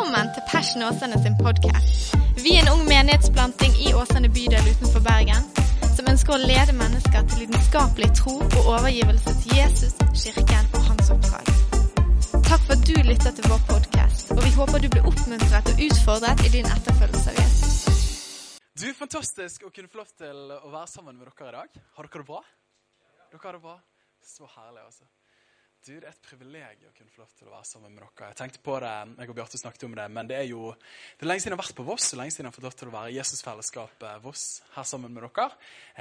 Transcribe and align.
Velkommen 0.00 0.30
til 0.34 0.44
Passion 0.52 0.82
Åsane 0.82 1.16
sin 1.24 1.34
podkast. 1.44 2.14
Vi 2.44 2.50
er 2.56 2.62
en 2.62 2.70
ung 2.74 2.84
menighetsplanting 2.88 3.74
i 3.86 3.90
Åsane 4.00 4.30
bydel 4.36 4.70
utenfor 4.72 5.02
Bergen 5.04 5.44
som 5.96 6.08
ønsker 6.12 6.32
å 6.36 6.38
lede 6.40 6.72
mennesker 6.78 7.26
til 7.28 7.42
lidenskapelig 7.42 8.08
tro 8.20 8.38
og 8.40 8.70
overgivelse 8.78 9.34
til 9.42 9.58
Jesus, 9.58 9.98
kirken 10.22 10.72
og 10.72 10.88
hans 10.88 11.12
oppdrag. 11.12 11.52
Takk 12.48 12.64
for 12.64 12.78
at 12.78 12.88
du 12.88 12.96
lytter 13.10 13.36
til 13.36 13.50
vår 13.52 13.60
podkast, 13.74 14.32
og 14.38 14.40
vi 14.46 14.54
håper 14.56 14.86
du 14.86 14.88
blir 14.96 15.12
oppmuntret 15.12 15.68
og 15.74 15.84
utfordret 15.90 16.46
i 16.48 16.54
din 16.56 16.72
etterfølgelse 16.78 17.36
av 17.36 17.40
Jesus. 17.44 17.78
Du, 18.80 18.88
Fantastisk 19.04 19.68
å 19.68 19.74
kunne 19.76 19.92
få 19.92 20.00
lov 20.00 20.16
til 20.16 20.44
å 20.56 20.76
være 20.78 20.94
sammen 20.96 21.20
med 21.20 21.28
dere 21.28 21.52
i 21.52 21.58
dag. 21.60 21.80
Har 22.00 22.08
dere 22.08 22.24
det 22.24 22.30
bra? 22.32 22.44
Dere 23.28 23.44
har 23.50 23.60
det 23.60 23.66
bra? 23.68 23.80
Så 24.24 24.48
herlig, 24.56 24.80
altså. 24.80 25.04
Du, 25.80 25.94
Det 25.94 26.04
er 26.04 26.10
et 26.12 26.26
privilegium 26.28 26.90
å 26.90 26.92
kunne 26.92 27.08
få 27.08 27.22
lov 27.22 27.28
til 27.38 27.46
å 27.48 27.52
være 27.54 27.64
sammen 27.64 27.94
med 27.94 28.02
dere. 28.02 28.26
Jeg 28.28 28.36
tenkte 28.36 28.60
på 28.60 28.74
det, 28.84 28.90
jeg 29.16 29.30
og 29.32 29.36
Bjarte 29.38 29.60
snakket 29.62 29.84
om 29.86 29.94
det, 29.96 30.04
men 30.12 30.28
det 30.28 30.36
er 30.36 30.44
jo 30.50 30.74
det 30.76 31.24
er 31.24 31.30
lenge 31.30 31.40
siden 31.40 31.54
jeg 31.54 31.56
har 31.56 31.62
vært 31.62 31.78
på 31.78 31.86
Voss, 31.86 32.08
lenge 32.20 32.34
siden 32.34 32.44
jeg 32.44 32.50
har 32.50 32.56
fått 32.58 32.66
lov 32.66 32.76
til 32.76 32.90
å 32.90 32.92
være 32.92 33.14
i 33.14 33.16
Jesusfellesskapet 33.16 34.20
Voss 34.26 34.44
her 34.74 34.88
sammen 34.90 35.16
med 35.16 35.24
dere. 35.24 35.46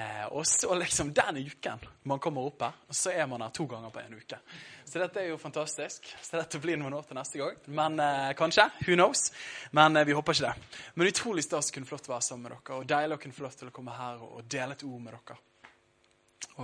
Eh, 0.04 0.26
og 0.36 0.44
så 0.52 0.76
liksom 0.76 1.14
den 1.16 1.40
uken 1.48 1.88
man 2.12 2.20
kommer 2.20 2.52
opp 2.52 2.68
her, 2.68 2.84
så 2.92 3.16
er 3.16 3.32
man 3.32 3.48
her 3.48 3.56
to 3.56 3.70
ganger 3.72 3.96
på 3.96 4.04
en 4.04 4.20
uke. 4.20 4.44
Så 4.84 5.00
dette 5.00 5.23
er 5.23 5.32
jo 5.32 5.40
fantastisk. 5.40 6.12
Så 6.28 6.36
dette 6.36 6.59
blir 6.59 6.76
noen 6.84 7.00
år 7.00 7.08
til 7.08 7.22
neste 7.22 7.40
gang. 7.40 7.66
Men 7.72 8.00
eh, 8.04 8.36
kanskje. 8.36 8.68
Who 8.84 9.00
knows? 9.00 9.30
Men 9.72 9.96
eh, 9.96 10.09
vi 10.12 10.20
håper 10.20 10.36
ikke 10.36 10.50
det. 10.50 10.88
Men 11.00 11.14
utrolig 11.14 11.48
stas 11.48 11.72
å 11.72 11.80
kunne 11.80 11.88
få 11.88 11.96
lov 11.96 12.04
til 12.04 12.12
å 12.12 12.20
være 12.20 12.28
sammen 12.28 12.50
med 12.50 12.58
dere, 12.58 12.82
og 12.82 12.96
deilig 12.98 13.16
å 13.16 13.23
kunne 13.23 13.40
få 13.40 13.48
lov 13.48 13.62
til 13.64 13.72
å 13.72 13.78
komme 13.80 13.96
her 13.96 14.26
og, 14.28 14.42
dele 14.44 14.76
et 14.76 14.90
ord 14.92 15.06
med 15.08 15.16
dere. 15.16 15.44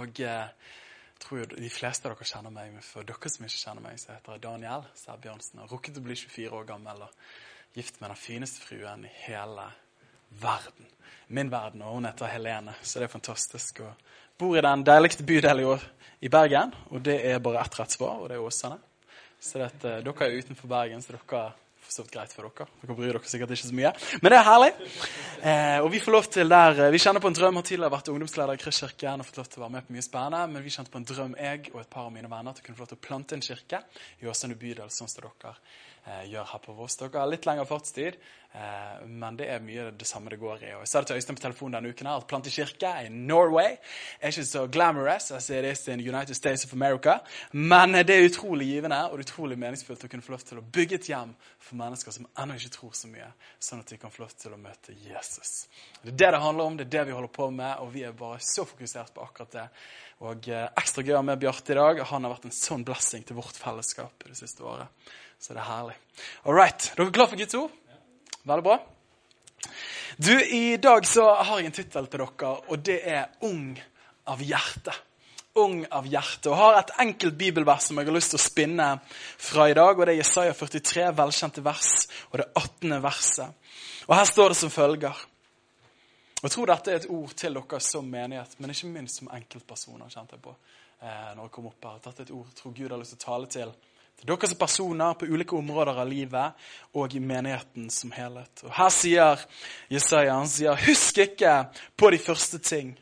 Og 0.04 0.28
eh, 0.28 0.74
tror 1.20 1.42
jo 1.42 1.48
de 1.54 1.72
fleste 1.72 2.08
av 2.08 2.16
dere 2.16 2.28
kjenner 2.28 2.54
meg, 2.54 2.74
men 2.76 2.86
for 2.86 3.08
dere 3.08 3.32
som 3.32 3.48
ikke 3.48 3.62
kjenner 3.62 3.86
meg, 3.86 4.00
så 4.02 4.14
heter 4.14 4.36
jeg 4.36 4.44
Daniel 4.46 4.86
Sæbjørnsen. 5.00 5.62
Har 5.64 5.72
rukket 5.72 6.00
å 6.00 6.04
bli 6.06 6.18
24 6.20 6.52
år 6.60 6.68
gammel 6.70 7.06
og 7.08 7.76
gift 7.76 8.00
med 8.02 8.12
den 8.12 8.20
fineste 8.20 8.64
fruen 8.64 9.06
i 9.08 9.14
hele 9.26 9.70
verden. 10.42 10.88
Min 11.28 11.52
verden, 11.52 11.82
og 11.82 11.98
hun 11.98 12.06
heter 12.06 12.30
Helene, 12.30 12.76
så 12.82 13.00
det 13.00 13.08
er 13.08 13.16
fantastisk. 13.16 13.82
Og 13.82 13.94
bor 14.38 14.58
i 14.58 14.64
den 14.64 14.84
deiligste 14.86 15.26
bydelen 15.26 15.80
i, 16.20 16.30
Bergen, 16.30 16.74
og 16.92 17.04
det 17.06 17.18
er 17.28 17.42
bare 17.44 17.64
ett 17.64 17.80
rett 17.80 17.96
svar, 17.96 18.22
og 18.22 18.30
det 18.30 18.38
er 18.38 18.46
Åsane. 18.46 18.78
Så 19.40 19.60
dette, 19.62 20.00
dere 20.06 20.28
er 20.28 20.38
utenfor 20.40 20.72
Bergen, 20.72 21.04
så 21.04 21.16
dere 21.16 21.48
for 21.86 22.10
greit 22.12 22.34
for 22.34 22.50
dere. 22.50 22.68
Dere 22.82 22.98
bryr 22.98 23.14
dere 23.14 23.30
sikkert 23.30 23.54
ikke 23.56 23.70
så 23.70 23.78
mye. 23.78 23.92
Men 24.22 24.34
det 24.34 24.40
er 24.40 24.48
herlig. 24.50 24.72
Eh, 25.42 25.80
og 25.84 25.92
Vi 25.92 26.02
får 26.04 26.16
lov 26.18 26.30
til 26.32 26.50
der, 26.50 26.82
eh, 26.86 26.92
vi 26.92 27.02
kjenner 27.02 27.22
på 27.22 27.32
en 27.32 27.38
drøm. 27.38 27.56
Har 27.56 27.64
tidligere 27.64 27.92
vært 27.92 28.12
ungdomsleder 28.14 28.54
i 28.54 28.62
Kristkirken 28.62 29.20
og 29.20 29.26
fått 29.26 29.38
lov 29.38 29.50
til 29.50 29.62
å 29.62 29.66
være 29.66 29.76
med 29.78 29.88
på 29.88 29.94
mye 29.94 30.06
spennende. 30.06 30.44
Men 30.54 30.64
vi 30.64 30.70
kjente 30.70 30.92
på 30.92 30.98
en 30.98 31.06
drøm, 31.06 31.36
jeg 31.38 31.72
og 31.74 31.82
et 31.82 31.90
par 31.90 32.06
av 32.06 32.12
mine 32.12 32.30
venner, 32.30 32.52
at 32.52 32.60
vi 32.60 32.66
kunne 32.66 32.78
få 32.78 32.86
lov 32.86 32.94
til 32.94 32.98
å 32.98 33.08
plante 33.08 33.36
en 33.36 33.42
kirke 33.42 33.84
i 34.22 34.26
Åsane 34.26 34.56
bydel, 34.56 34.90
sånn 34.90 35.10
som 35.10 35.22
dere 35.22 35.56
gjør 36.06 36.50
her 36.52 36.62
på 36.62 36.74
Voss. 36.78 36.98
Dere 37.00 37.22
har 37.22 37.30
litt 37.30 37.46
lengre 37.48 37.66
fartstid, 37.66 38.18
eh, 38.54 39.06
men 39.10 39.38
det 39.40 39.48
er 39.50 39.64
mye 39.66 39.88
det 39.98 40.06
samme 40.06 40.30
det 40.30 40.38
går 40.42 40.62
i. 40.64 40.74
Og 40.78 40.84
jeg 40.84 40.92
sa 40.92 41.02
det 41.02 41.10
til 41.10 41.22
Øystein 41.22 41.40
på 41.40 41.44
telefonen 41.46 41.78
denne 41.78 41.94
uken 41.94 42.10
her, 42.10 42.22
at 42.22 42.28
plante 42.30 42.54
kirke 42.54 42.92
i 43.02 43.10
Norway 43.10 43.74
er 44.20 44.30
ikke 44.30 44.46
så 44.46 44.66
glamorous 44.72 45.32
as 45.34 45.50
it 45.50 45.66
is 45.66 45.88
in 45.90 46.04
United 46.04 46.38
States 46.38 46.66
of 46.66 46.74
America, 46.78 47.18
men 47.52 47.98
det 47.98 48.14
er 48.14 48.30
utrolig 48.30 48.70
givende 48.70 49.02
og 49.10 49.26
utrolig 49.26 49.58
meningsfullt 49.60 50.06
å 50.06 50.12
kunne 50.12 50.26
få 50.26 50.36
lov 50.36 50.46
til 50.46 50.62
å 50.62 50.68
bygge 50.78 51.02
et 51.02 51.10
hjem 51.10 51.34
for 51.58 51.82
mennesker 51.82 52.14
som 52.14 52.30
ennå 52.38 52.60
ikke 52.60 52.74
tror 52.78 52.94
så 52.94 53.10
mye, 53.10 53.32
sånn 53.60 53.82
at 53.82 53.90
de 53.90 54.00
kan 54.02 54.14
få 54.14 54.26
lov 54.26 54.38
til 54.38 54.54
å 54.54 54.62
møte 54.62 54.94
Jesus. 54.94 55.66
Det 56.04 56.14
er 56.14 56.20
det 56.22 56.34
det 56.36 56.44
handler 56.46 56.70
om, 56.70 56.78
det 56.78 56.86
er 56.86 56.96
det 57.00 57.08
vi 57.10 57.18
holder 57.18 57.34
på 57.34 57.50
med, 57.50 57.82
og 57.82 57.94
vi 57.96 58.06
er 58.06 58.14
bare 58.18 58.38
så 58.46 58.66
fokusert 58.68 59.14
på 59.16 59.26
akkurat 59.26 59.58
det. 59.58 59.68
Og 60.24 60.48
eh, 60.48 60.68
ekstra 60.80 61.04
gøy 61.04 61.18
med 61.28 61.42
Bjarte 61.42 61.74
i 61.74 61.76
dag. 61.76 62.00
Han 62.12 62.24
har 62.24 62.36
vært 62.38 62.46
en 62.48 62.56
sånn 62.56 62.86
blessing 62.88 63.26
til 63.28 63.36
vårt 63.36 63.58
fellesskap 63.60 64.24
det 64.30 64.38
siste 64.40 64.64
året. 64.64 64.88
Så 65.40 65.54
det 65.54 65.62
er 65.62 65.70
herlig. 65.70 65.96
All 66.46 66.56
right. 66.56 66.92
Dere 66.98 67.08
er 67.08 67.16
klare 67.16 67.32
for 67.34 67.40
Guds 67.40 67.58
ord? 67.60 67.72
Veldig 68.46 68.64
bra. 68.66 68.78
Du, 70.18 70.32
I 70.46 70.78
dag 70.78 71.08
så 71.08 71.26
har 71.34 71.60
jeg 71.60 71.66
en 71.72 71.76
tittel 71.76 72.08
til 72.08 72.22
dere, 72.22 72.54
og 72.68 72.86
det 72.86 73.02
er 73.04 73.26
'Ung 73.42 73.80
av 74.28 74.40
hjerte'. 74.40 74.96
Ung 75.56 75.86
av 75.92 76.06
hjerte. 76.06 76.50
Og 76.50 76.58
har 76.58 76.80
et 76.80 76.92
enkelt 77.00 77.38
bibelvers 77.38 77.84
som 77.84 77.98
jeg 77.98 78.06
har 78.06 78.14
lyst 78.14 78.30
til 78.30 78.40
å 78.40 78.44
spinne 78.44 79.00
fra 79.38 79.70
i 79.70 79.74
dag. 79.74 80.00
og 80.00 80.06
Det 80.06 80.14
er 80.14 80.18
Jesaja 80.18 80.54
43, 80.54 81.18
velkjente 81.18 81.64
vers, 81.64 82.08
og 82.32 82.38
det 82.40 82.46
18. 82.56 83.02
verset. 83.04 83.48
Og 84.08 84.16
Her 84.16 84.26
står 84.26 84.50
det 84.50 84.58
som 84.58 84.70
følger. 84.70 85.26
Jeg 86.44 86.52
tror 86.52 86.66
dette 86.66 86.92
er 86.92 86.96
et 86.96 87.10
ord 87.10 87.32
til 87.34 87.54
dere 87.54 87.80
som 87.80 88.06
menighet, 88.06 88.60
men 88.60 88.70
ikke 88.70 88.88
minst 88.88 89.18
som 89.18 89.30
enkeltpersoner. 89.34 90.10
kjente 90.10 90.36
jeg 90.36 90.42
på 90.42 90.56
eh, 91.02 91.32
når 91.36 91.44
jeg 91.44 91.52
kom 91.52 91.66
opp 91.66 91.86
her. 91.86 92.02
Dette 92.04 92.22
er 92.22 92.26
et 92.26 92.32
ord 92.32 92.46
jeg 92.46 92.56
tror 92.56 92.76
Gud 92.76 92.90
har 92.90 93.00
lyst 93.00 93.16
til 93.16 93.24
å 93.24 93.32
tale 93.32 93.48
til 93.48 93.72
til 94.20 94.30
dere 94.32 94.50
som 94.50 94.60
personer 94.60 95.16
på 95.20 95.28
ulike 95.28 95.58
områder 95.58 96.02
av 96.02 96.10
livet 96.10 96.68
og 96.96 97.16
i 97.16 97.22
menigheten 97.22 97.90
som 97.94 98.14
helhet. 98.16 98.64
Og 98.66 98.74
Her 98.78 98.92
sier 98.94 99.46
Jesaja 99.92 100.38
han 100.38 100.50
sier, 100.50 100.80
husk 100.88 101.20
ikke 101.26 101.56
på 101.98 102.12
de 102.16 102.22
første 102.22 102.60
ting. 102.64 102.96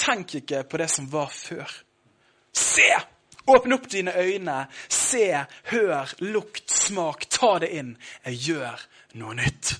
Tenk 0.00 0.38
ikke 0.40 0.62
på 0.64 0.80
det 0.80 0.90
som 0.90 1.08
var 1.12 1.32
før. 1.34 1.68
Se! 2.52 2.90
Åpne 3.50 3.74
opp 3.74 3.88
dine 3.90 4.12
øyne. 4.14 4.56
Se, 4.88 5.44
hør, 5.72 6.12
lukt, 6.22 6.70
smak. 6.70 7.26
Ta 7.32 7.56
det 7.58 7.72
inn. 7.74 7.94
Jeg 8.28 8.38
gjør 8.46 8.84
noe 9.18 9.34
nytt. 9.34 9.74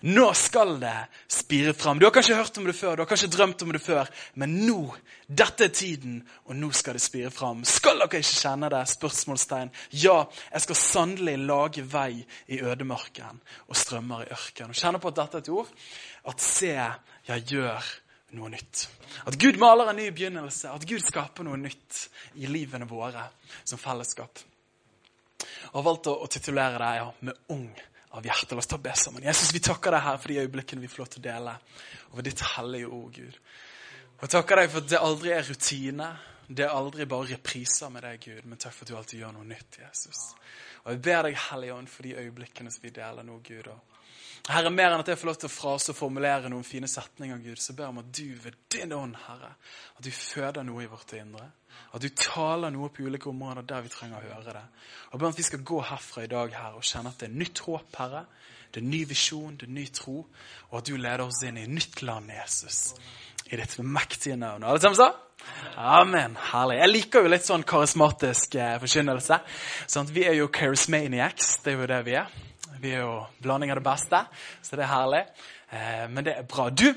Nå 0.00 0.26
skal 0.34 0.78
det 0.80 0.96
spire 1.28 1.72
fram. 1.76 1.98
Du 1.98 2.06
har 2.06 2.12
kanskje 2.14 2.36
hørt 2.38 2.58
om 2.58 2.64
det 2.64 2.76
før, 2.76 2.96
du 2.96 3.02
har 3.02 3.08
kanskje 3.10 3.28
drømt 3.32 3.62
om 3.62 3.72
det 3.74 3.82
før, 3.84 4.08
men 4.40 4.54
nå, 4.64 4.78
dette 5.26 5.66
er 5.66 5.74
tiden, 5.76 6.20
og 6.48 6.56
nå 6.56 6.70
skal 6.76 6.96
det 6.96 7.02
spire 7.04 7.30
fram. 7.34 7.60
Skal 7.68 8.00
dere 8.00 8.22
ikke 8.22 8.40
kjenne 8.40 8.70
det? 8.72 8.82
Spørsmålstegn. 8.94 9.72
Ja, 10.02 10.22
jeg 10.52 10.64
skal 10.64 10.80
sannelig 10.80 11.36
lage 11.44 11.84
vei 11.84 12.22
i 12.48 12.60
ødemarken 12.64 13.42
og 13.68 13.76
strømmer 13.76 14.24
i 14.24 14.32
ørkenen. 14.32 14.76
Kjenner 14.76 15.02
på 15.02 15.12
at 15.12 15.20
dette 15.20 15.40
er 15.40 15.44
et 15.44 15.52
ord. 15.52 15.74
At 16.32 16.44
se, 16.44 16.72
jeg 17.28 17.46
gjør 17.52 17.92
noe 18.38 18.50
nytt. 18.52 18.86
At 19.26 19.36
Gud 19.42 19.58
maler 19.60 19.90
en 19.90 20.00
ny 20.00 20.08
begynnelse, 20.14 20.70
at 20.70 20.86
Gud 20.88 21.02
skaper 21.04 21.44
noe 21.44 21.58
nytt 21.60 22.06
i 22.40 22.48
livene 22.48 22.88
våre 22.88 23.26
som 23.64 23.80
fellesskap. 23.80 24.46
Jeg 25.40 25.72
har 25.74 25.86
valgt 25.86 26.08
å, 26.10 26.16
å 26.24 26.28
titulere 26.30 26.78
det 26.80 26.90
ja, 26.98 27.08
med 27.26 27.54
ung 27.54 27.68
av 28.16 28.26
hjertet. 28.26 28.54
La 28.54 28.62
oss 28.62 28.70
ta 28.70 28.78
og 28.78 28.84
be 28.84 28.94
sammen. 28.98 29.24
Jesus, 29.26 29.52
vi 29.54 29.62
takker 29.64 29.94
deg 29.94 30.04
her 30.06 30.18
for 30.18 30.32
de 30.32 30.40
øyeblikkene 30.44 30.82
vi 30.82 30.90
får 30.90 31.02
lov 31.04 31.12
til 31.12 31.22
å 31.22 31.26
dele 31.28 31.54
over 32.10 32.26
ditt 32.26 32.42
hellige 32.56 32.90
ord, 32.90 33.12
Gud. 33.14 33.38
Og 34.20 34.32
takker 34.34 34.60
deg 34.60 34.72
for 34.72 34.82
at 34.82 34.90
det 34.90 35.00
aldri 35.00 35.32
er 35.36 35.46
rutine. 35.48 36.10
Det 36.50 36.66
er 36.66 36.74
aldri 36.74 37.06
bare 37.06 37.30
repriser 37.36 37.92
med 37.94 38.02
deg, 38.04 38.24
Gud, 38.24 38.48
men 38.50 38.58
takk 38.58 38.74
for 38.74 38.84
at 38.84 38.90
du 38.90 38.98
alltid 38.98 39.22
gjør 39.22 39.36
noe 39.36 39.46
nytt, 39.46 39.78
Jesus. 39.84 40.24
Og 40.84 40.92
jeg 40.94 41.02
ber 41.04 41.22
deg, 41.28 41.38
Hellige 41.50 41.76
Ånd, 41.76 41.88
for 41.92 42.06
de 42.06 42.16
øyeblikkene 42.16 42.72
som 42.72 42.84
vi 42.84 42.92
deler 42.96 43.26
nå, 43.26 43.38
Gud. 43.44 43.68
og 43.68 43.90
Herre, 44.48 44.70
mer 44.72 44.94
enn 44.94 45.02
at 45.02 45.10
jeg 45.10 45.18
får 45.20 45.28
lov 45.28 45.38
til 45.42 45.50
å 45.50 45.52
frase 45.52 45.92
og 45.92 45.98
formulere 45.98 46.48
noen 46.50 46.64
fine 46.64 46.88
setninger, 46.88 47.42
Gud, 47.44 47.60
så 47.60 47.74
ber 47.76 47.86
jeg 47.86 47.92
om 47.92 48.00
at 48.00 48.12
du 48.16 48.28
ved 48.40 48.56
din 48.72 48.94
ånd, 48.96 49.18
Herre, 49.26 49.52
at 49.98 50.06
du 50.06 50.10
føder 50.14 50.64
noe 50.66 50.84
i 50.84 50.88
vårt 50.90 51.12
indre. 51.18 51.50
At 51.92 52.02
du 52.02 52.08
taler 52.16 52.72
noe 52.72 52.88
på 52.94 53.04
ulike 53.04 53.28
områder 53.30 53.66
der 53.68 53.84
vi 53.84 53.92
trenger 53.92 54.18
å 54.18 54.32
høre 54.32 54.54
det. 54.56 54.64
Og 55.10 55.18
ber 55.18 55.28
om 55.28 55.34
at 55.34 55.42
vi 55.42 55.46
skal 55.46 55.66
gå 55.66 55.82
herfra 55.90 56.24
i 56.24 56.32
dag 56.32 56.56
Herre, 56.56 56.80
og 56.80 56.88
kjenne 56.88 57.12
at 57.12 57.20
det 57.20 57.28
er 57.28 57.36
nytt 57.36 57.62
håp, 57.66 58.00
Herre. 58.00 58.24
Det 58.70 58.82
er 58.82 58.86
ny 58.86 59.02
visjon, 59.08 59.56
det 59.58 59.68
er 59.68 59.74
ny 59.74 59.86
tro. 59.94 60.22
Og 60.70 60.78
at 60.80 60.90
du 60.90 60.96
leder 60.96 61.24
oss 61.26 61.42
inn 61.46 61.58
i 61.58 61.66
nytt 61.70 62.02
land, 62.06 62.30
Jesus. 62.34 62.94
I 63.50 63.58
ditt 63.58 63.78
mektige 63.82 64.38
navn. 64.38 64.64
Alle 64.64 64.80
sammen 64.82 64.98
sa? 64.98 65.10
Amen. 65.76 66.36
Herlig. 66.50 66.78
Jeg 66.82 66.92
liker 66.92 67.24
jo 67.24 67.32
litt 67.32 67.46
sånn 67.46 67.64
karismatisk 67.66 68.54
eh, 68.60 68.76
forkynnelse. 68.82 69.40
Sånn 69.90 70.12
vi 70.14 70.26
er 70.28 70.36
jo 70.38 70.50
charismaniacs. 70.54 71.56
Det 71.64 71.74
er 71.74 71.80
jo 71.80 71.90
det 71.90 72.00
vi 72.06 72.18
er. 72.20 72.38
Vi 72.80 72.94
er 72.94 73.02
jo 73.02 73.16
blanding 73.42 73.72
av 73.74 73.80
det 73.80 73.84
beste, 73.84 74.22
så 74.64 74.76
det 74.78 74.86
er 74.86 74.92
herlig. 74.94 75.24
Eh, 75.70 76.06
men 76.10 76.24
det 76.24 76.32
er 76.34 76.46
bra. 76.48 76.70
Du, 76.70 76.88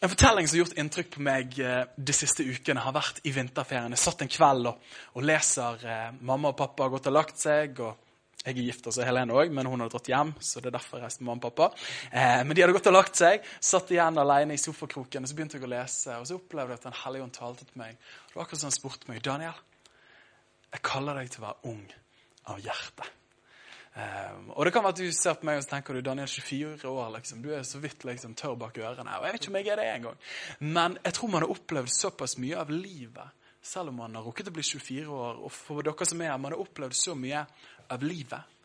En 0.00 0.10
fortelling 0.10 0.48
som 0.48 0.56
har 0.56 0.64
gjort 0.64 0.78
inntrykk 0.78 1.10
på 1.16 1.24
meg 1.24 1.58
eh, 1.60 1.82
de 1.96 2.14
siste 2.16 2.46
ukene, 2.46 2.80
har 2.80 2.94
vært 2.94 3.20
i 3.26 3.32
vinterferien. 3.34 3.92
Jeg 3.92 4.04
satt 4.04 4.22
en 4.22 4.30
kveld 4.32 4.70
og, 4.70 4.94
og 5.18 5.26
leser 5.26 5.84
eh, 5.84 6.08
Mamma 6.20 6.52
og 6.52 6.58
pappa 6.58 6.86
har 6.86 6.94
gått 6.94 7.10
og 7.10 7.16
lagt 7.18 7.42
seg. 7.42 7.80
og 7.82 8.11
jeg 8.42 8.56
er 8.56 8.64
gift, 8.66 8.86
altså 8.90 9.04
Helene 9.06 9.36
òg, 9.38 9.52
men 9.54 9.68
hun 9.70 9.84
hadde 9.84 9.94
dratt 9.94 10.08
hjem. 10.10 10.32
så 10.42 10.60
det 10.60 10.72
er 10.72 10.76
derfor 10.76 10.98
jeg 10.98 11.06
reiste 11.06 11.22
med 11.22 11.30
mamma 11.30 11.46
og 11.46 11.54
pappa. 11.54 11.84
Eh, 12.10 12.40
men 12.42 12.56
de 12.56 12.64
hadde 12.64 12.74
gått 12.74 12.90
og 12.90 12.96
lagt 12.96 13.20
seg. 13.20 13.46
Satt 13.62 13.92
igjen 13.94 14.18
alene 14.18 14.56
i 14.56 14.60
sofakroken. 14.60 15.22
og 15.22 15.30
Så 15.30 15.38
begynte 15.38 15.60
jeg 15.60 15.66
å 15.68 15.70
lese, 15.70 16.16
og 16.18 16.26
så 16.26 16.38
opplevde 16.40 16.74
jeg 16.74 16.82
at 16.82 16.88
Den 16.88 17.00
hellige 17.04 17.26
ånd 17.28 17.36
talte 17.36 17.68
til 17.68 17.78
meg. 17.78 17.98
Det 18.26 18.34
var 18.34 18.44
akkurat 18.44 18.64
som 18.64 18.72
han 18.72 18.78
spurte 18.78 19.10
meg. 19.10 19.22
Daniel, 19.22 19.58
jeg 20.72 20.82
kaller 20.88 21.20
deg 21.20 21.30
til 21.30 21.42
å 21.42 21.46
være 21.46 21.70
ung 21.70 21.84
av 22.50 22.62
hjerte. 22.64 23.10
Um, 23.92 24.46
og 24.56 24.64
det 24.64 24.72
kan 24.72 24.86
være 24.86 24.94
at 24.94 25.00
du 25.04 25.12
ser 25.12 25.34
på 25.36 25.44
meg 25.44 25.58
og 25.58 25.66
så 25.66 25.74
tenker 25.74 25.94
du, 25.94 26.00
Daniel 26.00 26.30
24 26.32 26.88
år, 26.88 27.10
liksom. 27.12 27.42
du 27.44 27.50
er 27.52 27.66
så 27.68 27.76
vidt 27.82 28.06
liksom, 28.08 28.32
tørr 28.34 28.56
bak 28.56 28.78
ørene. 28.80 29.18
Og 29.20 29.26
jeg 29.28 29.34
vet 29.34 29.42
ikke 29.42 29.52
om 29.52 29.58
jeg 29.60 29.68
er 29.68 29.82
det 29.82 29.88
engang. 29.90 30.22
Men 30.64 30.96
jeg 31.04 31.16
tror 31.18 31.32
man 31.34 31.44
har 31.44 31.52
opplevd 31.52 31.92
såpass 31.92 32.38
mye 32.40 32.56
av 32.58 32.72
livet, 32.72 33.41
selv 33.62 33.92
om 33.92 34.00
man 34.02 34.16
har 34.18 34.26
rukket 34.26 34.50
å 34.50 34.54
bli 34.54 34.64
24 34.66 35.06
år. 35.06 35.42
Og 35.46 35.52
for 35.54 35.86
dere 35.86 36.08
som 36.08 36.22
er 36.22 36.32
her, 36.32 36.40
man 36.42 36.54
har 36.54 36.64
opplevd 36.64 36.98
så 36.98 37.14
mye 37.18 37.44
av 37.92 38.06
livet 38.06 38.58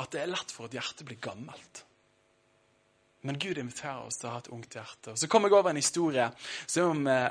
at 0.00 0.10
det 0.10 0.24
er 0.24 0.30
lett 0.32 0.50
for 0.50 0.66
at 0.66 0.74
hjertet 0.74 1.06
blir 1.06 1.20
gammelt. 1.22 1.84
Men 3.24 3.38
Gud 3.40 3.58
inviterer 3.60 4.04
oss 4.04 4.18
til 4.20 4.28
å 4.28 4.34
ha 4.34 4.42
et 4.42 4.50
ungt 4.52 4.74
hjerte. 4.76 5.14
Og 5.14 5.20
Så 5.20 5.28
kom 5.32 5.46
jeg 5.46 5.54
over 5.56 5.70
en 5.70 5.80
historie 5.80 6.26
som 6.66 7.06
eh, 7.08 7.30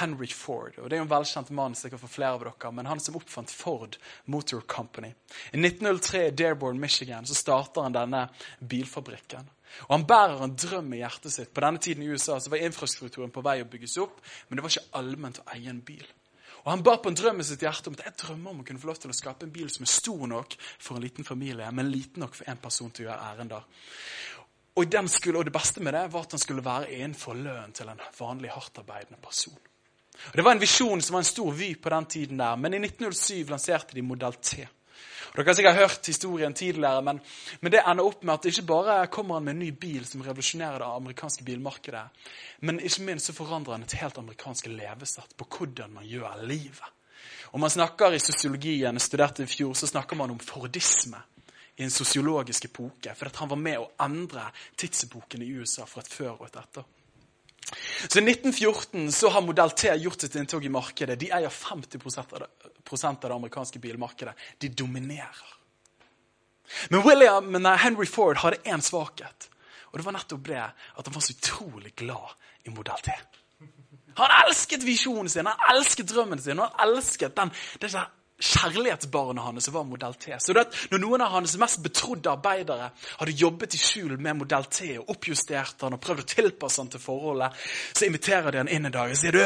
Henry 0.00 0.28
Ford. 0.34 0.74
og 0.78 0.90
Det 0.90 0.98
er 0.98 1.04
en 1.04 1.10
velkjent 1.10 1.52
mann 1.56 1.76
sikkert 1.78 2.02
for 2.02 2.12
flere 2.12 2.34
av 2.36 2.44
dere, 2.44 2.72
men 2.76 2.90
han 2.90 3.00
som 3.00 3.16
oppfant 3.16 3.50
Ford 3.50 3.96
Motor 4.26 4.60
Company. 4.68 5.14
I 5.52 5.62
1903 5.62 6.26
i 6.26 6.36
Dearborn, 6.36 6.80
Michigan, 6.80 7.26
så 7.26 7.38
starter 7.38 7.86
han 7.86 7.96
denne 7.96 8.26
bilfabrikken. 8.60 9.48
Og 9.88 9.96
Han 9.96 10.06
bærer 10.06 10.44
en 10.44 10.56
drøm 10.58 10.92
i 10.94 11.00
hjertet 11.00 11.32
sitt. 11.32 11.54
På 11.54 11.62
denne 11.62 11.78
tiden 11.78 12.02
i 12.02 12.10
USA 12.10 12.40
så 12.40 12.50
var 12.50 12.60
infrastrukturen 12.66 13.30
på 13.30 13.44
vei 13.46 13.60
å 13.62 13.68
bygges 13.70 13.96
opp, 14.02 14.18
men 14.48 14.58
det 14.58 14.66
var 14.66 14.74
ikke 14.74 14.98
allment 14.98 15.40
å 15.40 15.46
eie 15.54 15.70
en 15.70 15.84
bil. 15.86 16.06
Og 16.64 16.70
Han 16.70 16.82
bar 16.84 17.00
på 17.00 17.08
en 17.08 17.16
drøm 17.16 17.40
i 17.40 17.46
sitt 17.46 17.62
hjerte 17.64 17.88
om 17.88 17.96
at 17.96 18.04
jeg 18.04 18.18
drømmer 18.24 18.50
om 18.52 18.60
å 18.60 18.66
kunne 18.66 18.80
få 18.82 18.90
lov 18.90 19.00
til 19.00 19.12
å 19.12 19.16
skape 19.16 19.46
en 19.46 19.54
bil 19.54 19.70
som 19.72 19.86
er 19.86 19.92
stor 19.92 20.26
nok 20.28 20.56
for 20.60 20.96
en 20.96 21.04
liten 21.04 21.24
familie, 21.24 21.70
men 21.72 21.92
liten 21.92 22.20
nok 22.24 22.36
for 22.36 22.50
én 22.50 22.60
person 22.60 22.90
til 22.90 23.06
å 23.06 23.10
gjøre 23.10 23.30
ærender. 23.32 23.64
Og, 24.80 24.94
skulle, 25.10 25.38
og 25.38 25.44
det 25.48 25.52
beste 25.52 25.82
med 25.82 25.94
det 25.96 26.04
var 26.12 26.24
at 26.24 26.36
han 26.36 26.42
skulle 26.42 26.64
være 26.64 26.92
innenfor 26.94 27.36
lønnen 27.36 27.72
til 27.76 27.88
en 27.90 28.00
vanlig 28.18 28.52
hardtarbeidende 28.54 29.18
person. 29.22 29.56
Og 30.20 30.36
Det 30.36 30.44
var 30.44 30.52
en 30.52 30.60
visjon 30.60 31.02
som 31.02 31.16
var 31.16 31.24
en 31.24 31.32
stor 31.32 31.52
vy 31.56 31.74
på 31.74 31.90
den 31.90 32.06
tiden 32.06 32.38
der, 32.38 32.56
men 32.56 32.74
i 32.74 32.82
1907 32.84 33.50
lanserte 33.50 33.96
de 33.96 34.04
Modell 34.04 34.36
T. 34.42 34.66
Dere 35.30 35.46
har 35.46 35.54
sikkert 35.54 35.78
hørt 35.78 36.06
historien 36.10 36.54
tidligere, 36.54 37.02
men, 37.06 37.20
men, 37.60 37.70
det 37.70 37.84
ender 37.86 38.06
opp 38.06 38.24
med 38.26 38.34
at 38.34 38.48
ikke 38.50 38.64
bare 38.66 38.96
kommer 39.14 39.38
han 39.38 39.46
med 39.46 39.54
en 39.54 39.62
ny 39.62 39.70
bil 39.70 40.02
som 40.06 40.24
revolusjonerer 40.26 40.82
det 40.82 40.88
amerikanske 40.90 41.46
bilmarkedet, 41.46 42.02
men 42.66 42.80
ikke 42.82 43.04
minst 43.06 43.30
så 43.30 43.36
forandrer 43.36 43.76
han 43.76 43.86
et 43.86 43.98
helt 44.00 44.18
amerikansk 44.18 44.66
levesett 44.72 45.36
på 45.38 45.46
hvordan 45.46 45.94
man 46.00 46.08
gjør 46.08 46.42
livet. 46.42 46.96
Og 47.54 47.60
man 47.62 47.70
snakker 47.70 48.14
I 48.14 48.18
sosiologien 48.22 48.98
jeg 48.98 49.06
studerte 49.06 49.46
i 49.46 49.50
fjor, 49.50 49.74
så 49.74 49.86
snakker 49.86 50.18
man 50.18 50.34
om 50.34 50.42
fordisme 50.42 51.22
i 51.76 51.84
en 51.86 51.94
sosiologisk 51.94 52.66
epoke. 52.66 53.14
For 53.14 53.30
at 53.30 53.38
han 53.40 53.50
var 53.50 53.58
med 53.58 53.78
å 53.78 53.90
endre 54.04 54.48
tidsepoken 54.76 55.42
i 55.42 55.52
USA 55.54 55.86
fra 55.86 56.02
et 56.02 56.10
før 56.12 56.40
og 56.40 56.48
et 56.48 56.58
etter. 56.62 56.86
Så 58.08 58.18
I 58.18 58.24
1914 58.24 59.12
så 59.12 59.30
har 59.30 59.44
Modell 59.44 59.70
T 59.70 59.92
gjort 60.02 60.20
sitt 60.24 60.34
inntog 60.34 60.64
i 60.64 60.72
markedet. 60.72 61.18
De 61.20 61.30
eier 61.30 61.52
50% 61.52 62.34
av 62.34 63.28
det 63.28 63.34
amerikanske 63.34 63.78
bilmarkedet. 63.78 64.34
De 64.58 64.68
dominerer. 64.68 65.56
Men, 66.88 67.02
William, 67.02 67.50
nei, 67.58 67.76
Henry 67.82 68.06
Ford 68.06 68.40
hadde 68.42 68.62
én 68.64 68.82
svakhet. 68.82 69.50
Og 69.90 69.98
det 69.98 70.06
var 70.06 70.14
nettopp 70.14 70.46
det 70.46 70.62
at 70.62 71.06
han 71.06 71.14
var 71.14 71.24
så 71.26 71.34
utrolig 71.34 71.92
glad 71.98 72.34
i 72.64 72.74
Modell 72.74 73.02
T. 73.04 73.14
Han 74.18 74.34
elsket 74.44 74.84
visjonen 74.84 75.30
sin, 75.30 75.46
han 75.46 75.74
elsket 75.74 76.10
drømmen 76.10 76.40
sin, 76.42 76.58
han 76.58 76.74
elsket 76.82 77.36
den, 77.36 77.52
det 77.80 77.90
kjærlighetsbarnet 78.40 79.44
hans 79.44 79.68
var 79.72 79.84
Modell 79.84 80.14
T. 80.14 80.32
Så 80.38 80.56
det, 80.56 80.66
når 80.90 81.02
noen 81.02 81.24
av 81.24 81.34
hans 81.36 81.56
mest 81.60 81.82
betrodde 81.84 82.32
arbeidere 82.32 82.90
hadde 83.20 83.36
jobbet 83.36 83.76
i 83.76 83.80
skjul 83.80 84.16
med 84.18 84.40
Modell 84.40 84.66
T 84.72 84.96
og 84.98 85.14
oppjustert 85.14 85.84
han 85.84 85.96
og 85.96 86.02
prøvd 86.02 86.24
å 86.24 86.28
tilpasse 86.34 86.80
han 86.80 86.90
til 86.92 87.02
forholdet, 87.02 87.56
så 87.92 88.08
inviterer 88.08 88.50
de 88.50 88.62
han 88.62 88.72
inn 88.72 88.88
en 88.88 88.96
dag 88.96 89.12
og 89.12 89.20
sier 89.20 89.36
du, 89.36 89.42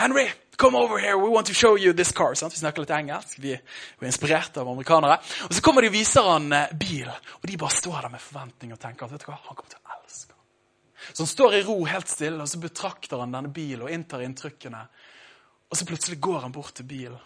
Henry, 0.00 0.26
come 0.58 0.78
over 0.78 0.98
here, 0.98 1.16
we 1.16 1.28
want 1.28 1.46
to 1.46 1.54
show 1.54 1.76
you 1.78 1.92
this 1.92 2.12
car. 2.12 2.34
Sånn? 2.34 2.50
Vi 2.50 2.62
snakker 2.62 2.82
litt 2.82 2.94
engelsk, 2.96 3.38
vi, 3.42 3.54
er 3.54 4.08
inspirert 4.08 4.56
av 4.58 4.68
amerikanere. 4.68 5.20
Og 5.46 5.54
Så 5.54 5.62
kommer 5.62 5.84
de 5.84 5.92
og 5.92 5.94
viser 5.94 6.26
han 6.26 6.50
eh, 6.52 6.74
bil, 6.74 7.06
og 7.08 7.46
de 7.46 7.60
bare 7.60 7.76
står 7.76 8.00
der 8.02 8.14
med 8.16 8.24
forventning 8.24 8.74
og 8.74 8.82
tenker 8.82 9.06
at 9.06 9.14
vet 9.14 9.26
du 9.26 9.30
hva, 9.30 9.38
han 9.44 9.58
kommer 9.58 9.76
til 9.76 9.80
å 9.84 9.98
elske 10.00 10.34
Så 11.12 11.22
han 11.22 11.30
står 11.30 11.60
i 11.60 11.62
ro 11.68 11.78
helt 11.86 12.10
stille, 12.10 12.42
og 12.42 12.50
så 12.50 12.60
betrakter 12.62 13.22
han 13.22 13.36
denne 13.36 13.52
bilen 13.54 13.86
og 13.86 13.94
inntar 13.94 14.24
inntrykkene. 14.26 14.82
Og 15.68 15.78
så 15.78 15.86
plutselig 15.86 16.18
går 16.24 16.40
han 16.46 16.52
bort 16.52 16.74
til 16.74 16.88
bilen. 16.88 17.20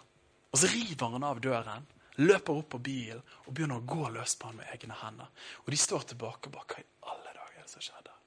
Og 0.52 0.60
så 0.60 0.68
river 0.68 1.14
han 1.14 1.24
av 1.24 1.40
døren, 1.40 1.86
løper 2.20 2.58
opp 2.60 2.74
på 2.74 2.80
bilen 2.84 3.22
og 3.46 3.54
begynner 3.54 3.80
å 3.80 3.86
gå 3.88 4.10
løs 4.12 4.34
på 4.36 4.50
han 4.50 4.58
med 4.58 4.68
egne 4.74 4.96
hender. 5.00 5.30
Og 5.64 5.72
de 5.72 5.78
står 5.80 6.10
tilbake 6.12 6.50
og 6.50 6.56
bare 6.58 6.68
Hva 6.68 6.82
i 6.82 6.90
alle 7.12 7.32
dager 7.38 7.62
er 7.62 7.70
som 7.70 7.84
skjedde? 7.84 8.18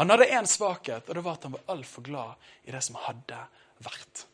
Han 0.00 0.12
hadde 0.12 0.28
én 0.36 0.48
svakhet, 0.48 1.06
og 1.08 1.16
det 1.16 1.22
var 1.24 1.38
at 1.38 1.46
han 1.46 1.54
var 1.54 1.70
altfor 1.72 2.04
glad 2.04 2.50
i 2.66 2.74
det 2.74 2.82
som 2.84 2.98
hadde 3.00 3.38
vært. 3.86 4.26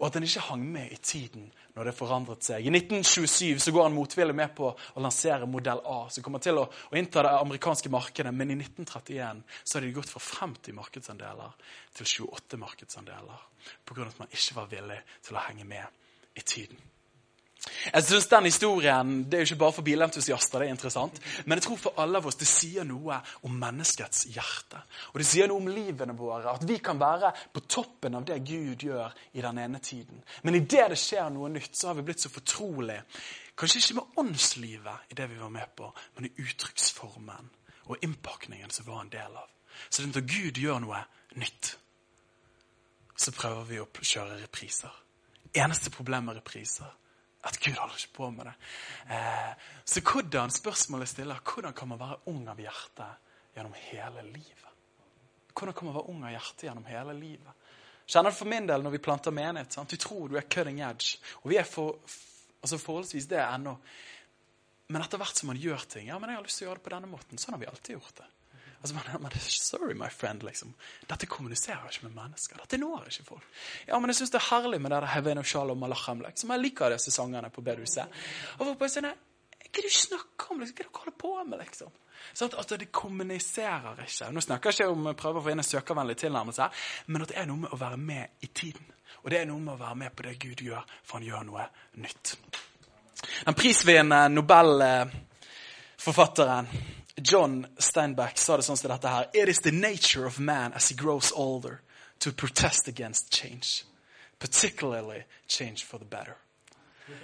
Og 0.00 0.06
at 0.08 0.16
han 0.16 0.24
ikke 0.24 0.42
hang 0.48 0.62
med 0.72 0.92
i 0.94 0.96
tiden 0.96 1.50
når 1.76 1.90
det 1.90 1.96
forandret 1.96 2.44
seg. 2.46 2.64
I 2.64 2.72
1927 2.72 3.60
så 3.60 3.72
går 3.74 3.86
han 3.86 3.96
motvillig 3.96 4.34
med 4.36 4.54
på 4.56 4.70
å 4.72 5.02
lansere 5.04 5.48
modell 5.48 5.82
A, 5.84 5.98
som 6.10 6.24
kommer 6.24 6.40
til 6.42 6.56
å, 6.56 6.64
å 6.66 6.96
innta 6.96 7.24
det 7.26 7.34
amerikanske 7.36 7.92
markedet. 7.92 8.32
Men 8.32 8.54
i 8.54 8.56
1931 8.56 9.42
så 9.60 9.76
hadde 9.76 9.90
de 9.90 9.96
gått 9.98 10.12
fra 10.12 10.22
50 10.24 10.76
markedsandeler 10.78 11.58
til 11.98 12.08
28 12.24 12.60
markedsandeler. 12.64 13.44
Pga. 13.84 14.08
at 14.08 14.22
man 14.22 14.32
ikke 14.32 14.56
var 14.56 14.72
villig 14.72 15.02
til 15.26 15.36
å 15.36 15.44
henge 15.44 15.68
med 15.68 16.40
i 16.40 16.46
tiden. 16.48 16.80
Jeg 17.92 18.04
synes 18.04 18.28
den 18.30 18.48
historien 18.48 19.12
det 19.24 19.38
er 19.38 19.44
jo 19.44 19.48
ikke 19.50 19.60
bare 19.62 19.74
for 19.76 19.86
bilentusiaster, 19.86 20.60
det 20.60 20.68
er 20.68 20.74
interessant, 20.74 21.20
men 21.44 21.58
jeg 21.58 21.66
tror 21.66 21.78
for 21.80 22.00
alle 22.02 22.20
av 22.20 22.26
oss 22.28 22.38
det 22.40 22.48
sier 22.48 22.86
noe 22.88 23.20
om 23.46 23.56
menneskets 23.62 24.26
hjerte. 24.34 24.82
Og 25.12 25.20
det 25.22 25.28
sier 25.28 25.50
noe 25.50 25.62
om 25.62 25.70
livene 25.70 26.16
våre, 26.18 26.54
at 26.54 26.66
vi 26.68 26.80
kan 26.84 27.00
være 27.00 27.32
på 27.54 27.64
toppen 27.66 28.18
av 28.18 28.26
det 28.28 28.40
Gud 28.46 28.84
gjør 28.86 29.14
i 29.32 29.44
den 29.44 29.62
ene 29.62 29.80
tiden. 29.84 30.22
Men 30.42 30.58
idet 30.60 30.90
det 30.92 31.00
skjer 31.00 31.30
noe 31.32 31.50
nytt, 31.52 31.72
så 31.76 31.90
har 31.90 31.98
vi 31.98 32.06
blitt 32.08 32.24
så 32.24 32.32
fortrolige. 32.32 33.04
Kanskje 33.60 33.82
ikke 33.82 33.98
med 34.00 34.20
åndslivet 34.22 35.12
i 35.12 35.18
det 35.18 35.30
vi 35.30 35.40
var 35.40 35.52
med 35.52 35.74
på, 35.76 35.90
men 36.16 36.28
i 36.28 36.34
uttrykksformen 36.40 37.50
og 37.90 38.04
innpakningen 38.06 38.70
som 38.70 38.86
var 38.86 39.04
en 39.04 39.12
del 39.12 39.36
av. 39.36 39.48
Så 39.88 40.04
når 40.06 40.26
Gud 40.28 40.58
gjør 40.60 40.80
noe 40.84 41.02
nytt, 41.40 41.74
så 43.20 43.32
prøver 43.36 43.66
vi 43.68 43.80
å 43.82 43.88
kjøre 44.00 44.38
repriser. 44.40 44.92
Eneste 45.52 45.90
problem 45.92 46.30
med 46.30 46.38
repriser 46.38 46.96
at 47.46 47.56
Gud 47.60 47.76
holder 47.78 47.96
ikke 47.96 48.16
på 48.16 48.30
med 48.34 48.50
det. 48.50 48.54
Eh, 49.16 49.52
så 49.84 50.02
hvordan 50.04 50.52
spørsmålet 50.52 51.08
stiller, 51.08 51.40
hvordan 51.44 51.72
kan 51.76 51.88
man 51.88 52.00
være 52.00 52.18
ung 52.32 52.42
av 52.52 52.60
hjerte 52.60 53.06
gjennom 53.54 53.76
hele 53.88 54.24
livet? 54.28 54.66
Hvordan 55.54 55.74
kan 55.74 55.88
man 55.88 55.96
være 55.96 56.10
ung 56.12 56.24
av 56.24 56.34
hjerte 56.34 56.68
gjennom 56.68 56.88
hele 56.88 57.16
livet? 57.16 57.66
Kjenner 58.10 58.34
du 58.34 58.36
for 58.36 58.50
min 58.50 58.66
del 58.66 58.82
når 58.84 58.96
vi 58.96 59.02
planter 59.02 59.34
menighet? 59.34 59.72
Sant? 59.72 59.92
Du 59.92 60.00
tror 60.00 60.28
du 60.28 60.36
er 60.36 60.48
cutting 60.50 60.82
edge. 60.82 61.20
Og 61.44 61.52
vi 61.52 61.60
er 61.60 61.68
for, 61.68 62.00
altså 62.60 62.78
forholdsvis 62.80 63.28
det 63.30 63.40
ennå. 63.44 63.76
Men 64.90 65.04
etter 65.04 65.20
hvert 65.20 65.38
som 65.38 65.52
man 65.52 65.60
gjør 65.60 65.84
ting 65.88 66.08
ja, 66.10 66.18
men 66.18 66.32
jeg 66.32 66.40
har 66.40 66.46
lyst 66.46 66.58
til 66.58 66.66
å 66.66 66.70
gjøre 66.70 66.80
det 66.80 66.86
på 66.88 66.94
denne 66.96 67.10
måten. 67.10 67.40
Sånn 67.40 67.54
har 67.54 67.62
vi 67.62 67.70
alltid 67.70 67.96
gjort 67.96 68.20
det. 68.20 68.28
Altså, 68.80 68.94
man, 68.94 69.22
man, 69.22 69.32
sorry, 69.40 69.94
my 69.94 70.08
friend, 70.08 70.42
liksom. 70.42 70.72
Dette 71.08 71.26
kommuniserer 71.28 71.84
ikke 71.90 72.06
med 72.08 72.14
mennesker. 72.16 72.56
Dette 72.62 72.78
når 72.80 73.10
ikke 73.10 73.26
folk. 73.26 73.48
Ja, 73.86 73.98
men 74.00 74.08
jeg 74.08 74.16
syns 74.20 74.32
det 74.32 74.40
er 74.40 74.48
herlig 74.48 74.78
med 74.80 74.90
det 74.94 75.00
der 75.02 75.12
Heaven 75.14 75.40
of 75.42 75.48
Shalom 75.48 75.78
Malachem. 75.82 76.18
Liksom. 76.24 76.52
Jeg 76.54 76.64
liker 76.64 76.86
disse 76.94 77.10
sangene 77.12 77.48
på 77.52 77.64
bedehuset. 77.66 78.06
Og 78.58 78.62
bare 78.80 78.92
sånn 78.92 79.10
Hva 79.10 79.68
er 79.68 79.72
det 79.76 79.82
du 79.84 79.92
snakker 79.94 80.44
om? 80.54 80.58
Liksom? 80.62 80.76
Hva 80.76 80.80
er 80.80 80.84
det 80.86 80.94
du 80.94 80.98
holder 81.02 81.18
på 81.20 81.32
med, 81.44 81.56
liksom? 81.60 81.90
Sånn 82.32 82.50
at, 82.50 82.56
at 82.62 82.70
Det 82.80 82.94
kommuniserer 82.94 83.94
ikke. 84.06 84.26
Nå 84.32 84.40
snakker 84.44 84.66
jeg 84.70 84.76
ikke 84.80 84.94
om 84.94 85.02
å 85.12 85.18
prøve 85.18 85.36
å 85.40 85.44
få 85.44 85.50
inn 85.52 85.60
en 85.60 85.72
søkervennlig 85.72 86.16
tilnærmelse, 86.24 86.64
men 87.12 87.22
at 87.24 87.30
det 87.32 87.38
er 87.42 87.46
noe 87.50 87.60
med 87.66 87.72
å 87.76 87.78
være 87.80 87.98
med 88.00 88.24
i 88.40 88.48
tiden. 88.48 88.86
Og 89.20 89.26
det 89.32 89.38
er 89.42 89.46
noe 89.50 89.60
med 89.60 89.72
å 89.74 89.82
være 89.82 90.00
med 90.00 90.10
på 90.16 90.22
det 90.24 90.40
Gud 90.40 90.58
gjør, 90.64 90.82
for 91.04 91.12
han 91.18 91.28
gjør 91.28 91.42
noe 91.50 91.64
nytt. 92.00 92.26
Den 93.44 93.58
prisvinnende 93.58 94.20
Nobel-forfatteren 94.32 96.66
John 97.22 97.66
Steinbeck 97.78 98.38
sa 98.38 98.56
det 98.56 98.64
sånn 98.66 98.78
som 98.78 98.90
dette 98.90 99.08
her. 99.08 99.28
It 99.34 99.48
is 99.48 99.60
the 99.60 99.72
nature 99.72 100.26
of 100.26 100.38
man 100.38 100.72
as 100.74 100.88
he 100.88 100.96
grows 100.96 101.32
older 101.32 101.80
to 102.20 102.32
protest 102.32 102.88
against 102.88 103.32
change. 103.32 103.84
Particularly 104.38 105.24
change 105.46 105.84
for 105.84 105.98
the 105.98 106.04
better. 106.04 106.36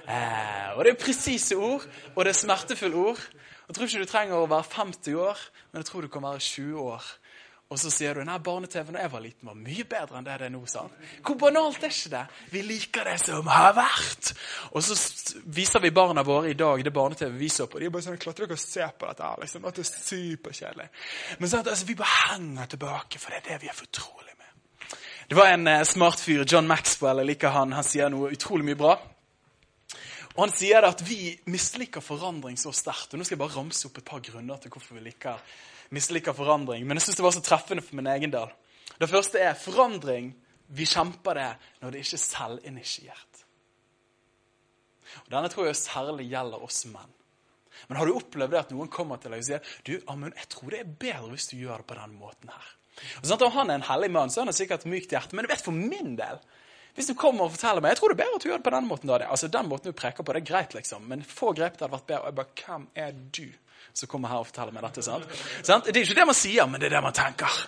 Eh, 0.08 0.76
og 0.76 0.84
Det 0.84 0.92
er 0.92 1.04
presise 1.04 1.56
ord, 1.56 1.86
og 2.14 2.24
det 2.24 2.30
er 2.30 2.38
smertefulle 2.40 2.96
ord. 2.96 3.20
Jeg 3.68 3.74
tror 3.74 3.86
ikke 3.86 3.98
du 3.98 4.10
trenger 4.10 4.36
å 4.36 4.48
være 4.50 4.64
50 4.70 5.14
år, 5.14 5.38
men 5.72 5.82
jeg 5.82 5.86
tror 5.86 6.00
du 6.00 6.08
kan 6.08 6.22
være 6.22 6.38
20 6.38 6.80
år 6.80 7.04
og 7.66 7.78
så 7.82 7.90
sier 7.90 8.14
du 8.14 8.22
nei, 8.22 8.36
barne-TV 8.38 8.92
da 8.94 9.00
jeg 9.02 9.10
var 9.10 9.22
liten, 9.24 9.48
var 9.48 9.56
mye 9.58 9.84
bedre 9.90 10.20
enn 10.20 10.26
det 10.26 10.36
det 10.38 10.46
er 10.46 10.52
nå. 10.54 10.60
sant? 10.70 10.92
Hvor 11.26 11.34
banalt 11.40 11.82
er 11.82 11.90
ikke 11.90 12.12
det? 12.12 12.20
Vi 12.52 12.62
liker 12.62 13.08
det 13.10 13.16
som 13.24 13.50
har 13.50 13.72
vært. 13.74 14.30
Og 14.70 14.84
så 14.86 14.94
viser 15.50 15.82
vi 15.82 15.90
barna 15.90 16.22
våre 16.26 16.52
i 16.52 16.58
dag 16.58 16.84
det 16.86 16.92
barne-TV 16.94 17.34
vi 17.34 17.50
så 17.50 17.66
på. 17.66 17.82
De 17.82 17.88
er 17.88 17.94
bare 17.96 18.06
sånn, 18.06 18.20
klart 18.22 18.38
dere 18.38 18.54
å 18.54 18.62
se 18.62 18.86
på 18.86 19.10
dette 19.10 19.26
her? 19.26 19.42
liksom, 19.42 19.66
Det 19.66 19.82
er 19.82 19.90
superkjedelig. 19.90 20.88
Men 21.42 21.50
sant, 21.50 21.66
altså, 21.74 21.90
vi 21.90 21.98
bare 21.98 22.22
henger 22.30 22.70
tilbake, 22.76 23.18
for 23.18 23.34
det 23.34 23.42
er 23.42 23.48
det 23.50 23.60
vi 23.66 23.74
er 23.74 23.80
fortrolig 23.82 24.38
med. 24.38 24.96
Det 25.26 25.42
var 25.42 25.50
en 25.50 25.66
eh, 25.74 25.82
smart 25.90 26.22
fyr, 26.22 26.46
John 26.46 26.70
Maxwell, 26.70 27.24
jeg 27.24 27.34
liker 27.34 27.56
han. 27.58 27.74
Han 27.74 27.90
sier 27.90 28.14
noe 28.14 28.30
utrolig 28.30 28.70
mye 28.70 28.78
bra. 28.78 28.94
Og 30.36 30.44
Han 30.44 30.52
sier 30.54 30.86
at 30.86 31.02
vi 31.02 31.32
misliker 31.50 32.04
forandring 32.04 32.54
så 32.60 32.70
sterkt. 32.70 33.10
og 33.10 33.18
Nå 33.18 33.26
skal 33.26 33.34
jeg 33.34 33.42
bare 33.42 33.58
ramse 33.58 33.88
opp 33.88 33.98
et 33.98 34.06
par 34.06 34.22
grunner 34.22 34.62
til 34.62 34.70
hvorfor 34.70 35.00
vi 35.00 35.08
liker 35.08 35.40
misliker 35.94 36.36
forandring. 36.36 36.86
Men 36.86 36.98
jeg 36.98 37.06
syns 37.06 37.20
det 37.20 37.26
var 37.26 37.36
så 37.36 37.44
treffende 37.44 37.84
for 37.84 37.98
min 37.98 38.10
egen 38.14 38.32
del. 38.34 38.52
Det 38.96 39.10
første 39.10 39.42
er 39.42 39.58
forandring. 39.58 40.32
Vi 40.76 40.86
kjemper 40.88 41.38
det 41.38 41.50
når 41.82 41.94
det 41.94 42.02
ikke 42.02 42.18
er 42.18 42.24
selvinitiert. 42.24 43.42
Og 45.24 45.30
Denne 45.32 45.50
tror 45.52 45.68
jeg 45.68 45.78
særlig 45.78 46.26
gjelder 46.32 46.64
oss 46.66 46.84
menn. 46.90 47.12
Men 47.88 48.00
har 48.00 48.08
du 48.08 48.16
opplevd 48.16 48.54
det 48.54 48.62
at 48.62 48.72
noen 48.72 48.90
kommer 48.92 49.20
til 49.20 49.34
deg 49.34 49.42
og 49.42 49.46
sier 49.46 49.74
du, 49.86 49.94
Amund, 50.10 50.34
jeg 50.38 50.48
tror 50.52 50.72
det 50.72 50.80
er 50.80 50.94
bedre 51.04 51.32
hvis 51.34 51.50
du 51.52 51.58
gjør 51.58 51.82
det 51.82 51.88
på 51.90 51.98
den 51.98 52.14
måten 52.18 52.52
her. 52.52 52.70
Og 53.20 53.28
sånn 53.28 53.36
at 53.36 53.52
han 53.52 53.70
er 53.70 53.78
en 53.78 53.90
hellig 53.90 54.08
mann, 54.14 54.32
så 54.32 54.40
han 54.42 54.50
har 54.50 54.56
sikkert 54.56 54.86
mykt 54.88 55.12
hjerte. 55.12 55.36
Men 55.36 55.44
du 55.44 55.52
vet, 55.52 55.64
for 55.64 55.76
min 55.76 56.16
del 56.18 56.40
Hvis 56.96 57.10
du 57.10 57.12
kommer 57.12 57.44
og 57.44 57.52
forteller 57.52 57.84
meg 57.84 57.92
Jeg 57.92 57.98
tror 57.98 58.08
det 58.08 58.16
er 58.16 58.22
bedre 58.22 58.38
at 58.38 58.44
du 58.44 58.48
gjør 58.48 58.60
det 58.62 58.64
på 58.64 58.72
den 58.72 58.86
måten. 58.88 59.10
da. 59.10 59.26
Altså, 59.28 59.48
Den 59.52 59.68
måten 59.68 59.92
du 59.92 59.96
preker 59.96 60.24
på, 60.24 60.32
det 60.32 60.40
er 60.40 60.48
greit, 60.48 60.74
liksom. 60.74 61.04
Men 61.04 61.22
få 61.22 61.52
grep 61.52 61.76
det 61.76 61.84
hadde 61.84 61.92
vært 61.92 62.06
bedre. 62.08 62.22
Og 62.22 62.30
jeg 62.30 62.38
bare, 62.38 62.54
Hvem 62.62 62.86
er 62.94 63.12
du 63.12 63.48
som 63.92 64.10
kommer 64.10 64.32
her 64.32 64.42
og 64.42 64.48
forteller 64.50 64.74
meg 64.76 64.86
dette? 64.88 65.04
sant? 65.06 65.28
Det 65.86 65.94
er 65.94 66.02
ikke 66.04 66.20
det 66.20 66.30
man 66.32 66.38
sier, 66.38 66.66
men 66.70 66.82
det 66.82 66.90
er 66.90 66.98
det 66.98 67.04
man 67.04 67.16
tenker. 67.16 67.60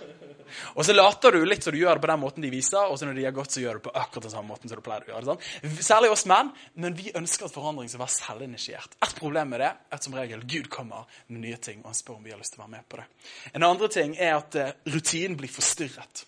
Og 0.74 0.84
så 0.86 0.94
later 0.94 1.34
du 1.34 1.44
litt 1.44 1.64
så 1.64 1.72
du 1.72 1.78
gjør 1.80 1.98
det 1.98 2.04
på 2.04 2.10
den 2.10 2.20
måten 2.22 2.44
de 2.44 2.50
viser, 2.52 2.88
og 2.88 2.98
så 2.98 3.08
når 3.08 3.18
de 3.18 3.24
har 3.26 3.34
gått, 3.36 3.52
så 3.54 3.62
gjør 3.62 3.78
du 3.78 3.80
det 3.80 3.86
på 3.88 3.94
akkurat 4.00 4.28
den 4.28 4.34
samme 4.34 4.52
måten 4.52 4.70
som 4.70 4.80
du 4.80 4.84
pleier 4.84 5.04
å 5.06 5.12
gjøre 5.12 5.28
sant? 5.30 5.48
Særlig 5.84 6.12
oss 6.14 6.24
menn, 6.30 6.52
men 6.80 6.96
vi 6.98 7.12
ønsker 7.18 7.48
at 7.48 7.54
forandring 7.54 7.90
skal 7.90 8.02
være 8.04 8.14
selvinitiert. 8.16 8.96
Et 9.04 9.16
problem 9.18 9.52
med 9.52 9.62
det 9.64 9.70
er 9.70 9.98
at 9.98 10.06
som 10.06 10.16
regel 10.16 10.44
Gud 10.48 10.70
kommer 10.72 11.20
med 11.28 11.42
nye 11.44 11.60
ting, 11.62 11.82
og 11.82 11.92
han 11.92 11.98
spør 11.98 12.18
om 12.18 12.24
vi 12.26 12.34
har 12.34 12.40
lyst 12.40 12.56
til 12.56 12.62
å 12.62 12.66
være 12.66 12.76
med 12.78 12.88
på 12.88 13.00
det. 13.02 13.08
En 13.54 13.68
andre 13.68 13.90
ting 13.92 14.16
er 14.16 14.38
at 14.38 14.58
eh, 14.58 14.74
rutinen 14.88 15.36
blir 15.38 15.52
forstyrret. 15.52 16.24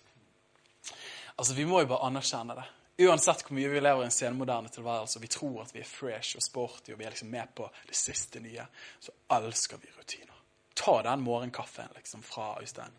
Altså, 1.37 1.55
Vi 1.57 1.65
må 1.65 1.81
jo 1.81 1.89
bare 1.89 2.11
anerkjenne 2.11 2.57
det. 2.59 2.67
Uansett 2.99 3.45
hvor 3.45 3.55
mye 3.55 3.69
vi 3.71 3.79
lever 3.81 4.03
i 4.03 4.09
en 4.09 4.13
senmoderne 4.13 4.69
tilværelse 4.69 5.17
og 5.17 5.23
vi 5.23 5.31
tror 5.31 5.61
at 5.63 5.71
vi 5.73 5.79
er 5.79 5.87
fresh 5.87 6.35
og 6.37 6.43
sporty 6.43 6.91
og 6.91 6.99
vi 6.99 7.07
er 7.07 7.13
liksom 7.13 7.31
med 7.31 7.55
på 7.55 7.69
det 7.87 7.95
siste 7.97 8.41
nye, 8.43 8.65
så 8.99 9.15
elsker 9.37 9.79
vi 9.81 9.89
rutiner. 9.97 10.37
Ta 10.75 11.01
den 11.05 11.23
morgenkaffen 11.23 11.89
liksom 11.95 12.23
fra 12.23 12.53
Øystein. 12.61 12.93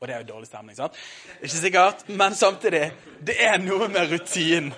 Og 0.00 0.08
det 0.08 0.14
er 0.14 0.22
jo 0.24 0.32
dårlig 0.32 0.48
stemning, 0.50 0.76
sant? 0.76 0.96
Ikke 1.40 1.56
sikkert, 1.56 2.08
men 2.08 2.34
samtidig 2.34 2.88
det 3.22 3.36
er 3.38 3.60
noe 3.62 3.86
med 3.88 4.10
rutinen. 4.10 4.72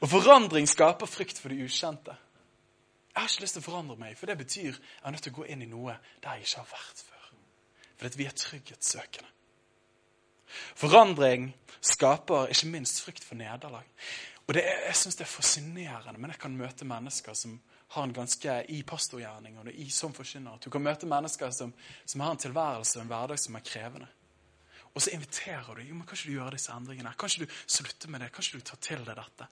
Og 0.00 0.10
forandring 0.10 0.68
skaper 0.68 1.10
frykt 1.10 1.40
for 1.40 1.50
det 1.50 1.64
ukjente. 1.64 2.14
Jeg 3.14 3.22
har 3.22 3.30
ikke 3.30 3.44
lyst 3.46 3.58
til 3.58 3.62
å 3.62 3.66
forandre 3.66 3.96
meg, 3.98 4.16
for 4.18 4.30
det 4.30 4.38
betyr 4.38 4.70
jeg 4.70 4.78
er 5.02 5.14
nødt 5.14 5.22
til 5.26 5.34
å 5.34 5.38
gå 5.40 5.46
inn 5.50 5.62
i 5.62 5.70
noe 5.70 5.96
der 6.22 6.38
jeg 6.38 6.48
ikke 6.48 6.62
har 6.62 6.70
vært 6.70 7.02
før. 7.08 7.28
Fordi 7.98 8.18
vi 8.18 8.26
er 8.26 8.38
trygghetssøkende. 8.38 9.33
Forandring 10.78 11.52
skaper 11.80 12.50
ikke 12.52 12.70
minst 12.72 13.02
frykt 13.04 13.24
for 13.24 13.38
nederlag. 13.38 13.86
Og 14.46 14.56
er, 14.56 14.86
Jeg 14.86 14.96
syns 14.96 15.16
det 15.16 15.24
er 15.24 15.32
fascinerende, 15.32 16.20
men 16.20 16.30
jeg 16.30 16.40
kan 16.40 16.56
møte 16.56 16.84
mennesker 16.84 17.34
som 17.34 17.60
har 17.94 18.04
en 18.04 18.12
ganske 18.12 18.56
i 18.68 18.82
pastorgjerning 18.82 19.58
og 19.58 19.70
i 19.70 19.88
som 19.90 20.12
forkynner. 20.14 20.58
Du 20.64 20.70
kan 20.70 20.82
møte 20.82 21.06
mennesker 21.06 21.50
som, 21.54 21.72
som 22.04 22.20
har 22.20 22.34
en 22.34 22.42
tilværelse 22.42 22.98
og 22.98 23.04
en 23.04 23.12
hverdag 23.12 23.38
som 23.38 23.56
er 23.56 23.64
krevende. 23.64 24.08
Og 24.94 25.02
så 25.02 25.10
inviterer 25.14 25.74
du 25.74 25.82
jo, 25.82 25.94
men 25.94 26.06
kan 26.06 26.16
ikke 26.16 26.30
du 26.30 26.36
gjøre 26.36 26.54
disse 26.54 26.74
endringene. 26.74 27.14
Kan 27.18 27.30
ikke 27.30 27.46
du 27.46 27.56
slutte 27.66 28.10
med 28.10 28.22
det? 28.22 28.30
Kan 28.32 28.46
ikke 28.46 28.60
du 28.60 28.68
ta 28.68 28.76
til 28.82 29.02
deg 29.06 29.18
dette? 29.18 29.48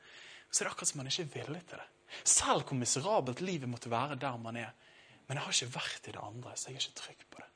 Så 0.50 0.62
er 0.62 0.68
det 0.68 0.72
akkurat 0.72 0.92
som 0.92 1.00
man 1.00 1.11
ikke 1.11 1.25
er 1.25 1.32
villig 1.34 1.62
til 1.70 1.80
det. 1.80 1.88
Selv 2.28 2.66
hvor 2.68 2.78
miserabelt 2.78 3.40
livet 3.40 3.70
måtte 3.70 3.90
være 3.90 4.18
der 4.20 4.37
man 4.38 4.58
er. 4.61 4.70
Men 5.26 5.38
jeg 5.38 5.44
har 5.46 5.56
ikke 5.56 5.75
vært 5.75 6.08
i 6.08 6.14
det 6.14 6.22
andre, 6.22 6.52
så 6.56 6.70
jeg 6.70 6.76
er 6.76 6.84
ikke 6.84 7.00
trygg 7.00 7.26
på 7.30 7.40
det. 7.40 7.49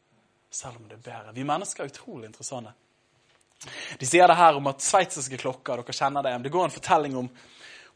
Selv 0.51 0.81
om 0.81 0.89
det 0.89 0.97
er 0.97 1.05
bedre. 1.11 1.35
Vi 1.37 1.47
mennesker 1.47 1.85
er 1.85 1.93
utrolig 1.93 2.31
interessante. 2.31 2.73
De 3.99 4.07
sier 4.07 4.29
det 4.29 4.37
her 4.37 4.59
om 4.59 4.67
at 4.71 4.85
sveitsiske 4.85 5.39
klokker 5.41 5.81
dere 5.81 5.97
kjenner 5.97 6.23
Det 6.23 6.39
Det 6.45 6.53
går 6.53 6.65
en 6.65 6.75
fortelling 6.75 7.17
om, 7.17 7.29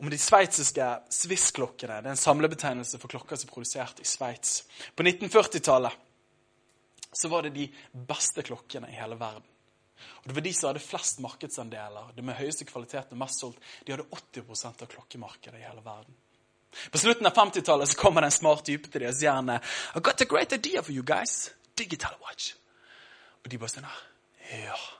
om 0.00 0.10
de 0.10 0.18
sveitsiske 0.18 0.86
Swiss-klokkene. 1.10 2.00
Det 2.00 2.08
er 2.08 2.16
en 2.16 2.26
samlebetegnelse 2.26 2.98
for 2.98 3.08
klokker 3.12 3.36
som 3.36 3.48
er 3.48 3.54
produsert 3.54 4.00
i 4.00 4.08
Sveits. 4.08 4.64
På 4.96 5.02
1940-tallet 5.02 5.92
så 7.12 7.28
var 7.28 7.42
det 7.42 7.50
de 7.50 7.66
beste 7.92 8.42
klokkene 8.46 8.90
i 8.90 8.98
hele 8.98 9.18
verden. 9.18 9.46
Og 10.22 10.28
Det 10.28 10.34
var 10.34 10.44
de 10.46 10.52
som 10.54 10.68
hadde 10.68 10.82
flest 10.84 11.20
markedsandeler, 11.20 12.12
det 12.16 12.24
med 12.24 12.38
høyeste 12.38 12.64
kvalitet 12.64 13.12
og 13.12 13.20
mest 13.20 13.42
solgt. 13.42 13.60
De 13.84 13.92
hadde 13.92 14.06
80% 14.08 14.84
av 14.84 14.90
klokkemarkedet 14.94 15.60
i 15.60 15.66
hele 15.66 15.84
verden. 15.84 16.16
På 16.90 16.98
slutten 17.02 17.26
av 17.26 17.34
50-tallet 17.34 17.96
kommer 17.98 18.22
det 18.22 18.30
en 18.30 18.38
smart 18.38 18.64
type 18.64 18.88
til 18.88 19.02
dem 19.02 19.10
og 19.10 19.18
sier 19.18 19.50
I 19.98 20.00
got 20.00 20.22
a 20.22 20.28
great 20.30 20.52
idea 20.52 20.82
for 20.82 20.92
you 20.92 21.02
guys. 21.02 21.50
Digital 21.76 22.14
watch. 22.22 22.54
Og 23.42 23.50
de 23.50 23.58
bare 23.58 23.74
sånn 23.74 23.90
Ja. 24.50 24.99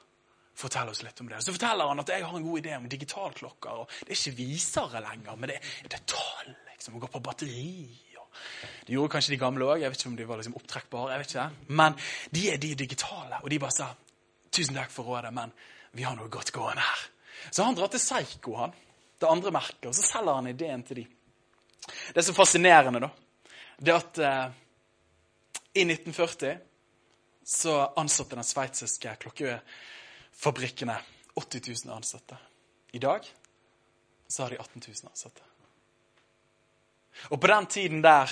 Fortell 0.61 0.91
oss 0.93 1.03
litt 1.03 1.21
om 1.23 1.31
det. 1.31 1.41
Så 1.45 1.55
forteller 1.55 1.89
han 1.89 2.03
at 2.03 2.13
jeg 2.13 2.25
har 2.27 2.37
en 2.37 2.45
god 2.45 2.61
idé 2.61 2.77
om 2.77 2.89
digitalklokker. 2.91 3.83
og 3.83 3.95
Det 4.03 4.13
er 4.13 4.19
ikke 4.19 4.39
visere 4.43 5.01
lenger, 5.05 5.39
men 5.41 5.53
det, 5.55 5.61
er 5.89 6.05
tall. 6.05 6.55
liksom, 6.73 6.99
og 6.99 7.07
går 7.07 7.13
på 7.15 7.23
batteri. 7.25 7.87
Og 8.21 8.29
det 8.87 8.95
gjorde 8.95 9.15
kanskje 9.15 9.35
de 9.35 9.41
gamle 9.41 9.69
òg. 9.69 9.81
Jeg 9.81 9.93
vet 9.93 10.03
ikke 10.03 10.13
om 10.13 10.19
de 10.19 10.29
var 10.29 10.43
liksom 10.43 10.59
opptrekkbare. 10.61 11.13
jeg 11.15 11.23
vet 11.23 11.35
ikke. 11.35 11.75
Men 11.81 11.97
de 12.31 12.45
er 12.53 12.61
de 12.61 12.75
digitale. 12.85 13.41
Og 13.43 13.51
de 13.51 13.63
bare 13.63 13.77
sa 13.79 13.89
tusen 14.53 14.77
takk 14.77 14.93
for 14.93 15.09
rådet, 15.09 15.33
men 15.33 15.53
vi 15.97 16.05
har 16.05 16.19
noe 16.19 16.29
godt 16.29 16.53
gående 16.53 16.85
her. 16.85 17.09
Så 17.51 17.65
han 17.65 17.75
drar 17.75 17.89
til 17.89 18.03
Seigo, 18.03 18.57
han. 18.61 18.77
Det 19.21 19.29
andre 19.29 19.53
merket. 19.55 19.87
Og 19.89 19.95
så 19.97 20.05
selger 20.05 20.37
han 20.37 20.51
ideen 20.51 20.83
til 20.85 21.03
de. 21.03 21.07
Det 22.13 22.21
er 22.21 22.27
så 22.27 22.37
fascinerende, 22.37 23.01
da, 23.01 23.09
det 23.81 23.95
at 23.95 24.19
eh, 24.21 24.51
i 25.81 25.85
1940 25.87 26.59
så 27.51 27.77
ansatte 27.99 28.37
den 28.37 28.47
sveitsiske 28.47 29.15
klokke 29.25 29.57
fabrikkene 30.41 30.97
80 31.35 31.87
000 31.87 31.97
ansatte. 31.97 32.37
I 32.91 32.99
dag 32.99 33.27
så 34.27 34.43
har 34.43 34.51
de 34.51 34.59
18 34.59 34.83
000 34.87 35.11
ansatte. 35.11 35.43
Og 37.29 37.41
på 37.41 37.47
den 37.47 37.67
tiden 37.67 38.03
der 38.03 38.31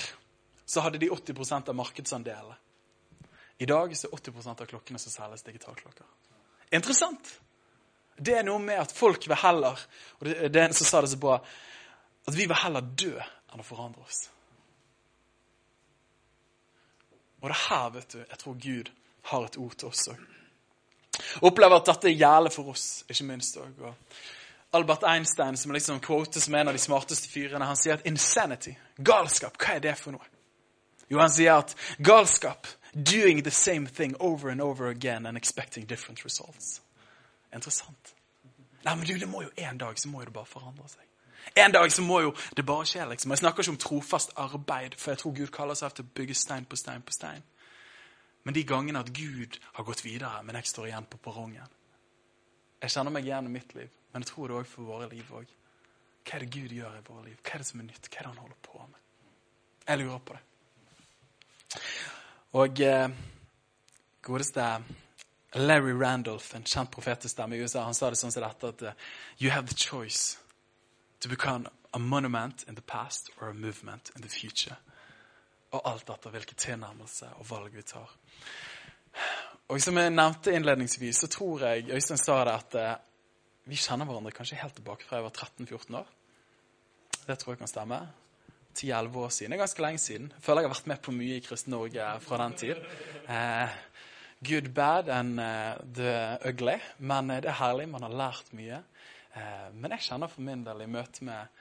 så 0.65 0.81
hadde 0.81 0.97
de 0.97 1.09
80% 1.09 1.69
av 1.69 1.75
markedsandelene. 1.75 2.55
I 3.57 3.65
dag 3.65 3.93
så 3.97 4.07
er 4.07 4.15
80 4.15 4.47
av 4.49 4.65
klokkene 4.65 4.99
som 4.99 5.11
selges 5.11 5.43
digitalklokker. 5.43 6.05
Interessant. 6.71 7.29
Det 8.15 8.37
er 8.39 8.47
noe 8.47 8.61
med 8.63 8.79
at 8.79 8.93
folk 8.95 9.27
vil 9.27 9.39
heller 9.39 9.77
og 10.19 10.25
det, 10.27 10.49
det 10.53 10.61
er 10.61 10.69
en 10.69 10.75
som 10.75 10.87
sa 10.87 11.01
det 11.03 11.11
så 11.11 11.19
bra, 11.19 11.37
at 12.27 12.35
vi 12.35 12.47
vil 12.47 12.61
heller 12.63 12.89
dø 13.03 13.13
enn 13.19 13.61
å 13.61 13.67
forandre 13.67 14.01
oss. 14.03 14.23
Og 17.39 17.47
det 17.51 17.61
her 17.67 17.87
vet 17.95 18.15
du, 18.15 18.19
jeg 18.23 18.41
tror 18.41 18.59
Gud 18.65 18.91
har 19.31 19.45
et 19.45 19.59
ord 19.61 19.77
til 19.79 19.91
oss 19.91 20.09
òg. 20.11 20.38
Opplever 21.45 21.79
at 21.79 21.91
dette 21.91 22.13
gjelder 22.13 22.53
for 22.53 22.73
oss, 22.73 23.03
ikke 23.09 23.27
minst 23.27 23.57
òg. 23.61 23.85
Albert 24.77 25.03
Einstein, 25.09 25.57
som 25.57 25.71
liksom 25.73 25.99
quotes 25.99 26.43
som 26.45 26.55
en 26.55 26.69
av 26.69 26.75
de 26.77 26.81
smarteste 26.81 27.29
fyrene, 27.29 27.65
han 27.65 27.77
sier 27.77 27.97
at 27.97 28.05
insanity, 28.05 28.75
galskap, 29.01 29.57
hva 29.57 29.79
er 29.79 29.87
det 29.87 29.95
for 29.97 30.13
noe? 30.13 30.27
Jo, 31.09 31.17
han 31.17 31.31
sier 31.33 31.57
at 31.57 31.73
galskap 32.05 32.69
doing 32.93 33.41
the 33.43 33.51
same 33.51 33.87
thing 33.87 34.15
over 34.19 34.49
and 34.49 34.61
over 34.61 34.87
again 34.87 35.25
and 35.25 35.37
expecting 35.37 35.87
different 35.87 36.23
results. 36.25 36.81
Interessant. 37.53 38.13
Nei, 38.85 38.95
men 38.95 39.07
du, 39.07 39.17
det 39.19 39.27
må 39.27 39.41
jo 39.41 39.49
En 39.57 39.77
dag 39.77 39.97
så 39.99 40.07
må 40.07 40.21
jo 40.21 40.29
det 40.29 40.33
bare 40.33 40.45
forandre 40.45 40.87
seg. 40.87 41.03
En 41.57 41.71
dag 41.71 41.91
så 41.91 42.01
må 42.01 42.21
jo 42.21 42.33
det 42.55 42.65
bare 42.65 42.85
skje. 42.85 43.05
liksom. 43.09 43.31
Jeg 43.31 43.37
snakker 43.37 43.63
ikke 43.63 43.71
om 43.71 43.77
trofast 43.77 44.31
arbeid, 44.37 44.95
for 44.97 45.11
jeg 45.11 45.17
tror 45.17 45.33
Gud 45.35 45.47
kaller 45.47 45.75
seg 45.75 45.93
til 45.93 46.05
å 46.05 46.13
bygge 46.15 46.35
stein 46.35 46.65
på 46.65 46.77
stein 46.77 47.01
på 47.01 47.15
stein. 47.15 47.43
Men 48.43 48.55
de 48.55 48.63
gangene 48.63 49.01
at 49.03 49.11
Gud 49.13 49.59
har 49.75 49.85
gått 49.87 50.05
videre, 50.05 50.43
men 50.43 50.55
jeg 50.59 50.69
står 50.71 50.89
igjen 50.89 51.07
på 51.09 51.19
perrongen 51.21 51.75
Jeg 52.81 52.93
kjenner 52.93 53.11
meg 53.11 53.25
igjen 53.27 53.49
i 53.49 53.51
mitt 53.51 53.73
liv, 53.75 53.89
men 54.13 54.23
jeg 54.23 54.31
tror 54.31 54.47
det 54.47 54.55
òg 54.55 54.69
for 54.71 54.87
våre 54.87 55.09
liv 55.11 55.33
òg. 55.35 55.49
Hva 56.23 56.37
er 56.37 56.45
det 56.45 56.53
Gud 56.53 56.71
gjør 56.71 56.95
i 56.95 57.03
våre 57.03 57.25
liv? 57.25 57.39
Hva 57.43 57.57
er 57.57 57.63
det 57.63 57.67
som 57.67 57.81
er 57.81 57.89
nytt? 57.89 58.07
Hva 58.07 58.21
er 58.21 58.23
det 58.23 58.31
han 58.31 58.43
holder 58.43 58.61
på 58.63 58.85
med? 58.85 59.01
Jeg 59.89 59.99
lurer 59.99 60.23
på 60.23 60.37
det. 60.37 60.43
Og 62.59 62.81
eh, 62.81 63.09
godeste 64.21 64.67
Larry 65.55 65.91
Randolph, 65.91 66.55
en 66.55 66.63
kjent 66.63 66.91
profetestemme 66.91 67.57
i 67.57 67.59
USA, 67.59 67.83
han 67.83 67.97
sa 67.97 68.09
det 68.09 68.19
sånn 68.21 68.31
som 68.31 68.45
dette 68.45 68.69
at 68.69 68.85
uh, 68.85 68.93
You 69.41 69.51
have 69.51 69.67
the 69.67 69.75
choice 69.75 70.37
to 71.19 71.29
become 71.29 71.67
a 71.93 71.99
monument 71.99 72.63
in 72.67 72.75
the 72.75 72.81
past 72.81 73.31
or 73.41 73.49
a 73.49 73.53
movement 73.53 74.11
in 74.15 74.21
the 74.21 74.29
future. 74.29 74.77
Og 75.69 75.83
alt 75.85 76.09
etter 76.09 76.33
hvilken 76.33 76.57
tilnærmelse 76.57 77.29
og 77.37 77.49
valg 77.49 77.75
vi 77.75 77.83
tar. 77.85 78.15
Og 79.69 79.81
som 79.83 79.97
jeg 80.01 80.13
nevnte 80.13 80.53
innledningsvis, 80.55 81.21
så 81.21 81.29
tror 81.29 81.65
jeg 81.67 81.91
Øystein 81.93 82.17
sa 82.17 82.39
det 82.47 82.55
at 82.55 82.77
eh, 82.79 82.95
vi 83.69 83.77
kjenner 83.77 84.09
hverandre 84.09 84.33
kanskje 84.33 84.57
helt 84.57 84.73
tilbake 84.79 85.05
fra 85.05 85.19
jeg 85.19 85.27
var 85.27 85.35
13-14 85.35 85.99
år. 85.99 86.07
Det 87.27 87.37
tror 87.37 87.53
jeg 87.53 87.61
kan 87.61 87.69
stemme. 87.69 87.99
10-11 88.79 89.17
år 89.17 89.29
siden. 89.29 89.51
Det 89.51 89.57
er 89.57 89.61
ganske 89.65 89.81
lenge 89.81 90.01
siden. 90.01 90.31
Jeg 90.35 90.43
føler 90.45 90.61
jeg 90.61 90.69
har 90.69 90.75
vært 90.75 90.89
med 90.89 91.01
på 91.05 91.13
mye 91.13 91.37
i 91.37 91.43
Kristen 91.45 91.73
Norge 91.75 92.09
fra 92.25 92.41
den 92.43 92.57
tid. 92.57 92.81
Eh, 93.29 93.77
good, 94.49 94.73
bad 94.73 95.09
and 95.09 95.39
uh, 95.39 95.75
the 95.93 96.37
ugly. 96.49 96.79
Men 96.97 97.29
eh, 97.29 97.41
det 97.41 97.51
er 97.51 97.59
herlig. 97.59 97.89
Man 97.89 98.05
har 98.07 98.15
lært 98.23 98.53
mye. 98.57 98.81
Eh, 99.35 99.67
men 99.73 99.93
jeg 99.95 100.07
kjenner 100.07 100.31
for 100.31 100.45
min 100.45 100.63
del 100.65 100.85
i 100.85 100.89
møte 100.89 101.25
med 101.27 101.58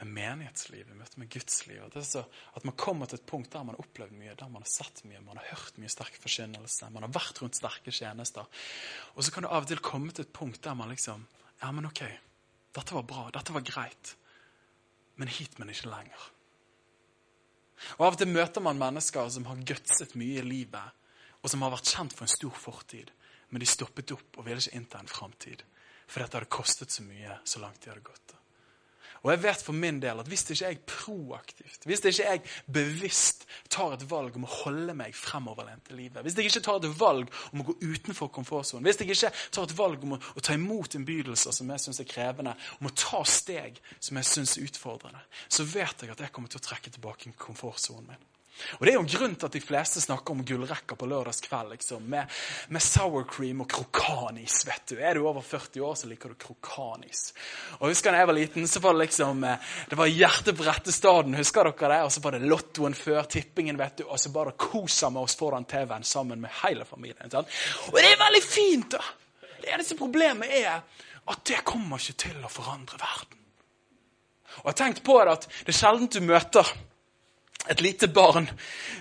med 0.00 0.14
menighetslivet, 0.16 0.96
møte 0.96 1.20
med 1.20 1.28
Guds 1.32 1.66
liv. 1.68 1.82
At, 1.84 2.16
at 2.56 2.64
man 2.64 2.76
kommer 2.80 3.08
til 3.10 3.20
et 3.20 3.26
punkt 3.28 3.52
der 3.52 3.64
man 3.66 3.76
har 3.76 3.84
opplevd 3.84 4.16
mye, 4.16 4.36
der 4.38 4.48
man 4.48 4.64
har 4.64 4.72
sett 4.72 5.02
mye, 5.04 5.20
man 5.24 5.36
har 5.36 5.50
hørt 5.52 5.76
mye 5.80 5.92
sterk 5.92 6.16
forkynnelse, 6.22 6.88
man 6.94 7.04
har 7.04 7.12
vært 7.12 7.42
rundt 7.42 7.58
sterke 7.58 7.92
tjenester. 7.92 8.48
Og 9.14 9.26
så 9.26 9.34
kan 9.34 9.44
du 9.44 9.50
av 9.50 9.66
og 9.66 9.68
til 9.68 9.82
komme 9.84 10.14
til 10.14 10.24
et 10.24 10.32
punkt 10.36 10.62
der 10.64 10.78
man 10.78 10.92
liksom 10.92 11.26
Ja, 11.60 11.68
men 11.76 11.84
OK, 11.84 12.00
dette 12.72 12.96
var 12.96 13.04
bra, 13.04 13.26
dette 13.34 13.52
var 13.52 13.64
greit, 13.66 14.14
men 15.20 15.28
hit, 15.28 15.58
men 15.60 15.68
ikke 15.68 15.90
lenger. 15.92 16.30
Og 17.98 18.06
Av 18.06 18.14
og 18.14 18.18
til 18.20 18.32
møter 18.32 18.64
man 18.64 18.80
mennesker 18.80 19.28
som 19.28 19.44
har 19.50 19.60
gutset 19.68 20.16
mye 20.16 20.40
i 20.40 20.46
livet, 20.46 20.96
og 21.40 21.52
som 21.52 21.60
har 21.64 21.74
vært 21.74 21.92
kjent 21.92 22.16
for 22.16 22.24
en 22.24 22.32
stor 22.32 22.56
fortid, 22.56 23.12
men 23.52 23.60
de 23.60 23.68
stoppet 23.68 24.16
opp 24.16 24.40
og 24.40 24.46
ville 24.46 24.62
ikke 24.62 24.80
innta 24.80 25.00
en 25.00 25.12
framtid. 25.12 25.64
For 26.08 26.22
dette 26.22 26.40
hadde 26.40 26.52
kostet 26.52 26.92
så 26.92 27.04
mye 27.04 27.36
så 27.44 27.60
langt 27.60 27.84
de 27.84 27.92
hadde 27.92 28.08
gått. 28.08 28.39
Og 29.20 29.30
jeg 29.34 29.42
vet 29.42 29.62
for 29.64 29.76
min 29.76 29.98
del 30.00 30.22
at 30.22 30.28
hvis 30.30 30.46
ikke 30.48 30.64
jeg 30.64 30.78
proaktivt, 30.88 31.84
hvis 31.84 32.00
ikke 32.08 32.24
jeg 32.24 32.40
bevisst 32.72 33.44
tar 33.72 33.92
et 33.94 34.06
valg 34.10 34.36
om 34.38 34.46
å 34.48 34.54
holde 34.62 34.94
meg 34.96 35.16
fremoverlent 35.16 35.92
i 35.92 35.98
livet, 35.98 36.22
hvis 36.24 36.38
jeg 36.38 36.48
ikke 36.48 36.64
tar 36.64 36.80
et 36.80 36.88
valg 37.00 37.28
om 37.52 37.60
å 37.60 37.68
gå 37.68 37.76
utenfor 37.82 38.32
komfortsonen, 38.32 38.86
hvis 38.88 39.02
jeg 39.02 39.12
ikke 39.12 39.32
tar 39.52 39.68
et 39.68 39.76
valg 39.76 40.08
om 40.08 40.16
å, 40.16 40.20
å 40.40 40.44
ta 40.44 40.56
imot 40.56 40.96
innbydelser 40.96 41.54
som 41.56 41.74
jeg 41.74 41.84
syns 41.84 42.00
er 42.00 42.08
krevende, 42.08 42.56
om 42.80 42.88
å 42.88 42.96
ta 42.96 43.20
steg 43.28 43.80
som 43.98 44.16
jeg 44.16 44.30
syns 44.30 44.56
er 44.56 44.68
utfordrende, 44.70 45.22
så 45.52 45.68
vet 45.68 46.06
jeg 46.06 46.14
at 46.14 46.24
jeg 46.24 46.32
kommer 46.32 46.52
til 46.52 46.62
å 46.62 46.68
trekke 46.70 46.96
tilbake 46.96 47.36
komfortsonen 47.40 48.14
min. 48.14 48.28
Og 48.78 48.86
Det 48.86 48.92
er 48.92 48.96
jo 48.96 49.02
en 49.02 49.10
grunn 49.10 49.34
til 49.38 49.48
at 49.48 49.56
de 49.56 49.62
fleste 49.62 50.02
snakker 50.02 50.34
om 50.34 50.42
gullrekker 50.44 50.98
på 50.98 51.08
lørdagskveld 51.08 51.72
liksom, 51.74 52.04
med, 52.12 52.28
med, 52.68 52.82
sour 52.84 53.24
cream 53.30 53.62
og 53.64 53.70
krokanis. 53.70 54.64
vet 54.66 54.92
du. 54.92 54.96
Er 55.00 55.14
du 55.14 55.26
over 55.28 55.40
40 55.42 55.84
år, 55.86 55.94
så 55.94 56.10
liker 56.10 56.32
du 56.32 56.38
krokanis. 56.40 57.30
Og 57.78 57.88
husker 57.88 58.12
da 58.12 58.22
jeg 58.22 58.30
var 58.30 58.38
liten, 58.38 58.68
så 58.68 58.82
var 58.84 58.96
det 58.96 59.06
liksom, 59.06 59.44
eh, 59.44 59.72
det 59.90 59.98
var 60.00 60.12
hjertet 60.12 60.58
på 60.58 60.66
rette 60.66 60.92
staden. 60.92 61.38
husker 61.38 61.70
dere 61.70 61.94
det? 61.94 62.02
Og 62.04 62.12
så 62.12 62.24
var 62.24 62.36
det 62.36 62.50
lottoen 62.52 62.94
før 62.94 63.22
tippingen, 63.24 63.78
vet 63.80 64.02
du. 64.02 64.04
Og 64.08 64.20
så 64.20 64.32
bare 64.34 64.56
kosa 64.56 65.10
med 65.10 65.22
oss 65.22 65.38
foran 65.40 65.64
TV-en 65.64 66.04
sammen 66.04 66.40
med 66.40 66.52
hele 66.62 66.84
familien. 66.84 67.30
Sant? 67.30 67.48
Og 67.88 67.98
det 67.98 68.12
er 68.12 68.24
veldig 68.26 68.44
fint! 68.44 68.90
da. 68.90 69.02
Det 69.60 69.68
eneste 69.74 69.96
problemet 69.96 70.48
er 70.50 70.80
at 71.30 71.42
det 71.46 71.60
kommer 71.68 72.00
ikke 72.00 72.16
til 72.26 72.44
å 72.44 72.50
forandre 72.50 72.98
verden. 72.98 73.36
Og 74.60 74.64
jeg 74.64 74.72
har 74.72 74.78
tenkt 74.80 75.02
på 75.06 75.18
det 75.20 75.34
at 75.36 75.44
det 75.50 75.72
er 75.72 75.76
sjelden 75.78 76.08
du 76.10 76.20
møter 76.26 76.66
et 77.68 77.80
lite 77.84 78.08
barn, 78.08 78.48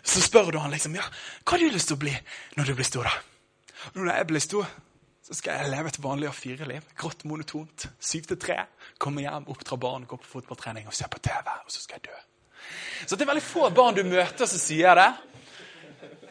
så 0.04 0.22
spør 0.22 0.51
du 0.51 0.60
han 0.60 0.72
liksom 0.74 0.96
ja, 0.98 1.06
hva 1.44 1.56
har 1.56 1.63
du 1.63 1.74
lyst 1.74 1.92
til 1.92 1.98
å 1.98 2.04
bli 2.04 2.13
når 2.58 2.70
du 2.70 2.75
blir 2.75 2.88
stor. 2.88 3.08
da? 3.08 3.92
Når 3.96 4.12
jeg 4.12 4.28
blir 4.28 4.44
stor, 4.44 4.72
så 5.24 5.38
skal 5.38 5.60
jeg 5.62 5.72
leve 5.72 5.92
et 5.92 6.01
vanlig 6.04 6.28
av 6.28 6.36
fire 6.36 6.68
liv. 6.68 6.86
Grått, 6.98 7.24
monotont. 7.30 7.88
Syv 8.01 8.28
til 8.28 8.39
tre. 8.42 8.58
Komme 8.98 9.24
hjem, 9.24 9.48
oppdra 9.54 9.78
barn, 9.80 10.08
gå 10.10 10.18
på 10.20 10.32
fotballtrening 10.36 10.89
og 10.89 10.96
se 10.98 11.08
på 11.08 11.22
TV. 11.24 11.54
Og 11.66 11.72
så 11.72 11.84
skal 11.84 12.00
jeg 12.00 12.10
dø. 12.10 12.20
Så 13.06 13.16
det 13.16 13.24
er 13.24 13.32
veldig 13.32 13.46
få 13.46 13.70
barn 13.74 13.98
du 13.98 14.04
møter 14.04 14.50
som 14.50 14.62
sier 14.62 14.98
det. 14.98 15.10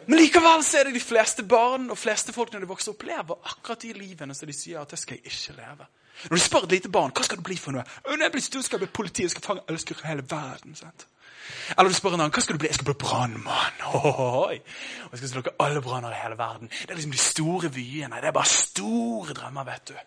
Men 0.09 0.23
likevel 0.23 0.65
så 0.65 0.81
er 0.81 0.89
det 0.89 0.97
de 0.97 1.05
fleste 1.05 1.45
barn 1.45 1.91
og 1.93 2.01
fleste 2.01 2.33
folk 2.33 2.53
når 2.53 2.65
de 2.65 2.71
vokser 2.71 2.95
opp, 2.95 3.03
lever 3.05 3.51
akkurat 3.53 3.83
de 3.85 3.93
livene 3.93 4.35
som 4.35 4.49
de 4.49 4.57
sier 4.57 4.81
at 4.81 4.91
det 4.91 5.01
skal 5.01 5.19
jeg 5.19 5.29
ikke 5.29 5.57
leve. 5.59 5.89
Når 6.29 6.41
du 6.41 6.43
spør 6.43 6.65
et 6.67 6.75
lite 6.79 6.91
barn 6.91 7.13
hva 7.15 7.27
skal 7.27 7.39
du 7.39 7.45
bli 7.47 7.59
for 7.61 7.77
noe, 7.77 7.85
når 8.09 8.25
jeg 8.25 8.35
blir 8.35 8.45
stor 8.47 8.65
skal 8.65 8.79
jeg 8.79 8.87
bli 8.87 8.97
politi 8.99 9.27
og 9.29 9.35
skal 9.35 9.45
fange 9.45 9.67
elsker 9.69 10.01
hele 10.09 10.25
verden. 10.27 10.75
sant? 10.79 11.07
Eller 11.75 11.91
du 11.91 11.97
spør 11.97 12.17
en 12.17 12.23
annen 12.23 12.35
hva 12.35 12.43
skal 12.45 12.57
du 12.57 12.63
bli. 12.63 12.71
Jeg 12.71 12.79
skal 12.79 12.91
bli 12.91 12.99
brannmann. 13.03 13.83
Og 13.89 14.53
jeg 14.55 15.21
skal 15.21 15.33
slukke 15.33 15.57
alle 15.65 15.83
branner 15.85 16.15
i 16.15 16.21
hele 16.23 16.39
verden. 16.39 16.71
Det 16.71 16.91
er 16.91 17.01
liksom 17.01 17.17
de 17.17 17.23
store 17.23 17.73
vyene. 17.75 18.21
Det 18.21 18.31
er 18.31 18.37
bare 18.37 18.53
store 18.53 19.37
drømmer, 19.37 19.69
vet 19.69 19.93
du. 19.93 19.99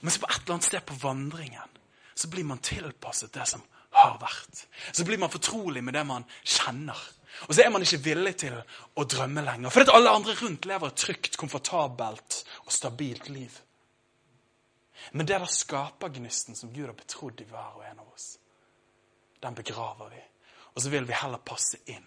Men 0.00 0.14
så 0.14 0.22
på 0.22 0.30
et 0.30 0.42
eller 0.42 0.56
annet 0.56 0.70
sted 0.70 0.86
på 0.86 0.98
vandringen 1.02 1.78
så 2.20 2.28
blir 2.28 2.44
man 2.44 2.60
tilpasset 2.60 3.32
det 3.32 3.46
som 3.48 3.62
har 3.96 4.18
vært. 4.20 4.66
Så 4.92 5.04
blir 5.08 5.18
man 5.18 5.32
fortrolig 5.32 5.82
med 5.84 5.96
det 5.96 6.04
man 6.06 6.26
kjenner. 6.44 6.98
Og 7.48 7.54
så 7.54 7.62
er 7.64 7.70
man 7.72 7.82
ikke 7.84 8.02
villig 8.04 8.34
til 8.42 8.56
å 8.98 9.06
drømme 9.08 9.44
lenger. 9.46 9.72
For 9.72 9.94
alle 9.94 10.12
andre 10.12 10.34
rundt 10.40 10.66
lever 10.68 10.90
et 10.90 11.00
trygt, 11.00 11.38
komfortabelt 11.40 12.42
og 12.66 12.72
stabilt 12.74 13.30
liv. 13.32 13.60
Men 15.12 15.26
det 15.26 15.38
der 15.38 15.48
skapergnisten 15.48 16.58
som 16.58 16.74
Gud 16.74 16.86
har 16.86 16.98
betrodd 16.98 17.40
i 17.40 17.48
hver 17.48 17.78
og 17.78 17.86
en 17.86 18.02
av 18.02 18.10
oss, 18.12 18.34
den 19.40 19.56
begraver 19.56 20.12
vi. 20.12 20.20
Og 20.74 20.82
så 20.82 20.92
vil 20.92 21.08
vi 21.08 21.16
heller 21.16 21.42
passe 21.44 21.80
inn 21.90 22.06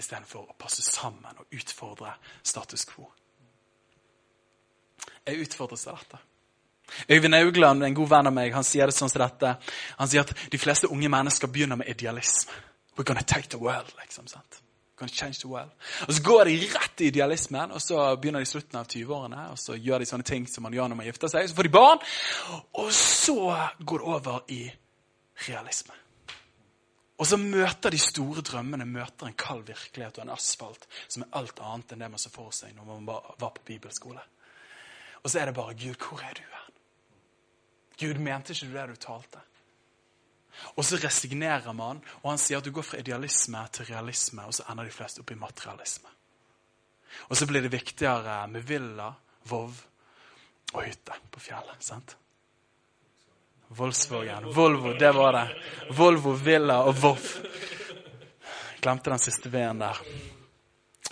istedenfor 0.00 0.48
å 0.48 0.56
passe 0.58 0.82
sammen 0.82 1.42
og 1.42 1.56
utfordre 1.56 2.14
status 2.42 2.86
quo. 2.88 3.06
Jeg 5.26 5.44
utfordres 5.44 5.86
av 5.90 6.00
dette. 6.00 6.18
Øyvind 7.10 7.34
Augland, 7.34 7.84
en 7.84 7.94
god 7.94 8.08
venn 8.08 8.26
av 8.26 8.34
meg, 8.34 8.54
han 8.54 8.66
sier 8.66 8.90
det 8.90 8.96
sånn 8.96 9.12
som 9.12 9.22
dette. 9.22 9.52
Han 10.00 10.10
sier 10.10 10.24
at 10.24 10.32
de 10.50 10.58
fleste 10.58 10.90
unge 10.90 11.10
mennesker 11.12 11.52
begynner 11.52 11.78
med 11.78 11.92
idealisme. 11.92 12.56
We're 12.96 13.06
gonna 13.06 13.22
take 13.22 13.48
the 13.48 13.60
world, 13.60 13.92
liksom. 14.00 14.26
sant? 14.26 14.60
We're 14.60 15.06
gonna 15.06 15.12
change 15.12 15.40
the 15.40 15.48
world. 15.48 15.70
Og 16.08 16.14
Så 16.14 16.22
går 16.22 16.44
de 16.44 16.56
rett 16.74 17.00
i 17.00 17.06
idealismen, 17.06 17.70
og 17.70 17.80
så 17.80 18.16
begynner 18.16 18.40
de 18.40 18.48
i 18.48 18.50
slutten 18.50 18.78
av 18.78 18.86
20-årene. 18.86 19.46
Og 19.50 19.58
så 19.58 19.78
gjør 19.78 19.98
de 19.98 20.10
sånne 20.10 20.26
ting 20.26 20.48
som 20.48 20.62
man 20.66 20.74
gjør 20.74 20.88
når 20.88 20.96
man 20.96 21.06
gifter 21.06 21.28
seg. 21.28 21.48
Så 21.48 21.54
får 21.54 21.68
de 21.68 21.76
barn, 21.78 21.98
og 22.74 22.92
så 22.92 23.56
går 23.78 23.98
det 23.98 24.06
over 24.06 24.44
i 24.48 24.62
realisme. 25.48 25.99
Og 27.20 27.28
så 27.28 27.36
møter 27.36 27.92
de 27.92 28.00
store 28.00 28.40
drømmene 28.46 28.86
møter 28.88 29.28
en 29.28 29.36
kald 29.36 29.66
virkelighet 29.68 30.18
og 30.18 30.24
en 30.24 30.32
asfalt 30.32 30.86
som 31.06 31.26
er 31.26 31.34
alt 31.36 31.60
annet 31.60 31.92
enn 31.92 32.04
det 32.04 32.08
man 32.14 32.22
så 32.22 32.32
for 32.32 32.54
seg 32.56 32.72
når 32.76 32.88
man 32.88 33.08
var 33.10 33.52
på 33.56 33.66
bibelskole. 33.68 34.22
Og 35.20 35.28
så 35.28 35.42
er 35.42 35.50
det 35.50 35.56
bare 35.58 35.76
Gud, 35.76 36.00
hvor 36.00 36.22
er 36.24 36.32
du 36.38 36.40
hen? 36.40 36.78
Gud, 38.00 38.22
mente 38.24 38.54
ikke 38.56 38.70
du 38.70 38.76
det 38.78 38.86
du 38.88 39.02
talte? 39.04 39.42
Og 40.76 40.84
så 40.84 40.96
resignerer 41.00 41.72
man, 41.76 42.00
og 42.22 42.32
han 42.32 42.40
sier 42.40 42.60
at 42.60 42.64
du 42.66 42.72
går 42.74 42.84
fra 42.88 43.00
idealisme 43.00 43.60
til 43.72 43.90
realisme, 43.92 44.46
og 44.48 44.56
så 44.56 44.66
ender 44.72 44.88
de 44.88 44.94
fleste 44.94 45.22
opp 45.22 45.30
i 45.32 45.38
materialisme. 45.38 46.08
Og 47.28 47.36
så 47.36 47.46
blir 47.46 47.64
det 47.64 47.72
viktigere 47.72 48.40
med 48.48 48.64
villa, 48.66 49.12
vov 49.50 49.76
og 50.72 50.82
hytte 50.84 51.16
på 51.30 51.42
fjellet. 51.42 51.84
sant? 51.84 52.16
Volkswagen. 53.76 54.50
Volvo, 54.54 54.92
det 54.98 55.12
var 55.14 55.36
det. 55.38 55.46
Volvo, 55.94 56.32
Villa 56.32 56.80
og 56.88 56.96
Voff. 56.98 57.36
Glemte 58.80 59.12
den 59.12 59.22
siste 59.22 59.52
V-en 59.52 59.82
der. 59.82 60.00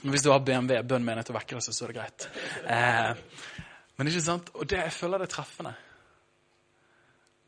Men 0.02 0.14
hvis 0.14 0.24
du 0.26 0.30
har 0.30 0.42
BMW, 0.42 0.82
bønn 0.82 1.06
menighet 1.06 1.30
og 1.30 1.38
vekkelse, 1.38 1.74
så 1.74 1.84
er 1.84 1.92
det 1.92 1.98
greit. 1.98 2.28
Eh, 2.66 3.48
men 3.96 4.10
ikke 4.10 4.24
sant? 4.24 4.50
Og 4.54 4.66
det, 4.66 4.82
jeg 4.84 4.94
føler 4.94 5.22
det 5.22 5.30
treffende. 5.32 5.74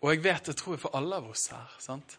Og 0.00 0.14
jeg 0.14 0.22
vet, 0.24 0.50
jeg 0.50 0.58
tror 0.58 0.80
for 0.80 0.98
alle 0.98 1.20
av 1.20 1.30
oss 1.30 1.48
her, 1.54 1.78
sant? 1.82 2.18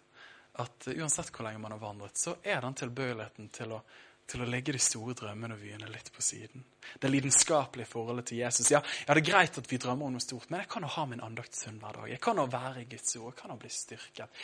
at 0.60 0.88
uansett 0.88 1.32
hvor 1.32 1.48
lenge 1.48 1.62
man 1.64 1.72
har 1.72 1.80
vandret, 1.80 2.18
så 2.18 2.36
er 2.44 2.62
den 2.62 2.76
tilbøyeligheten 2.76 3.50
til 3.56 3.72
å 3.72 3.82
til 4.30 4.44
å 4.44 4.48
legge 4.48 4.76
de 4.76 4.80
store 4.82 5.16
drømmene 5.18 5.56
og 5.58 5.62
vyene 5.62 5.90
litt 5.92 6.12
på 6.14 6.24
siden. 6.24 6.64
Det 7.02 7.10
lidenskapelige 7.10 7.90
forholdet 7.90 8.30
til 8.32 8.42
Jesus. 8.42 8.70
Ja, 8.72 8.80
ja, 8.80 9.14
det 9.14 9.24
er 9.24 9.30
greit 9.32 9.60
at 9.60 9.68
vi 9.72 9.80
drømmer 9.82 10.08
om 10.08 10.16
noe 10.16 10.24
stort, 10.24 10.50
men 10.50 10.64
jeg 10.64 10.70
kan 10.72 10.86
jo 10.86 10.92
ha 10.96 11.06
min 11.10 11.24
andaktshund 11.26 11.82
hver 11.84 12.00
dag. 12.00 12.10
Jeg 12.14 12.24
kan 12.24 12.40
jo 12.40 12.48
være 12.52 12.84
i 12.84 12.90
Guds 12.92 13.16
ord, 13.20 13.34
jeg 13.34 13.40
kan 13.42 13.54
jo 13.54 13.60
bli 13.64 13.72
styrket. 13.76 14.44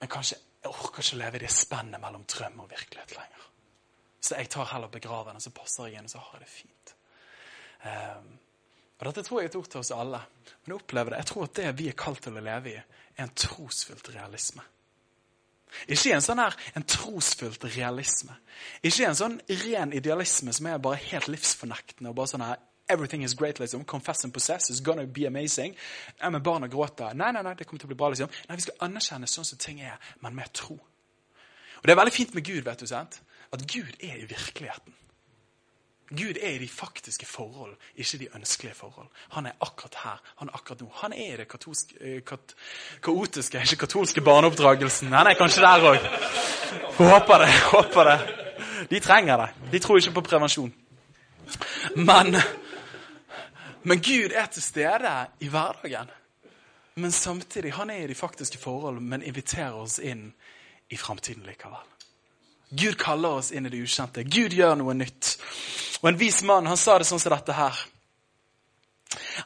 Men 0.00 0.12
kanskje 0.12 0.40
jeg 0.62 0.72
orker 0.72 1.04
ikke 1.04 1.20
leve 1.20 1.38
i 1.38 1.44
det 1.44 1.52
spennet 1.54 2.02
mellom 2.02 2.26
drøm 2.26 2.64
og 2.64 2.72
virkelighet 2.72 3.14
lenger. 3.14 3.46
Så 4.18 4.34
jeg 4.34 4.50
tar 4.50 4.70
heller 4.72 4.90
begraven, 4.90 5.38
og 5.38 5.42
så 5.42 5.54
passer 5.54 5.86
jeg 5.86 6.00
inn, 6.00 6.08
og 6.08 6.12
så 6.12 6.22
har 6.24 6.38
jeg 6.38 6.46
det 6.46 6.52
fint. 6.52 6.94
Um, 7.84 8.32
og 8.98 9.06
Dette 9.06 9.22
tror 9.22 9.38
jeg 9.38 9.46
er 9.46 9.52
et 9.52 9.58
ord 9.60 9.68
til 9.70 9.80
oss 9.80 9.92
alle. 9.94 10.20
Men 10.64 10.72
jeg 10.72 10.80
opplever 10.80 11.14
det. 11.14 11.20
Jeg 11.22 11.30
tror 11.30 11.46
at 11.46 11.54
det 11.60 11.68
vi 11.78 11.86
er 11.92 11.98
kalt 11.98 12.24
til 12.26 12.34
å 12.34 12.42
leve 12.42 12.72
i, 12.72 12.80
er 13.14 13.22
en 13.22 13.36
trosfylt 13.38 14.10
realisme. 14.16 14.64
Ikke 15.88 16.14
en 16.14 16.24
sånn 16.24 16.40
her, 16.42 16.56
en 16.74 16.86
trosfylt 16.88 17.64
realisme. 17.76 18.36
Ikke 18.82 19.06
en 19.08 19.18
sånn 19.18 19.40
ren 19.64 19.92
idealisme 19.92 20.52
som 20.52 20.66
er 20.66 20.78
bare 20.82 21.00
helt 21.10 21.28
livsfornektende. 21.28 22.10
og 22.10 22.16
bare 22.16 22.26
sånn 22.34 22.46
her, 22.46 22.56
Everything 22.90 23.22
is 23.22 23.34
great, 23.34 23.58
liksom. 23.58 23.84
Confess 23.84 24.24
and 24.24 24.32
possess. 24.32 24.70
It's 24.70 24.80
gonna 24.80 25.04
be 25.04 25.26
amazing. 25.26 25.76
Nei, 26.22 26.30
men 26.30 26.42
barna 26.42 26.68
gråter. 26.68 27.12
Nei, 27.14 27.32
nei, 27.32 27.42
nei, 27.42 27.52
det 27.54 27.66
kommer 27.66 27.80
til 27.80 27.86
å 27.86 27.92
bli 27.92 27.96
bra. 27.96 28.08
liksom. 28.08 28.30
Nei, 28.48 28.56
Vi 28.56 28.62
skal 28.62 28.74
anerkjenne 28.80 29.28
sånn 29.28 29.44
som 29.44 29.58
ting 29.58 29.80
er, 29.80 29.98
men 30.22 30.34
med 30.34 30.52
tro. 30.54 30.74
Og 30.74 31.84
Det 31.84 31.90
er 31.90 31.96
veldig 31.96 32.12
fint 32.12 32.34
med 32.34 32.44
Gud, 32.44 32.64
vet 32.64 32.80
du, 32.80 32.86
sant? 32.86 33.20
at 33.52 33.66
Gud 33.66 33.96
er 34.00 34.16
i 34.22 34.28
virkeligheten. 34.28 34.94
Gud 36.10 36.38
er 36.40 36.54
i 36.54 36.58
de 36.58 36.68
faktiske 36.68 37.26
forhold, 37.26 37.74
ikke 37.96 38.18
de 38.18 38.28
ønskelige 38.34 38.74
forhold. 38.74 39.08
Han 39.36 39.46
er 39.46 39.52
akkurat 39.60 39.96
her. 40.04 40.20
Han 40.36 40.48
er 40.48 40.56
akkurat 40.56 40.80
nå. 40.80 40.90
Han 41.02 41.12
er 41.12 41.34
i 41.34 41.36
det 41.36 41.48
katolske, 41.48 41.94
eh, 42.00 42.22
kat, 42.24 42.54
kaotiske, 43.02 43.60
ikke 43.60 43.76
katolske 43.76 44.20
barneoppdragelsen. 44.20 45.12
Han 45.12 45.26
er 45.26 45.34
kanskje 45.34 45.62
der 45.62 45.84
òg. 45.90 45.98
Håper 46.96 47.44
det. 47.44 47.50
Håper 47.72 48.04
det. 48.04 48.18
De 48.90 49.00
trenger 49.00 49.36
det. 49.36 49.48
De 49.72 49.78
tror 49.78 49.98
ikke 49.98 50.14
på 50.20 50.20
prevensjon. 50.30 50.72
Men, 51.96 52.36
men 53.82 54.00
Gud 54.00 54.32
er 54.32 54.46
til 54.46 54.62
stede 54.62 55.26
i 55.40 55.48
hverdagen. 55.48 56.10
Men 56.94 57.12
samtidig, 57.12 57.72
han 57.72 57.90
er 57.90 58.04
i 58.04 58.06
de 58.06 58.14
faktiske 58.14 58.58
forhold, 58.58 59.00
men 59.00 59.22
inviterer 59.22 59.76
oss 59.76 59.98
inn 59.98 60.32
i 60.90 60.96
framtiden 60.96 61.44
likevel. 61.46 61.84
Gud 62.70 62.98
kaller 63.00 63.38
oss 63.40 63.52
inn 63.52 63.66
i 63.66 63.70
det 63.72 63.80
ukjente. 63.80 64.24
Gud 64.24 64.52
gjør 64.56 64.74
noe 64.76 64.94
nytt. 64.96 65.36
Og 66.02 66.08
En 66.08 66.18
vis 66.18 66.42
mann 66.42 66.66
han 66.66 66.76
sa 66.76 66.98
det 66.98 67.06
sånn 67.08 67.20
som 67.20 67.34
dette 67.34 67.54
her. 67.56 67.78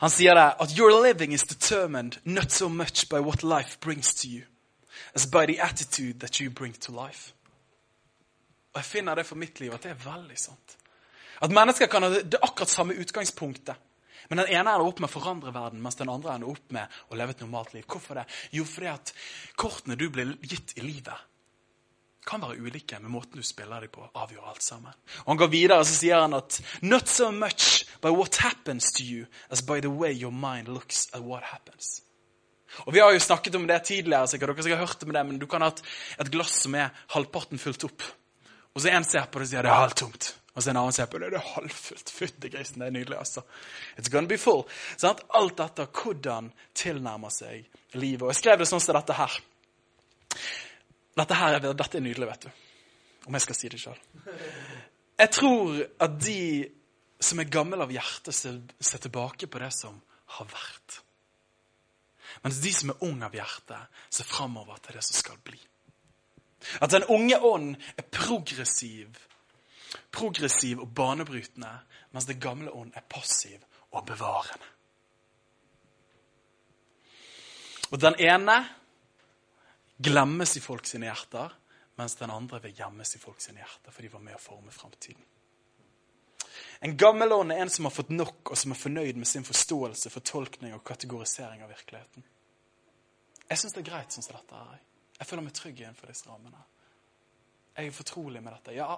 Han 0.01 0.11
sier 0.11 0.35
det 0.35 0.49
at 0.61 0.75
your 0.79 0.91
living 1.03 1.33
is 1.33 1.45
determined 1.47 2.19
not 2.25 2.51
so 2.51 2.69
much 2.69 3.09
by 3.09 3.21
what 3.21 3.43
life 3.43 3.79
brings 3.81 4.15
to 4.15 4.29
you, 4.29 4.43
as 5.15 5.27
by 5.27 5.47
the 5.47 5.61
attitude 5.61 6.21
that 6.21 6.41
you 6.41 6.51
bring 6.51 6.73
to 6.73 6.93
life. 6.93 7.33
Og 8.73 8.81
Jeg 8.81 8.85
finner 8.85 9.15
det 9.15 9.27
for 9.27 9.37
mitt 9.37 9.61
liv 9.61 9.73
at 9.75 9.83
det 9.83 9.93
er 9.93 10.05
veldig 10.05 10.39
sant. 10.39 10.77
At 11.43 11.53
mennesker 11.53 11.87
kan 11.87 12.03
ha 12.03 12.09
det 12.09 12.41
akkurat 12.43 12.71
samme 12.71 12.95
utgangspunktet. 12.95 13.77
Men 14.29 14.39
den 14.39 14.53
ene 14.55 14.71
ender 14.71 14.87
opp 14.87 15.01
med 15.03 15.11
å 15.11 15.13
forandre 15.13 15.53
verden, 15.53 15.83
mens 15.83 15.99
den 15.99 16.09
andre 16.09 16.37
ender 16.37 16.53
opp 16.53 16.71
med 16.73 16.89
å 17.11 17.19
leve 17.19 17.35
et 17.35 17.43
normalt 17.43 17.75
liv. 17.75 17.85
Hvorfor 17.85 18.21
det? 18.21 18.25
Jo, 18.55 18.65
fordi 18.65 18.89
at 18.89 19.13
kortene 19.59 19.97
du 19.99 20.07
blir 20.11 20.37
gitt 20.41 20.77
i 20.79 20.85
livet, 20.85 21.19
kan 22.27 22.43
være 22.43 22.61
ulike, 22.63 22.99
men 23.03 23.11
måten 23.11 23.41
du 23.41 23.47
spiller 23.47 23.83
dem 23.83 23.91
på, 23.93 24.05
avgjør 24.15 24.53
alt 24.53 24.63
sammen. 24.63 24.95
Og 25.25 25.33
Han 25.33 25.41
går 25.43 25.51
videre 25.53 25.79
og 25.83 25.87
så 25.87 25.97
sier 25.97 26.21
han 26.23 26.35
at 26.39 26.61
Not 26.83 27.09
so 27.09 27.31
much 27.31 27.85
by 28.03 28.13
what 28.15 28.37
happens 28.37 28.93
to 28.93 29.05
you, 29.05 29.27
as 29.51 29.63
by 29.63 29.81
the 29.81 29.91
way 29.91 30.13
your 30.13 30.33
mind 30.33 30.69
looks 30.69 31.09
at 31.13 31.21
what 31.21 31.43
happens. 31.43 32.03
Og 32.87 32.95
Vi 32.95 33.01
har 33.01 33.13
jo 33.13 33.21
snakket 33.21 33.55
om 33.55 33.67
det 33.67 33.83
tidligere, 33.85 34.29
sikkert 34.29 34.57
dere 34.57 34.77
har 34.77 34.87
hørt 34.87 35.03
om 35.03 35.13
det, 35.13 35.27
men 35.27 35.39
du 35.39 35.47
kan 35.47 35.63
ha 35.63 35.73
et 36.21 36.31
glass 36.31 36.63
som 36.63 36.75
er 36.75 36.95
halvparten 37.09 37.59
fullt 37.59 37.85
opp. 37.85 38.03
Og 38.75 38.81
så 38.81 38.89
en 38.89 39.05
ser 39.05 39.27
på 39.29 39.39
det 39.39 39.47
og 39.47 39.51
sier 39.51 39.67
det 39.67 39.71
er 39.71 39.83
halvtomt. 39.83 40.31
Og 40.53 40.63
så 40.63 40.71
en 40.71 40.77
annen 40.77 40.93
ser 40.93 41.09
på 41.09 41.19
det 41.21 41.31
det 41.33 41.41
er 41.41 41.53
halvfullt. 41.55 42.13
Fytti 42.19 42.51
grisen, 42.53 42.81
det 42.81 42.89
er 42.89 42.97
nydelig, 42.97 43.19
altså. 43.19 43.45
It's 43.97 44.13
gonna 44.13 44.29
be 44.29 44.39
full. 44.41 44.65
Sånn 45.01 45.21
Alt 45.37 45.57
dette, 45.61 45.89
hvordan 45.89 46.51
tilnærmer 46.77 47.33
seg 47.33 47.67
livet. 47.97 48.23
Og 48.23 48.33
jeg 48.33 48.41
skrev 48.43 48.61
det 48.61 48.69
sånn 48.69 48.83
som 48.85 48.97
dette 48.97 49.17
her. 49.17 49.39
Dette 51.19 51.37
her 51.37 51.59
er, 51.59 51.73
dette 51.77 51.99
er 51.99 52.05
nydelig, 52.05 52.29
vet 52.31 52.47
du. 52.47 52.51
Om 53.29 53.37
jeg 53.37 53.45
skal 53.45 53.59
si 53.59 53.71
det 53.73 53.81
sjøl. 53.83 53.99
Jeg 55.21 55.31
tror 55.37 55.83
at 56.03 56.15
de 56.25 56.43
som 57.23 57.39
er 57.39 57.51
gammel 57.53 57.85
av 57.85 57.93
hjerte, 57.95 58.33
ser 58.35 59.03
tilbake 59.03 59.47
på 59.47 59.61
det 59.63 59.71
som 59.77 60.01
har 60.39 60.49
vært. 60.51 61.03
Mens 62.43 62.59
de 62.65 62.73
som 62.75 62.91
er 62.91 63.05
unge 63.07 63.29
av 63.29 63.37
hjerte, 63.37 63.79
ser 64.11 64.27
framover 64.27 64.81
til 64.83 64.99
det 64.99 65.05
som 65.07 65.19
skal 65.21 65.39
bli. 65.45 65.61
At 66.83 66.95
den 66.95 67.07
unge 67.11 67.39
ånd 67.39 67.75
er 67.99 68.07
progressiv, 68.11 69.19
progressiv 70.15 70.83
og 70.83 70.93
banebrytende, 70.97 71.73
mens 72.13 72.29
den 72.29 72.41
gamle 72.43 72.73
ånd 72.73 72.95
er 72.97 73.07
passiv 73.09 73.61
og 73.93 74.07
bevarende. 74.09 74.69
Og 77.93 78.01
den 78.01 78.17
ene 78.25 78.57
glemmes 80.03 80.57
i 80.57 80.63
folk 80.65 80.87
sine 80.89 81.09
hjerter, 81.09 81.53
mens 82.01 82.17
den 82.19 82.33
andre 82.33 82.61
vil 82.65 82.75
gjemmes 82.77 83.15
i 83.17 83.21
folk 83.23 83.41
sine 83.45 83.63
hjerter, 83.63 83.93
for 83.93 84.03
de 84.03 84.11
var 84.13 84.25
med 84.25 84.39
å 84.39 84.43
forme 84.43 84.75
framtiden. 84.75 85.29
En 86.83 86.97
gammel 86.99 87.33
ånd 87.33 87.55
er 87.55 87.63
en 87.63 87.71
som 87.71 87.87
har 87.87 87.95
fått 87.95 88.11
nok, 88.11 88.51
og 88.51 88.59
som 88.59 88.75
er 88.75 88.81
fornøyd 88.81 89.19
med 89.21 89.29
sin 89.29 89.47
forståelse, 89.47 90.11
fortolkning 90.11 90.75
og 90.75 90.83
kategorisering 90.85 91.63
av 91.63 91.71
virkeligheten. 91.71 92.25
Jeg 93.49 93.61
syns 93.61 93.77
det 93.77 93.85
er 93.85 93.91
greit 93.91 94.15
sånn 94.15 94.27
som 94.27 94.35
dette 94.35 94.59
er. 94.59 94.81
Jeg 95.21 95.29
føler 95.29 95.47
meg 95.47 95.55
trygg 95.55 95.81
innenfor 95.85 96.11
disse 96.11 96.27
rammene. 96.27 96.65
Jeg 97.77 97.89
er 97.89 97.95
fortrolig 97.97 98.43
med 98.43 98.57
dette. 98.57 98.75
Ja, 98.77 98.97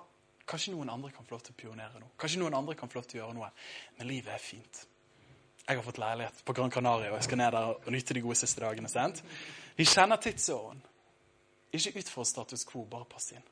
kanskje 0.49 0.73
noen 0.73 0.91
andre 0.95 1.13
kan 1.13 1.27
få 1.27 1.37
lov 1.37 1.45
til 1.45 1.55
å 1.55 1.61
pionere 1.61 2.01
noe. 2.01 2.15
Kanskje 2.21 2.41
noen 2.41 2.57
andre 2.57 2.77
kan 2.79 2.91
få 2.91 3.01
lov 3.01 3.11
til 3.11 3.21
å 3.21 3.23
gjøre 3.25 3.37
noe. 3.37 3.51
Men 3.99 4.09
livet 4.09 4.33
er 4.35 4.43
fint. 4.43 4.81
Jeg 5.65 5.77
har 5.77 5.85
fått 5.85 6.01
leilighet 6.01 6.43
på 6.45 6.57
Gran 6.57 6.73
Canaria, 6.73 7.13
og 7.13 7.19
jeg 7.19 7.29
skal 7.29 7.41
ned 7.41 7.55
der 7.57 7.71
og 7.75 7.93
nyte 7.93 8.17
de 8.17 8.25
gode 8.25 8.37
siste 8.41 8.65
dagene. 8.65 8.89
sent. 8.89 9.23
Vi 9.77 9.85
kjenner 9.85 10.17
tidsåren. 10.17 10.83
Ikke 11.75 11.99
utfordre 11.99 12.31
status 12.31 12.65
quo, 12.69 12.85
bare 12.87 13.09
pass 13.11 13.33
inn. 13.35 13.47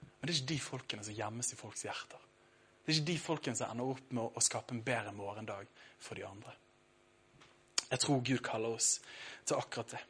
Men 0.00 0.28
det 0.28 0.32
er 0.32 0.38
ikke 0.40 0.52
de 0.52 0.58
folkene 0.62 1.06
som 1.06 1.16
gjemmes 1.16 1.52
i 1.52 1.58
folks 1.58 1.84
hjerter. 1.86 2.22
Det 2.84 2.92
er 2.92 2.98
ikke 3.00 3.10
de 3.10 3.18
folkene 3.18 3.58
som 3.58 3.72
ender 3.72 3.90
opp 3.96 4.12
med 4.14 4.38
å 4.38 4.44
skape 4.44 4.74
en 4.74 4.84
bedre 4.86 5.14
morgendag 5.16 5.66
for 5.98 6.18
de 6.18 6.22
andre. 6.26 6.54
Jeg 7.86 8.02
tror 8.02 8.22
Gud 8.26 8.42
kaller 8.46 8.76
oss 8.78 8.92
til 9.46 9.58
akkurat 9.58 9.96
det. 9.96 10.02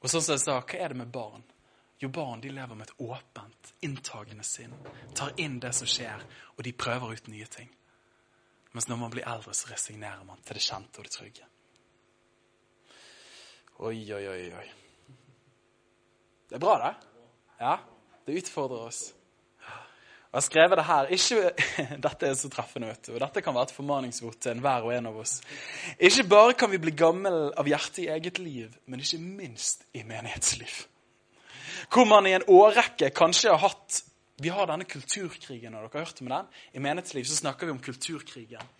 Og 0.00 0.08
sånn 0.08 0.24
som 0.24 0.36
jeg 0.36 0.42
sa, 0.44 0.58
hva 0.60 0.78
er 0.80 0.92
det 0.92 1.00
med 1.00 1.12
barn? 1.12 1.44
Jo, 2.00 2.08
barn 2.08 2.40
de 2.40 2.52
lever 2.52 2.76
med 2.76 2.88
et 2.88 3.02
åpent, 3.04 3.72
inntagende 3.84 4.44
sinn. 4.48 4.72
Tar 5.16 5.34
inn 5.40 5.58
det 5.60 5.74
som 5.76 5.88
skjer, 5.88 6.24
og 6.56 6.64
de 6.64 6.72
prøver 6.72 7.16
ut 7.16 7.28
nye 7.28 7.48
ting. 7.52 7.68
Mens 8.72 8.88
når 8.88 9.00
man 9.00 9.12
blir 9.12 9.28
eldre, 9.28 9.52
så 9.56 9.68
resignerer 9.72 10.24
man 10.24 10.40
til 10.44 10.56
det 10.56 10.64
kjente 10.64 11.02
og 11.02 11.08
det 11.08 11.12
trygge. 11.16 11.48
Oi, 13.80 13.98
oi, 14.12 14.24
oi, 14.28 14.44
oi. 14.60 14.68
Det 16.50 16.58
er 16.58 16.62
bra, 16.62 16.76
det. 16.82 16.94
Ja, 17.60 17.76
det 18.26 18.40
utfordrer 18.40 18.88
oss. 18.88 19.12
Og 20.30 20.36
Jeg 20.36 20.38
har 20.38 20.46
skrevet 20.46 20.78
det 20.78 20.86
her. 20.86 21.10
Ikke, 21.14 21.52
dette 22.06 22.26
er 22.26 22.34
så 22.38 22.48
treffende, 22.50 22.88
vet 22.90 23.06
du. 23.06 23.12
Og 23.14 23.20
dette 23.22 23.42
kan 23.42 23.54
være 23.54 23.68
et 23.68 23.74
formaningsord 23.74 24.34
til 24.42 24.56
enhver 24.56 24.86
og 24.86 24.94
en 24.94 25.06
av 25.12 25.20
oss. 25.22 25.36
Ikke 25.94 26.24
bare 26.30 26.56
kan 26.58 26.70
vi 26.70 26.80
bli 26.82 26.94
gammel 26.98 27.52
av 27.58 27.70
hjertet 27.70 28.02
i 28.02 28.08
eget 28.14 28.42
liv, 28.42 28.74
men 28.90 29.02
ikke 29.02 29.20
minst 29.22 29.86
i 29.94 30.02
menighetsliv. 30.06 30.74
Hvor 31.90 32.10
man 32.10 32.26
i 32.26 32.34
en 32.34 32.46
årrekke 32.50 33.12
kanskje 33.14 33.54
har 33.54 33.62
hatt 33.68 34.04
Vi 34.40 34.48
har 34.48 34.70
denne 34.70 34.86
kulturkrigen, 34.88 35.74
har 35.74 35.84
dere 35.84 36.00
hørt 36.00 36.22
om 36.22 36.30
den? 36.32 36.46
I 36.72 36.80
menighetsliv 36.80 37.26
så 37.28 37.36
snakker 37.36 37.68
vi 37.68 37.74
om 37.74 37.82
kulturkrigen. 37.84 38.70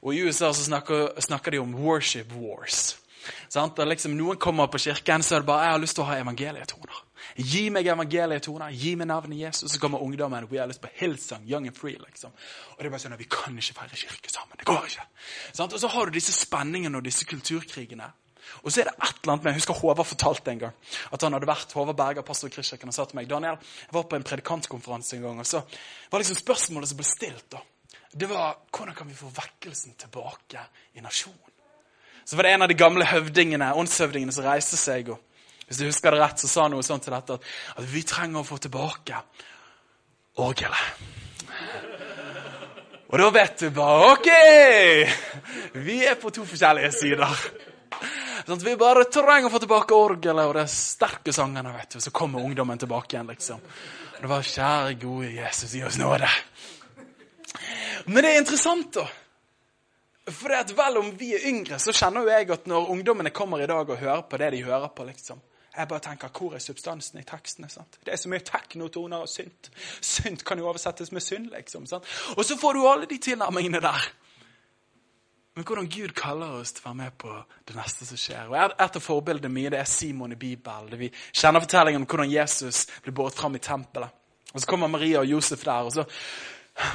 Og 0.00 0.14
i 0.14 0.22
USA 0.24 0.48
så 0.52 0.64
snakker, 0.64 1.20
snakker 1.20 1.52
de 1.52 1.60
om 1.60 1.74
worship 1.76 2.32
wars. 2.32 2.96
Sant? 3.48 3.78
Liksom, 3.78 4.16
noen 4.16 4.38
kommer 4.40 4.70
på 4.72 4.78
kirken, 4.78 5.22
så 5.22 5.36
er 5.36 5.38
det 5.40 5.46
bare 5.46 5.64
'Jeg 5.64 5.72
har 5.72 5.78
lyst 5.78 5.94
til 5.94 6.04
å 6.04 6.06
ha 6.06 6.20
evangelietoner'. 6.20 7.02
Gi 7.36 7.70
meg 7.70 7.86
evangelietoner, 7.86 8.70
gi 8.70 8.94
meg 8.94 9.08
navnet 9.08 9.38
Jesus. 9.38 9.72
Så 9.72 9.80
kommer 9.80 10.02
ungdommen 10.02 10.50
vi 10.50 10.58
har 10.58 10.66
lyst 10.66 10.80
på 10.80 10.88
Hillsong, 10.94 11.46
Young 11.48 11.66
and 11.66 11.76
Free. 11.76 11.96
liksom. 11.98 12.30
Og 12.72 12.78
det 12.78 12.86
er 12.86 12.90
bare 12.90 13.00
sånn 13.00 13.12
at 13.12 13.18
Vi 13.18 13.24
kan 13.30 13.56
ikke 13.56 13.74
feire 13.74 13.96
kirke 13.96 14.30
sammen. 14.30 14.56
Det 14.58 14.66
går 14.66 14.84
ikke. 14.84 15.06
Sant? 15.52 15.72
Og 15.72 15.80
så 15.80 15.88
har 15.88 16.04
du 16.06 16.10
disse 16.10 16.32
spenningene 16.32 16.96
og 16.96 17.04
disse 17.04 17.24
kulturkrigene. 17.24 18.12
Og 18.62 18.72
så 18.72 18.80
er 18.80 18.84
det 18.90 18.94
et 19.02 19.22
eller 19.22 19.32
annet 19.32 19.44
med, 19.44 19.52
Jeg 19.52 19.60
husker 19.60 19.74
Håvard 19.74 20.06
fortalte 20.06 20.50
en 20.50 20.58
gang 20.58 20.74
at 21.12 21.22
han 21.22 21.32
hadde 21.32 21.48
vært 21.48 21.72
Håvard 21.72 21.96
Berger, 21.96 22.22
pastor 22.22 22.48
Kristkirken, 22.48 22.88
og 22.88 22.94
sa 22.94 23.04
til 23.04 23.16
meg 23.16 23.28
Daniel, 23.28 23.56
jeg 23.56 23.94
var 23.96 24.02
på 24.02 24.16
en 24.16 24.26
predikantkonferanse 24.26 25.16
en 25.16 25.22
gang, 25.22 25.38
og 25.40 25.46
så 25.46 25.62
var 26.10 26.20
liksom 26.20 26.36
spørsmålet 26.36 26.88
som 26.88 27.00
ble 27.00 27.08
stilt, 27.08 27.46
da, 27.52 27.62
det 28.12 28.28
var 28.30 28.58
hvordan 28.70 28.94
kan 28.94 29.08
vi 29.08 29.16
få 29.18 29.32
vekkelsen 29.32 29.96
tilbake 29.98 30.60
i 30.94 31.00
nasjonen? 31.00 31.53
Så 32.24 32.36
var 32.36 32.46
det 32.46 32.54
en 32.54 32.64
av 32.64 32.70
de 32.70 32.76
gamle 32.78 33.06
høvdingene, 33.08 33.72
åndshøvdingene 33.76 34.32
som 34.32 34.46
reiste 34.46 34.78
seg. 34.80 35.10
og 35.12 35.66
Hvis 35.68 35.80
du 35.80 35.88
husker 35.88 36.14
det 36.14 36.22
rett, 36.22 36.40
så 36.40 36.48
sa 36.48 36.66
han 36.66 36.74
noe 36.76 36.86
sånt 36.86 37.04
til 37.04 37.14
dette 37.16 37.36
at, 37.36 37.50
at 37.76 37.90
vi 37.90 38.04
trenger 38.08 38.40
å 38.40 38.48
få 38.48 38.58
tilbake 38.64 39.20
orgelet. 40.40 41.12
Og 43.12 43.20
da 43.20 43.28
vet 43.30 43.60
du 43.60 43.68
bare 43.70 44.08
OK! 44.14 44.28
Vi 45.86 46.00
er 46.02 46.16
på 46.18 46.32
to 46.34 46.46
forskjellige 46.48 46.90
sider. 46.96 47.42
Sånn 48.44 48.64
Vi 48.64 48.74
bare 48.80 49.06
trenger 49.12 49.46
å 49.48 49.52
få 49.52 49.60
tilbake 49.62 49.96
orgelet 49.96 50.48
og 50.48 50.56
de 50.58 50.64
sterke 50.68 51.32
sangene. 51.32 51.76
vet 51.76 51.94
du. 51.94 52.00
Så 52.00 52.10
kommer 52.10 52.42
ungdommen 52.42 52.80
tilbake 52.80 53.14
igjen. 53.14 53.30
liksom. 53.30 53.60
Og 54.16 54.20
det 54.20 54.30
var 54.32 54.48
kjære, 54.48 54.96
gode 55.00 55.30
Jesus, 55.30 55.74
gi 55.74 55.84
oss 55.84 56.00
nåde. 56.00 56.28
Men 58.06 58.24
det 58.24 58.32
er 58.32 58.40
interessant, 58.42 58.90
da. 58.98 59.06
For 60.24 60.48
det 60.48 60.56
at 60.56 60.70
vel 60.76 60.96
om 60.96 61.10
vi 61.18 61.34
er 61.36 61.44
yngre, 61.50 61.78
så 61.78 61.92
kjenner 61.92 62.24
jo 62.24 62.32
jeg 62.32 62.48
at 62.54 62.68
når 62.70 62.88
ungdommene 62.94 63.32
kommer 63.34 63.60
i 63.60 63.68
dag 63.68 63.90
og 63.90 63.98
hører 64.00 64.22
på 64.24 64.40
det 64.40 64.52
de 64.54 64.62
hører 64.64 64.88
på, 64.88 65.04
liksom 65.04 65.42
Jeg 65.76 65.88
bare 65.88 66.00
tenker 66.00 66.28
hvor 66.30 66.54
er 66.54 66.62
substansen 66.62 67.18
i 67.18 67.24
tekstene? 67.26 67.68
sant? 67.68 67.98
Det 68.06 68.12
er 68.12 68.16
så 68.16 68.28
mye 68.30 68.44
teknotoner 68.46 69.24
og 69.24 69.28
synt. 69.28 69.70
Synt 70.00 70.44
kan 70.44 70.58
jo 70.58 70.68
oversettes 70.68 71.10
med 71.12 71.20
synd, 71.20 71.48
liksom. 71.50 71.86
sant? 71.86 72.04
Og 72.36 72.44
så 72.44 72.56
får 72.56 72.72
du 72.72 72.86
alle 72.88 73.06
de 73.10 73.18
tilnærmingene 73.18 73.80
der. 73.80 74.06
Men 75.54 75.64
hvordan 75.64 75.88
Gud 75.88 76.14
kaller 76.14 76.60
oss 76.60 76.72
til 76.72 76.84
å 76.84 76.88
være 76.88 77.00
med 77.00 77.16
på 77.18 77.34
det 77.66 77.74
neste 77.76 78.06
som 78.06 78.18
skjer. 78.18 78.48
Og 78.48 78.56
Et 78.56 78.96
av 78.96 79.02
forbildene 79.02 79.50
mine 79.50 79.74
det 79.74 79.80
er 79.80 79.90
Simon 79.90 80.32
i 80.32 80.38
Bibelen. 80.38 80.98
Vi 80.98 81.10
kjenner 81.32 81.60
fortellingen 81.60 82.02
om 82.02 82.06
hvordan 82.06 82.30
Jesus 82.30 82.86
blir 83.02 83.14
båret 83.14 83.34
fram 83.34 83.58
i 83.58 83.62
tempelet. 83.62 84.14
Og 84.54 84.60
Så 84.60 84.66
kommer 84.66 84.86
Maria 84.86 85.18
og 85.18 85.26
Josef 85.26 85.64
der, 85.64 85.82
og 85.82 85.92
så, 85.92 86.04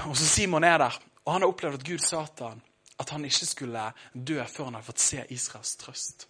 og 0.08 0.18
så 0.18 0.26
Simon 0.26 0.64
er 0.64 0.78
der. 0.78 1.00
Og 1.26 1.34
han 1.34 1.42
har 1.42 1.52
opplevd 1.52 1.82
at 1.82 1.88
Gud 1.88 2.00
sa 2.00 2.26
til 2.26 2.46
ham 2.46 2.62
at 3.00 3.14
han 3.16 3.26
ikke 3.26 3.48
skulle 3.48 3.86
dø 4.14 4.42
før 4.44 4.70
han 4.70 4.78
hadde 4.80 4.90
fått 4.90 5.04
se 5.04 5.24
Israels 5.34 5.76
trøst. 5.80 6.28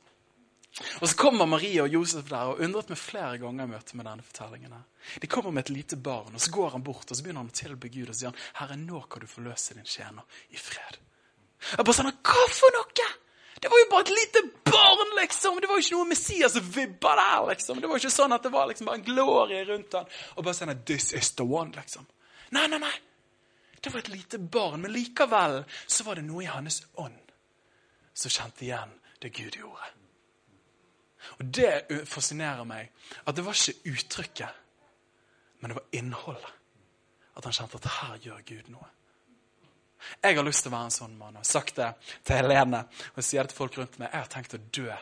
Og 1.01 1.09
Så 1.09 1.15
kommer 1.17 1.49
Maria 1.49 1.83
og 1.83 1.93
Josef 1.93 2.27
der 2.29 2.51
og 2.51 2.61
undret 2.63 2.91
meg 2.91 2.99
flere 3.01 3.39
ganger 3.41 3.65
i 3.65 3.71
møte 3.71 3.97
med 3.97 4.05
denne 4.05 4.23
fortellingen. 4.23 4.75
De 5.21 5.27
kommer 5.27 5.51
med 5.51 5.65
et 5.65 5.73
lite 5.73 5.97
barn, 5.97 6.35
og 6.35 6.41
så 6.41 6.53
går 6.53 6.75
han 6.77 6.85
bort 6.85 7.09
og 7.09 7.17
så 7.17 7.25
begynner 7.25 7.41
han 7.41 7.49
å 7.51 7.57
tilbe 7.57 7.89
Gud 7.91 8.11
og 8.11 8.15
sier 8.15 8.29
han, 8.29 8.43
Herre, 8.61 8.77
nå 8.77 9.01
kan 9.09 9.23
du 9.23 9.27
forløse 9.27 9.75
din 9.75 9.89
tjener 9.89 10.43
i 10.53 10.61
fred. 10.61 10.99
Jeg 11.73 11.83
bare 11.83 11.97
sånn, 11.97 12.13
Hva 12.23 12.45
for 12.53 12.77
noe?! 12.77 13.09
Det 13.59 13.67
var 13.67 13.81
jo 13.81 13.87
bare 13.91 14.05
et 14.05 14.13
lite 14.15 14.41
barn, 14.69 15.09
liksom! 15.17 15.57
Det 15.59 15.67
var 15.67 15.79
jo 15.79 15.83
ikke 15.83 15.97
noe 15.97 16.11
Messias 16.13 16.53
som 16.55 16.69
vibba 16.77 17.15
der, 17.19 17.49
liksom. 17.49 17.81
Det 17.81 17.89
var 17.89 17.97
jo 17.97 18.03
ikke 18.05 18.15
sånn 18.15 18.35
at 18.37 18.45
det 18.45 18.53
var 18.53 18.69
liksom 18.69 18.87
bare 18.87 19.01
en 19.01 19.07
glorie 19.09 19.65
rundt 19.67 19.97
han. 19.99 20.07
Og 20.37 20.45
bare 20.45 20.55
sånn 20.55 20.71
This 20.87 21.11
is 21.17 21.33
the 21.35 21.43
one, 21.43 21.73
liksom. 21.75 22.07
Nei, 22.55 22.69
nei, 22.71 22.79
nei. 22.79 22.93
Det 23.79 23.93
var 23.93 23.99
et 23.99 24.11
lite 24.11 24.39
barn, 24.39 24.81
men 24.81 24.91
likevel 24.91 25.63
så 25.87 26.03
var 26.03 26.19
det 26.19 26.25
noe 26.27 26.43
i 26.43 26.51
hans 26.51 26.81
ånd 26.99 27.31
som 28.13 28.31
kjente 28.33 28.65
igjen 28.65 28.91
det 29.23 29.31
Gud 29.35 29.55
gjorde. 29.55 29.91
Og 31.39 31.45
Det 31.45 32.03
fascinerer 32.07 32.63
meg 32.67 32.91
at 33.25 33.35
det 33.35 33.45
var 33.45 33.55
ikke 33.55 33.93
uttrykket, 33.93 34.63
men 35.59 35.71
det 35.71 35.79
var 35.79 35.99
innholdet. 35.99 36.55
At 37.35 37.47
han 37.47 37.55
kjente 37.55 37.79
at 37.79 37.91
her 37.99 38.17
gjør 38.23 38.41
Gud 38.47 38.71
noe. 38.73 38.87
Jeg 40.23 40.35
har 40.35 40.45
lyst 40.47 40.63
til 40.63 40.71
å 40.71 40.75
være 40.77 40.87
en 40.89 40.95
sånn 40.95 41.17
mann. 41.19 41.35
og 41.35 41.43
har 41.43 41.47
sagt 41.47 41.75
det 41.75 41.89
til 42.23 42.39
Helene 42.39 42.85
og 43.15 43.23
sier 43.23 43.43
det 43.43 43.51
til 43.51 43.57
folk 43.57 43.77
rundt 43.77 43.99
meg. 43.99 44.09
Jeg 44.11 44.21
har 44.21 44.31
tenkt 44.31 44.55
å 44.55 44.61
dø 44.79 44.95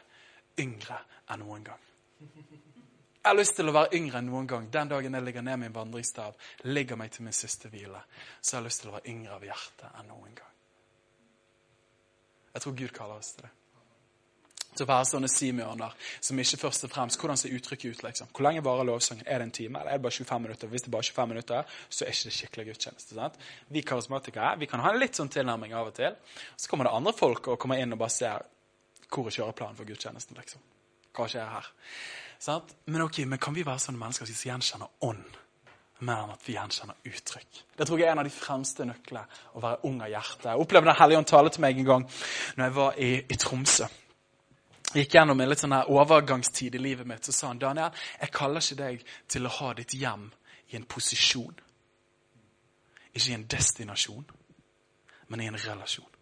yngre 0.57 0.97
enn 1.29 1.43
noen 1.45 1.63
gang. 1.63 1.83
Jeg 3.27 3.33
har 3.33 3.41
lyst 3.41 3.57
til 3.59 3.67
å 3.67 3.73
være 3.75 3.97
yngre 3.97 4.21
enn 4.21 4.29
noen 4.31 4.45
gang. 4.47 4.67
Den 4.71 4.87
dagen 4.87 5.15
jeg 5.17 5.23
ligger 5.25 5.43
ned 5.43 5.59
min 5.59 5.73
vandringsstav, 5.75 6.35
ligger 6.71 6.95
meg 6.95 7.09
til 7.11 7.25
min 7.25 7.35
siste 7.35 7.67
hvile, 7.67 7.99
så 8.39 8.53
jeg 8.53 8.61
har 8.61 8.63
lyst 8.63 8.79
til 8.79 8.87
å 8.87 8.93
være 8.93 9.11
yngre 9.11 9.33
av 9.35 9.41
hjerte 9.43 9.89
enn 9.99 10.05
noen 10.07 10.35
gang. 10.37 10.53
Jeg 12.53 12.63
tror 12.63 12.75
Gud 12.79 12.93
kaller 12.95 13.19
oss 13.19 13.33
til 13.35 13.43
det. 13.43 13.49
Til 14.69 14.85
å 14.85 14.89
være 14.93 15.09
sånne 15.09 15.31
simioner 15.33 15.97
som 16.13 16.39
ikke 16.39 16.59
først 16.61 16.87
og 16.87 16.93
fremst 16.93 17.19
Hvordan 17.19 17.41
ser 17.41 17.57
uttrykket 17.57 17.97
ut? 17.97 18.03
liksom? 18.05 18.29
Hvor 18.31 18.45
lenge 18.45 18.63
varer 18.63 18.87
lovsangen? 18.87 19.27
Er 19.27 19.41
det 19.41 19.49
en 19.49 19.51
time, 19.57 19.81
eller 19.81 19.91
er 19.91 19.99
det 19.99 20.05
bare 20.05 20.17
25 20.21 20.45
minutter? 20.45 20.71
Hvis 20.71 20.85
det 20.85 20.93
bare 20.93 21.03
er 21.03 21.09
25 21.09 21.33
minutter, 21.33 21.73
så 21.89 22.05
er 22.05 22.13
ikke 22.13 22.29
det 22.29 22.35
skikkelig 22.37 22.65
gudstjeneste. 22.69 23.15
sant? 23.17 23.41
Vi 23.67 23.81
karismatikere 23.81 24.53
vi 24.61 24.71
kan 24.71 24.85
ha 24.85 24.93
en 24.93 25.01
litt 25.01 25.19
sånn 25.19 25.33
tilnærming 25.35 25.75
av 25.75 25.91
og 25.91 25.99
til. 25.99 26.15
Så 26.55 26.71
kommer 26.71 26.87
det 26.87 26.95
andre 26.95 27.11
folk 27.17 27.51
og 27.51 27.59
kommer 27.59 27.83
inn 27.83 27.91
og 27.91 27.99
bare 28.05 28.15
ser 28.21 28.47
hvor 29.11 29.27
er 29.27 29.35
kjøreplanen 29.41 29.75
for 29.75 29.91
gudstjenesten? 29.91 30.39
liksom? 30.39 30.63
Hva 31.11 31.27
skjer 31.27 31.51
her? 31.57 31.69
Sant? 32.39 32.75
Men 32.85 33.01
ok, 33.01 33.23
men 33.25 33.41
kan 33.41 33.55
vi 33.55 33.65
være 33.65 33.81
sånne 33.81 34.01
mennesker 34.01 34.29
som 34.29 34.49
gjenkjenner 34.51 35.05
ånd 35.07 35.37
mer 36.05 36.25
enn 36.27 36.33
at 36.35 36.43
vi 36.45 36.53
gjenkjenner 36.53 37.09
uttrykk? 37.09 37.61
Det 37.77 37.87
tror 37.89 38.01
jeg 38.01 38.07
er 38.07 38.13
en 38.13 38.21
av 38.21 38.27
de 38.27 38.33
fremste 38.33 38.85
nøklene 38.85 39.39
å 39.57 39.63
være 39.63 39.79
ung 39.89 40.01
av 40.05 40.11
hjerte. 40.11 40.51
Jeg 40.51 40.65
opplevde 40.65 40.91
Den 40.91 40.99
hellige 41.01 41.21
ånd 41.21 41.29
tale 41.31 41.53
til 41.53 41.65
meg 41.65 41.79
en 41.79 41.89
gang 41.91 42.09
når 42.57 42.67
jeg 42.67 42.75
var 42.77 42.99
i, 43.01 43.13
i 43.25 43.39
Tromsø. 43.41 43.87
Jeg 44.87 45.03
gikk 45.03 45.17
gjennom 45.17 45.41
en 45.41 45.49
litt 45.51 45.61
sånn 45.61 45.75
overgangstid 45.75 46.77
i 46.77 46.81
livet 46.81 47.07
mitt. 47.09 47.25
Så 47.25 47.33
sa 47.35 47.49
han 47.51 47.59
Daniel, 47.59 47.95
jeg 48.21 48.31
kaller 48.33 48.63
ikke 48.63 48.81
deg 48.83 49.07
til 49.27 49.47
å 49.47 49.55
ha 49.57 49.73
ditt 49.75 49.97
hjem 49.97 50.29
i 50.71 50.77
en 50.79 50.85
posisjon. 50.87 51.57
Ikke 53.11 53.33
i 53.33 53.35
en 53.35 53.47
destinasjon, 53.49 54.23
men 55.27 55.43
i 55.43 55.49
en 55.49 55.59
relasjon. 55.59 56.16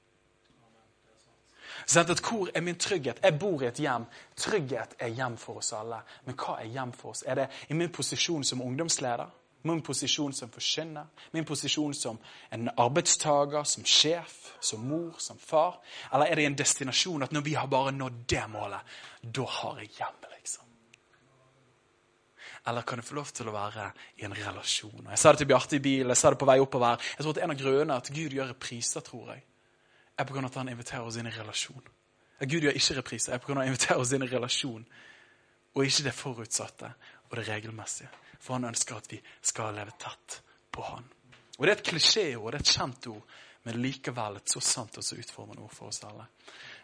Sånn 1.85 2.11
at 2.11 2.21
Hvor 2.23 2.49
er 2.53 2.61
min 2.61 2.77
trygghet? 2.79 3.19
Jeg 3.23 3.39
bor 3.39 3.63
i 3.63 3.67
et 3.67 3.79
hjem. 3.79 4.05
Trygghet 4.35 4.95
er 4.99 5.13
hjem 5.13 5.37
for 5.37 5.61
oss 5.61 5.73
alle. 5.73 6.01
Men 6.25 6.37
hva 6.39 6.59
er 6.61 6.71
hjem 6.71 6.93
for 6.95 7.11
oss? 7.11 7.23
Er 7.27 7.35
det 7.35 7.49
i 7.69 7.73
min 7.73 7.91
posisjon 7.91 8.43
som 8.43 8.61
ungdomsleder? 8.61 9.33
Min 9.65 9.81
posisjon 9.81 10.33
som 10.33 10.49
forkynner? 10.49 11.07
Min 11.31 11.45
posisjon 11.45 11.93
som 11.93 12.17
en 12.53 12.69
arbeidstaker, 12.77 13.63
som 13.63 13.85
sjef, 13.85 14.51
som 14.61 14.83
mor, 14.85 15.15
som 15.17 15.37
far? 15.41 15.79
Eller 16.13 16.29
er 16.29 16.35
det 16.35 16.45
en 16.45 16.57
destinasjon 16.59 17.25
at 17.25 17.33
når 17.33 17.41
vi 17.41 17.55
har 17.57 17.67
bare 17.67 17.91
nådd 17.91 18.19
det 18.29 18.43
målet, 18.53 18.93
da 19.23 19.45
har 19.49 19.81
jeg 19.81 19.89
hjem, 19.97 20.19
liksom? 20.35 20.69
Eller 22.67 22.81
kan 22.81 23.01
jeg 23.01 23.05
få 23.05 23.17
lov 23.17 23.33
til 23.33 23.49
å 23.49 23.55
være 23.55 23.89
i 24.21 24.25
en 24.25 24.37
relasjon? 24.37 25.09
Jeg 25.09 25.21
sa 25.21 25.33
det 25.33 25.41
til 25.41 25.49
Bjarte 25.49 25.79
i 25.79 25.81
bilen, 25.81 26.13
jeg 26.13 26.21
sa 26.21 26.29
det 26.33 26.41
på 26.41 26.49
vei 26.49 26.59
oppover. 26.61 27.01
Jeg 27.17 27.25
tror 27.25 27.33
at 27.33 27.43
En 27.43 27.53
av 27.53 27.59
grunnene 27.59 27.97
at 27.97 28.13
Gud 28.13 28.37
gjør 28.37 28.53
repriser, 28.53 29.01
tror 29.05 29.33
jeg, 29.33 29.43
er 30.17 30.29
av 30.29 30.45
at 30.45 30.55
han 30.55 30.69
inviterer 30.69 31.07
oss 31.07 31.17
inn 31.17 31.27
i 31.27 31.33
relasjon. 31.35 31.87
Gud 32.39 32.63
gjør 32.63 32.75
ikke 32.75 32.97
repriser, 32.99 33.33
er 33.33 33.39
av 33.39 33.49
at 33.49 33.57
han 33.57 33.67
inviterer 33.67 34.01
oss 34.01 34.13
inn 34.15 34.23
i 34.23 34.31
relasjon. 34.31 34.85
Og 35.75 35.83
ikke 35.83 36.05
det 36.07 36.15
forutsatte 36.15 36.91
og 37.29 37.37
det 37.37 37.47
regelmessige. 37.49 38.09
For 38.39 38.55
han 38.55 38.69
ønsker 38.69 38.95
at 38.95 39.11
vi 39.11 39.19
skal 39.41 39.75
leve 39.75 39.95
tett 39.99 40.39
på 40.71 40.83
han. 40.87 41.03
Og 41.57 41.65
Det 41.65 41.71
er 41.71 41.77
et 41.77 41.87
klisjéord, 41.87 42.51
det 42.51 42.59
er 42.59 42.63
et 42.63 42.75
kjent 42.77 43.07
ord, 43.07 43.35
men 43.63 43.81
likevel 43.81 44.37
et 44.37 44.51
så 44.51 44.59
sant 44.59 44.97
og 44.97 45.03
så 45.03 45.17
utformende 45.17 45.63
ord 45.63 45.73
for 45.73 45.87
oss 45.87 46.03
alle. 46.03 46.27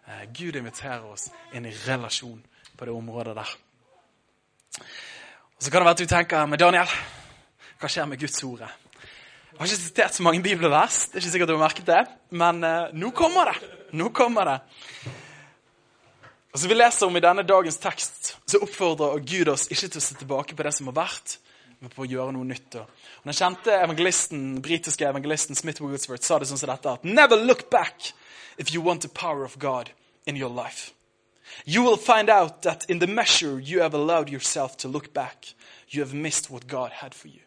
Eh, 0.07 0.23
Gud 0.33 0.55
inviterer 0.55 1.05
oss 1.05 1.29
inn 1.53 1.67
i 1.67 1.73
relasjon 1.85 2.39
på 2.77 2.85
det 2.85 2.93
området 2.93 3.35
der. 3.35 3.51
Og 5.55 5.63
Så 5.63 5.71
kan 5.71 5.81
det 5.81 5.85
være 5.85 5.91
at 5.91 5.99
du 5.99 6.05
tenker 6.05 6.45
Men 6.45 6.59
Daniel, 6.59 6.87
hva 7.79 7.87
skjer 7.87 8.05
med 8.05 8.19
Guds 8.19 8.43
ord? 8.43 8.63
Jeg 9.61 9.67
har 9.67 9.75
ikke 9.75 9.85
sitert 9.85 10.15
så 10.17 10.23
mange 10.25 10.41
bibelvers, 10.41 10.95
det 11.05 11.19
er 11.19 11.21
ikke 11.21 11.31
sikkert 11.35 11.49
du 11.51 11.53
har 11.53 11.61
merket 11.61 11.85
det, 11.85 11.99
men 12.33 12.63
eh, 12.65 12.95
nå 12.97 13.11
kommer 13.13 13.51
det. 13.51 13.67
Nå 13.93 14.07
kommer 14.09 14.49
det. 14.49 14.55
Og 16.49 16.57
så 16.57 16.71
Vi 16.71 16.77
leser 16.79 17.05
om 17.05 17.19
i 17.19 17.21
denne 17.21 17.43
dagens 17.45 17.77
tekst 17.77 18.31
så 18.49 18.57
oppfordrer 18.65 19.21
Gud 19.21 19.51
oss 19.53 19.67
ikke 19.69 19.91
til 19.91 20.01
å 20.01 20.03
se 20.07 20.17
tilbake 20.17 20.57
på 20.57 20.65
det 20.65 20.73
som 20.73 20.89
har 20.89 20.97
vært, 21.03 21.37
men 21.77 21.93
på 21.93 22.01
å 22.01 22.09
gjøre 22.09 22.33
noe 22.33 22.49
nytt. 22.49 22.79
Og 22.81 23.29
Den 23.29 23.37
kjente 23.37 23.77
evangelisten, 23.77 24.49
britiske 24.65 25.05
evangelisten 25.05 25.53
Smith 25.55 25.85
Woodsworth 25.85 26.25
sa 26.25 26.41
det 26.41 26.49
sånn 26.49 26.65
som 26.65 26.73
dette 26.73 26.97
at 26.97 27.05
Never 27.05 27.37
look 27.37 27.69
back 27.69 28.15
if 28.57 28.73
you 28.73 28.81
want 28.81 29.05
the 29.05 29.13
power 29.13 29.45
of 29.45 29.59
God 29.61 29.93
in 30.25 30.41
your 30.41 30.49
life. 30.49 30.89
You 31.65 31.85
will 31.85 32.01
find 32.01 32.33
out 32.33 32.63
that 32.63 32.89
in 32.89 32.97
the 32.97 33.05
measure 33.05 33.59
you 33.59 33.85
have 33.85 33.93
allowed 33.93 34.33
yourself 34.33 34.75
to 34.77 34.87
look 34.87 35.13
back, 35.13 35.53
you 35.87 36.01
have 36.01 36.17
missed 36.17 36.49
what 36.49 36.65
God 36.65 37.03
had 37.05 37.13
for 37.13 37.27
you. 37.27 37.45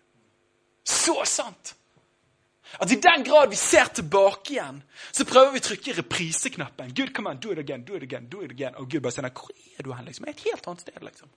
Så 0.84 1.24
sant! 1.26 1.74
At 2.80 2.90
i 2.90 2.98
den 3.00 3.24
grad 3.24 3.50
vi 3.52 3.56
ser 3.56 3.90
tilbake 3.94 4.54
igjen, 4.56 4.80
så 5.12 5.26
prøver 5.28 5.52
vi 5.54 5.60
å 5.62 5.64
trykke 5.68 5.94
repriseknappen. 6.00 6.90
Gud, 6.96 7.12
come 7.14 7.30
on, 7.30 7.38
do 7.42 7.52
it 7.52 7.60
again, 7.62 7.84
do 7.86 7.94
it 7.94 8.02
again, 8.02 8.26
do 8.30 8.42
it 8.42 8.50
again. 8.50 8.74
Og 8.80 8.88
Gud 8.90 9.04
bare 9.04 9.14
sier, 9.14 9.28
hvor 9.30 9.52
er 9.78 9.86
du 9.86 9.92
hen? 9.92 10.08
liksom? 10.08 10.26
Et 10.28 10.44
helt 10.48 10.68
annet 10.68 10.84
sted, 10.86 10.98
liksom. 11.06 11.30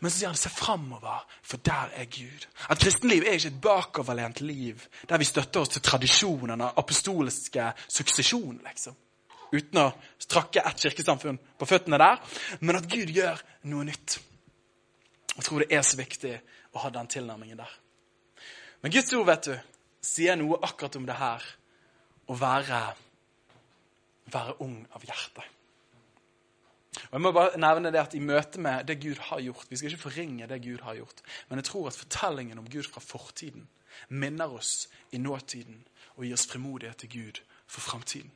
Men 0.00 0.10
så 0.10 0.16
sier 0.16 0.32
han, 0.32 0.40
se 0.40 0.52
framover, 0.52 1.26
for 1.42 1.62
der 1.64 1.92
er 2.00 2.08
Gud. 2.10 2.48
At 2.68 2.80
kristenliv 2.80 3.26
er 3.26 3.38
ikke 3.38 3.52
et 3.52 3.60
bakoverlent 3.68 4.40
liv 4.40 4.86
der 5.08 5.20
vi 5.20 5.28
støtter 5.28 5.64
oss 5.64 5.74
til 5.74 5.84
tradisjonen 5.84 6.60
av 6.60 6.78
apostoliske 6.80 7.72
suksesjon, 7.88 8.60
liksom. 8.64 8.96
Uten 9.52 9.82
å 9.82 9.90
strakke 10.22 10.62
ett 10.64 10.80
kirkesamfunn 10.86 11.36
på 11.60 11.68
føttene 11.68 12.00
der. 12.00 12.20
Men 12.64 12.78
at 12.80 12.88
Gud 12.88 13.12
gjør 13.12 13.40
noe 13.68 13.84
nytt. 13.84 14.16
Jeg 15.36 15.44
tror 15.44 15.64
det 15.64 15.76
er 15.76 15.84
så 15.84 15.98
viktig 16.00 16.32
å 16.72 16.80
ha 16.84 16.90
den 16.92 17.10
tilnærmingen 17.12 17.60
der. 17.60 17.74
Men 18.82 18.92
Guds 18.92 19.12
ord, 19.14 19.26
vet 19.28 19.48
du, 19.50 19.54
sier 20.02 20.36
noe 20.38 20.60
akkurat 20.62 20.98
om 20.98 21.06
det 21.08 21.16
her 21.18 21.44
å 22.30 22.36
være, 22.38 22.80
være 24.32 24.56
ung 24.64 24.80
av 24.94 25.04
hjerte. 25.06 25.44
Og 27.02 27.14
jeg 27.16 27.24
må 27.24 27.32
bare 27.32 27.60
nevne 27.60 27.92
det 27.92 28.02
at 28.02 28.14
I 28.16 28.20
møte 28.20 28.60
med 28.60 28.84
det 28.88 28.98
Gud 29.00 29.20
har 29.30 29.40
gjort 29.40 29.70
Vi 29.70 29.78
skal 29.80 29.94
ikke 29.94 30.10
forringe 30.10 30.48
det 30.48 30.60
Gud 30.64 30.82
har 30.84 30.98
gjort, 30.98 31.22
men 31.48 31.60
jeg 31.60 31.70
tror 31.70 31.88
at 31.88 31.96
fortellingen 31.96 32.60
om 32.60 32.68
Gud 32.68 32.88
fra 32.88 33.00
fortiden 33.04 33.68
minner 34.08 34.52
oss 34.52 34.88
i 35.12 35.20
nåtiden 35.20 35.82
og 36.16 36.24
gir 36.24 36.36
oss 36.36 36.48
frimodighet 36.48 37.02
til 37.02 37.12
Gud 37.12 37.40
for 37.66 37.84
framtiden. 37.84 38.30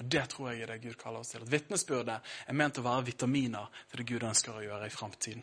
Og 0.00 0.04
Det 0.08 0.28
tror 0.32 0.50
jeg 0.50 0.62
er 0.62 0.72
det 0.72 0.82
Gud 0.82 0.96
kaller 1.00 1.20
oss 1.20 1.32
til. 1.32 1.42
At 1.44 1.52
Vitnesbyrdet 1.52 2.20
er 2.46 2.56
ment 2.56 2.78
å 2.80 2.84
være 2.84 3.04
vitaminer 3.10 3.68
til 3.90 4.00
det 4.00 4.06
Gud 4.08 4.24
ønsker 4.24 4.56
å 4.56 4.64
gjøre 4.64 4.88
i 4.88 4.94
framtiden. 4.94 5.42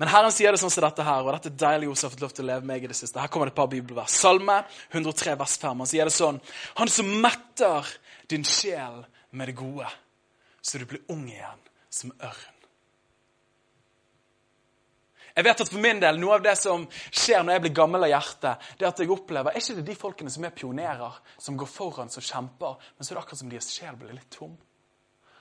Men 0.00 0.10
Herren 0.12 0.32
sier 0.34 0.54
det 0.54 0.60
sånn 0.62 0.72
som 0.72 0.84
dette 0.86 1.04
her, 1.06 1.24
og 1.24 1.34
dette 1.36 1.50
er 1.52 1.58
deilig 1.64 1.90
Josef 1.90 2.08
har 2.08 2.14
fått 2.14 2.24
lov 2.24 2.36
til 2.36 2.46
å 2.46 2.50
leve 2.52 2.68
meg 2.68 2.84
i 2.84 2.90
det 2.90 2.96
siste. 2.96 3.20
Her 3.20 3.32
kommer 3.32 3.48
det 3.48 3.54
et 3.54 3.60
par 3.60 3.70
bibelvers. 3.72 4.14
Salme 4.22 4.62
103, 4.90 5.36
vers 5.40 5.58
5. 5.60 5.84
Han 5.84 5.90
sier 5.90 6.08
det 6.08 6.14
sånn 6.16 6.40
Han 6.80 6.92
som 6.92 7.12
metter 7.24 7.92
din 8.32 8.46
sjel 8.48 9.02
med 9.36 9.50
det 9.50 9.58
gode, 9.58 9.88
så 10.62 10.80
du 10.80 10.88
blir 10.88 11.04
ung 11.12 11.26
igjen 11.28 11.62
som 11.92 12.12
ørn. 12.22 12.58
Jeg 15.32 15.46
vet 15.46 15.62
at 15.64 15.70
for 15.72 15.80
min 15.80 16.00
del, 16.00 16.18
Noe 16.20 16.36
av 16.36 16.42
det 16.44 16.52
som 16.60 16.84
skjer 17.08 17.44
når 17.44 17.56
jeg 17.56 17.64
blir 17.64 17.74
gammel 17.76 18.04
av 18.04 18.10
hjerte, 18.12 18.52
det 18.76 18.84
er 18.84 18.90
at 18.90 19.00
jeg 19.00 19.12
opplever 19.14 19.52
er 19.52 19.62
ikke 19.62 19.78
det 19.78 19.86
de 19.88 19.96
folkene 19.96 20.32
som 20.32 20.44
er 20.44 20.52
pionerer, 20.56 21.16
som 21.40 21.56
går 21.56 21.70
foran, 21.72 22.12
som 22.12 22.24
kjemper, 22.24 22.76
men 22.96 23.06
så 23.06 23.12
er 23.12 23.16
det 23.16 23.22
akkurat 23.22 23.40
som 23.40 23.52
deres 23.52 23.70
sjel 23.72 23.96
blir 24.00 24.12
litt 24.16 24.28
tom. 24.34 24.52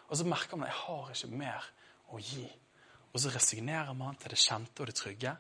Og 0.08 0.20
så 0.20 0.28
merker 0.28 0.60
man 0.60 0.70
at 0.70 0.74
jeg 0.74 0.84
har 0.86 1.12
ikke 1.16 1.42
mer 1.42 1.68
å 2.12 2.24
gi. 2.24 2.48
Og 3.12 3.20
så 3.20 3.32
resignerer 3.34 3.94
man 3.98 4.16
til 4.20 4.32
det 4.34 4.40
kjente 4.40 4.84
og 4.84 4.90
det 4.90 4.96
trygge. 4.98 5.36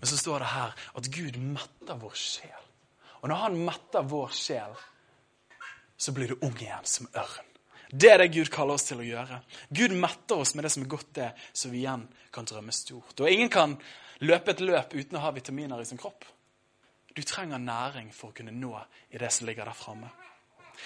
Men 0.00 0.10
så 0.10 0.18
står 0.18 0.42
det 0.42 0.50
her 0.50 0.74
at 0.98 1.10
Gud 1.14 1.38
metter 1.38 1.98
vår 2.00 2.18
sjel. 2.18 2.68
Og 3.22 3.30
når 3.30 3.42
han 3.44 3.58
metter 3.68 4.06
vår 4.10 4.34
sjel, 4.34 4.74
så 5.96 6.14
blir 6.14 6.32
du 6.32 6.40
ung 6.42 6.56
igjen 6.58 6.88
som 6.88 7.06
ørn. 7.14 7.50
Det 7.92 8.08
er 8.08 8.22
det 8.22 8.32
Gud 8.32 8.48
kaller 8.50 8.78
oss 8.78 8.88
til 8.88 9.02
å 9.02 9.06
gjøre. 9.06 9.38
Gud 9.68 9.92
metter 9.94 10.40
oss 10.42 10.54
med 10.56 10.64
det 10.64 10.72
som 10.72 10.82
er 10.82 10.90
godt, 10.90 11.10
det, 11.14 11.28
så 11.52 11.68
vi 11.68 11.82
igjen 11.82 12.06
kan 12.32 12.48
drømme 12.48 12.72
stort. 12.74 13.20
Og 13.20 13.28
ingen 13.28 13.52
kan 13.52 13.76
løpe 14.24 14.54
et 14.54 14.62
løp 14.64 14.96
uten 14.96 15.18
å 15.20 15.22
ha 15.26 15.32
vitaminer 15.36 15.82
i 15.82 15.86
sin 15.86 16.00
kropp. 16.00 16.24
Du 17.12 17.20
trenger 17.22 17.60
næring 17.60 18.08
for 18.16 18.32
å 18.32 18.36
kunne 18.36 18.54
nå 18.56 18.72
i 19.12 19.20
det 19.20 19.28
som 19.30 19.46
ligger 19.46 19.68
der 19.68 19.76
framme. 19.76 20.08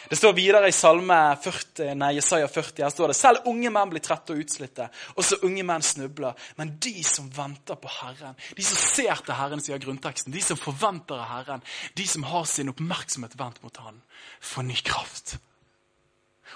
Det 0.09 0.17
står 0.19 0.35
videre 0.37 0.69
i 0.69 0.75
Salme 0.75 1.17
40, 1.43 1.95
nei, 1.99 2.13
Jesaja 2.19 2.49
40 2.51 2.85
her 2.85 2.93
står 2.95 3.11
det, 3.13 3.17
selv 3.19 3.49
unge 3.51 3.73
menn 3.75 3.91
blir 3.91 4.05
trette 4.05 4.35
og 4.35 4.43
utslitte. 4.45 4.89
Også 5.19 5.41
unge 5.47 5.65
menn 5.67 5.85
snubler. 5.85 6.37
Men 6.61 6.77
de 6.83 6.95
som 7.07 7.31
venter 7.35 7.79
på 7.81 7.91
Herren, 8.01 8.39
de 8.57 8.67
som 8.67 8.79
ser 8.81 9.25
til 9.25 9.39
Herren, 9.39 9.63
sier 9.65 9.83
grunnteksten, 9.83 10.35
de 10.35 10.45
som 10.45 10.61
forventer 10.61 11.19
av 11.19 11.31
Herren, 11.33 11.67
de 11.99 12.07
som 12.09 12.27
har 12.31 12.47
sin 12.51 12.71
oppmerksomhet 12.73 13.37
vendt 13.41 13.63
mot 13.65 13.83
Han, 13.87 14.01
får 14.41 14.69
ny 14.71 14.79
kraft. 14.87 15.37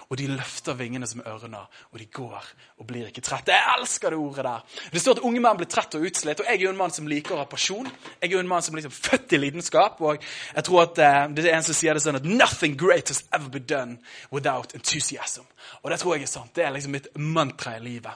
Og 0.09 0.19
de 0.19 0.27
løfter 0.31 0.77
vingene 0.79 1.07
som 1.07 1.23
ørner, 1.27 1.67
og 1.91 1.99
de 1.99 2.07
går 2.07 2.49
og 2.79 2.87
blir 2.87 3.09
ikke 3.11 3.25
trette. 3.25 3.55
Jeg 3.55 3.77
elsker 3.79 4.11
det 4.11 4.19
ordet 4.19 4.45
der. 4.47 4.65
Det 4.93 5.03
står 5.03 5.19
at 5.19 5.25
unge 5.29 5.43
menn 5.45 5.59
blir 5.61 5.71
trette 5.71 5.99
og 5.99 6.07
utslitt, 6.09 6.41
og 6.41 6.49
jeg 6.49 6.59
er 6.59 6.65
jo 6.65 6.73
en 6.73 6.81
mann 6.81 6.95
som 6.95 7.09
liker 7.11 7.37
å 7.37 7.43
ha 7.43 7.49
pasjon. 7.51 7.89
Jeg 8.21 8.31
er 8.31 8.37
jo 8.37 8.43
en 8.43 8.51
mann 8.51 8.65
som 8.65 8.75
er 8.75 8.83
liksom 8.83 8.97
født 8.97 9.37
i 9.37 9.41
lidenskap, 9.41 10.01
og 10.01 10.25
jeg 10.55 10.67
tror 10.67 10.83
at 10.87 11.03
eh, 11.05 11.21
det 11.37 11.47
er 11.47 11.59
en 11.59 11.67
som 11.67 11.77
sier 11.77 11.95
det 11.95 12.05
sånn 12.05 12.21
at 12.21 12.27
'nothing 12.27 12.77
great 12.79 13.09
has 13.09 13.25
ever 13.33 13.49
been 13.49 13.67
done 13.67 13.99
without 14.33 14.75
enthusiasm'. 14.75 15.47
Og 15.83 15.91
det 15.91 16.01
tror 16.01 16.15
jeg 16.15 16.23
er 16.23 16.27
sant. 16.27 16.55
Det 16.57 16.65
er 16.65 16.71
liksom 16.71 16.93
mitt 16.93 17.09
mantra 17.17 17.77
i 17.77 17.81
livet. 17.81 18.13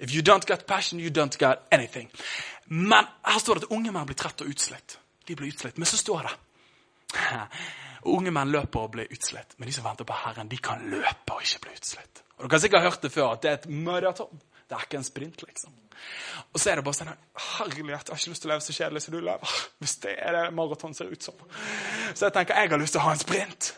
If 0.00 0.14
you 0.14 0.22
don't 0.22 0.46
get 0.46 0.66
passion, 0.66 1.00
you 1.00 1.10
don't 1.10 1.38
get 1.38 1.58
anything. 1.70 2.10
Men 2.66 3.04
her 3.24 3.38
står 3.38 3.54
det 3.54 3.62
at 3.62 3.74
unge 3.74 3.92
menn 3.92 4.06
blir 4.06 4.16
trette 4.16 4.44
og 4.44 4.50
utslitt. 4.50 4.98
De 5.28 5.36
blir 5.36 5.52
utslitt. 5.52 5.78
Men 5.78 5.86
så 5.86 5.96
står 5.96 6.22
det 6.22 6.34
og 8.04 8.12
Unge 8.18 8.32
menn 8.34 8.52
løper 8.54 8.86
og 8.86 8.92
blir 8.94 9.10
utslitt, 9.14 9.56
men 9.58 9.68
de 9.68 9.74
som 9.76 9.86
venter 9.86 10.08
på 10.08 10.16
Herren, 10.22 10.50
de 10.50 10.58
kan 10.62 10.84
løpe 10.90 11.34
og 11.34 11.42
ikke 11.44 11.66
bli 11.66 11.74
utslitt. 11.78 12.22
Og 12.38 12.44
Dere 12.44 12.54
har 12.54 12.62
sikkert 12.62 12.86
hørt 12.86 13.02
det 13.02 13.12
før, 13.12 13.32
at 13.34 13.42
det 13.42 13.50
er 13.50 13.58
et 13.58 13.68
maraton. 13.68 14.40
Det 14.68 14.76
er 14.76 14.84
ikke 14.84 15.00
en 15.00 15.06
sprint, 15.06 15.42
liksom. 15.42 15.74
Og 16.52 16.60
så 16.60 16.70
er 16.70 16.78
det 16.78 16.84
bare 16.86 16.94
sånn 16.94 17.10
Herlighet, 17.58 18.06
jeg 18.06 18.14
har 18.14 18.20
ikke 18.20 18.32
lyst 18.32 18.44
til 18.44 18.50
å 18.50 18.52
leve 18.52 18.64
så 18.64 18.74
kjedelig 18.76 19.02
som 19.02 19.14
du 19.16 19.18
lever. 19.18 19.54
Hvis 19.82 19.96
det 20.04 20.14
er 20.22 20.36
det 20.36 20.42
maraton 20.54 20.94
ser 20.94 21.10
ut 21.10 21.24
som. 21.24 21.40
Så 22.14 22.28
jeg 22.28 22.34
tenker 22.36 22.60
jeg 22.60 22.70
har 22.70 22.82
lyst 22.82 22.94
til 22.94 23.02
å 23.02 23.08
ha 23.08 23.14
en 23.16 23.22
sprint. 23.22 23.72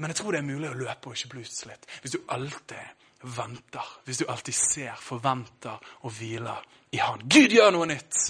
Men 0.00 0.12
jeg 0.12 0.20
tror 0.20 0.32
det 0.32 0.40
er 0.40 0.48
mulig 0.48 0.70
å 0.70 0.78
løpe 0.78 1.10
og 1.10 1.18
ikke 1.18 1.34
bli 1.34 1.44
utslitt. 1.44 1.84
Hvis 2.04 2.16
du 2.16 2.22
alltid 2.32 3.04
venter. 3.36 3.92
Hvis 4.04 4.22
du 4.22 4.26
alltid 4.28 4.56
ser, 4.56 4.96
forventer 5.00 5.76
og 6.02 6.12
hviler 6.18 6.64
i 6.92 7.00
Han. 7.02 7.24
Gud 7.28 7.54
gjør 7.56 7.72
noe 7.74 7.88
nytt! 7.90 8.24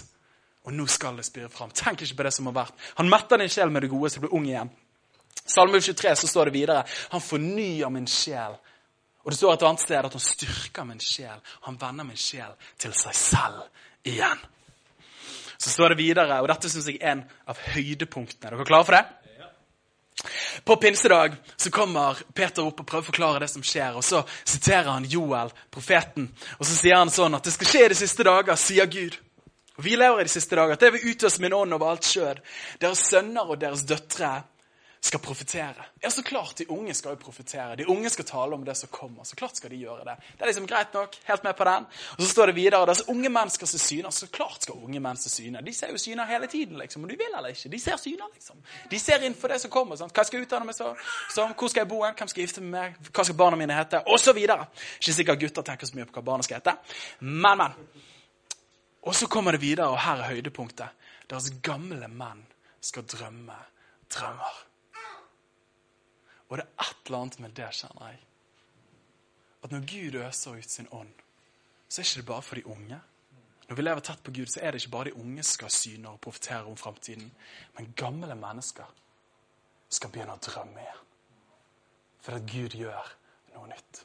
Og 0.66 0.75
nå 0.75 0.87
skal 0.90 1.19
det 1.19 1.27
spire 1.29 1.49
fram. 1.53 1.71
Tenk 1.71 2.03
ikke 2.03 2.16
på 2.19 2.25
det 2.27 2.33
som 2.35 2.49
har 2.51 2.57
vært. 2.57 2.75
Han 2.99 3.11
metter 3.11 3.38
din 3.38 3.51
sjel 3.53 3.71
med 3.71 3.85
det 3.85 3.90
gode, 3.92 4.11
så 4.11 4.19
du 4.19 4.27
blir 4.27 4.35
ung 4.35 4.49
igjen. 4.49 4.73
Salme 5.47 5.81
23 5.81 6.17
så 6.17 6.31
står 6.31 6.51
det 6.51 6.57
videre 6.59 6.85
Han 7.13 7.23
fornyer 7.23 7.91
min 7.93 8.09
sjel. 8.11 8.57
Og 9.27 9.33
det 9.33 9.39
står 9.39 9.57
et 9.57 9.65
annet 9.67 9.83
sted 9.83 10.07
at 10.07 10.15
han 10.15 10.23
styrker 10.23 10.85
min 10.87 11.03
sjel. 11.03 11.41
Han 11.67 11.79
vender 11.81 12.07
min 12.07 12.19
sjel 12.21 12.53
til 12.79 12.95
seg 12.95 13.15
selv 13.19 13.65
igjen. 14.07 14.43
Så 15.59 15.73
står 15.73 15.95
det 15.95 15.99
videre, 15.99 16.41
og 16.43 16.49
dette 16.51 16.71
syns 16.71 16.87
jeg 16.87 17.01
er 17.01 17.15
en 17.17 17.23
av 17.49 17.59
høydepunktene. 17.73 18.51
Er 18.51 18.55
dere 18.55 18.69
klare 18.69 18.87
for 18.87 18.99
det? 18.99 19.05
På 20.65 20.77
pinsedag 20.77 21.37
så 21.57 21.71
kommer 21.71 22.19
Peter 22.35 22.65
opp 22.65 22.81
og 22.81 22.89
prøver 22.89 23.05
å 23.05 23.11
forklare 23.11 23.43
det 23.43 23.51
som 23.51 23.65
skjer. 23.67 23.97
og 23.99 24.05
Så 24.05 24.23
siterer 24.45 24.93
han 24.93 25.09
Joel, 25.11 25.53
profeten, 25.71 26.29
og 26.59 26.67
så 26.67 26.77
sier 26.77 26.97
han 26.97 27.13
sånn 27.13 27.37
at 27.37 27.45
det 27.45 27.55
skal 27.57 27.71
skje 27.73 27.85
i 27.85 27.93
de 27.93 27.99
siste 27.99 28.27
dager, 28.27 28.59
sier 28.61 28.87
Gud. 28.87 29.17
Og 29.77 29.85
Vi 29.85 29.97
lever 29.97 30.21
i 30.21 30.29
de 30.29 30.33
siste 30.33 30.57
dager. 30.57 30.79
Det 30.81 30.93
vil 30.93 31.13
utøse 31.13 31.43
min 31.43 31.53
ånd 31.53 31.75
over 31.77 31.91
alt 31.91 32.07
skjød. 32.09 32.41
Deres 32.81 33.05
sønner 33.11 33.51
og 33.51 33.61
deres 33.61 33.85
døtre 33.85 34.33
skal 35.01 35.21
profetere. 35.21 35.85
Ja, 36.01 36.11
så 36.11 36.23
klart, 36.23 36.57
De 36.57 36.71
unge 36.71 36.95
skal 36.95 37.11
jo 37.11 37.17
profetere. 37.17 37.77
De 37.77 37.87
unge 37.89 38.11
skal 38.11 38.25
tale 38.25 38.55
om 38.55 38.65
det 38.65 38.75
som 38.77 38.89
kommer. 38.89 39.25
Så 39.25 39.37
klart 39.37 39.57
skal 39.57 39.71
de 39.71 39.77
gjøre 39.77 40.05
det. 40.05 40.17
Det 40.33 40.43
er 40.43 40.47
liksom 40.47 40.67
greit 40.67 40.95
nok. 40.95 41.17
Helt 41.25 41.45
med 41.45 41.55
på 41.57 41.65
den. 41.65 41.87
Og 42.17 42.23
Så 42.23 42.29
står 42.29 42.47
det 42.47 42.55
videre 42.55 42.91
at 42.91 43.03
unge 43.09 43.29
menn 43.29 43.51
skal 43.51 43.69
se 43.69 43.79
syner. 43.79 44.11
Så 44.11 44.27
klart 44.27 44.63
skal 44.63 44.75
unge 44.75 45.01
menn 45.01 45.17
se 45.17 45.31
syner. 45.31 45.61
De 45.61 45.75
ser 45.75 45.93
jo 45.93 45.99
syner 45.99 46.27
hele 46.27 46.47
tiden, 46.47 46.79
liksom. 46.79 47.05
Og 47.05 47.11
de 47.11 47.17
vil 47.17 47.37
eller 47.37 47.49
ikke. 47.49 47.69
De 47.69 47.81
ser 47.81 47.97
syner, 47.97 48.27
liksom. 48.35 48.57
De 48.91 48.99
ser 48.99 49.23
inn 49.23 49.35
for 49.35 49.49
det 49.49 49.61
som 49.61 49.71
kommer. 49.71 49.97
sant? 49.97 50.13
Hva 50.13 50.25
skal 50.25 50.41
jeg 50.41 50.49
utdanne 50.49 50.67
meg 50.67 50.75
så? 50.75 50.95
Hvor 51.35 51.69
skal 51.69 51.81
jeg 51.81 51.89
bo? 51.89 52.03
Hvem 52.03 52.29
skal 52.29 52.41
jeg 52.41 52.49
gifte 52.49 52.61
meg 52.61 52.71
med? 52.99 53.13
Hva 53.13 53.25
skal 53.25 53.37
barna 53.37 53.57
mine 53.57 53.79
hete? 53.79 54.03
Og 54.07 54.21
så 54.21 54.33
videre. 54.33 54.67
Ikke 55.01 55.13
sikkert 55.13 55.41
gutter 55.41 55.63
tenker 55.63 55.87
så 55.87 55.97
mye 55.97 56.09
på 56.11 56.19
hva 56.19 56.27
barna 56.33 56.43
skal 56.43 56.61
hete. 56.61 56.77
Men, 57.21 57.59
men. 57.59 57.79
Og 59.07 59.15
så 59.15 59.27
kommer 59.31 59.53
det 59.53 59.61
videre, 59.61 59.89
og 59.89 60.01
her 60.03 60.19
er 60.25 60.35
høydepunktet. 60.35 61.07
Deres 61.31 61.51
gamle 61.63 62.09
menn 62.09 62.43
skal 62.83 63.07
drømme 63.07 63.55
drømmer. 64.11 64.66
Og 66.49 66.59
det 66.59 66.65
er 66.67 66.89
et 66.89 67.09
eller 67.09 67.19
annet 67.25 67.39
med 67.43 67.55
det, 67.59 67.69
kjenner 67.75 68.11
jeg. 68.11 68.23
At 69.65 69.73
når 69.75 69.87
Gud 69.91 70.19
øser 70.23 70.59
ut 70.59 70.71
sin 70.71 70.89
ånd, 70.95 71.13
så 71.89 72.01
er 72.01 72.05
det 72.05 72.17
ikke 72.17 72.31
bare 72.31 72.43
for 72.43 72.59
de 72.59 72.67
unge. 72.67 73.01
Når 73.69 73.77
vi 73.77 73.83
lever 73.83 74.01
tett 74.01 74.23
på 74.23 74.31
Gud, 74.31 74.47
så 74.47 74.61
er 74.63 74.71
det 74.71 74.83
ikke 74.83 74.95
bare 74.95 75.11
de 75.11 75.19
unge 75.19 75.43
skal 75.43 75.71
syne 75.75 76.11
og 76.13 76.21
profetere 76.23 76.71
om 76.71 76.77
framtiden. 76.79 77.33
Men 77.79 77.95
gamle 77.99 78.35
mennesker 78.39 78.93
skal 79.89 80.13
begynne 80.15 80.37
å 80.37 80.43
drømme 80.43 80.83
igjen. 80.83 81.03
For 82.23 82.39
at 82.39 82.47
Gud 82.51 82.77
gjør 82.79 83.11
noe 83.55 83.71
nytt. 83.71 84.05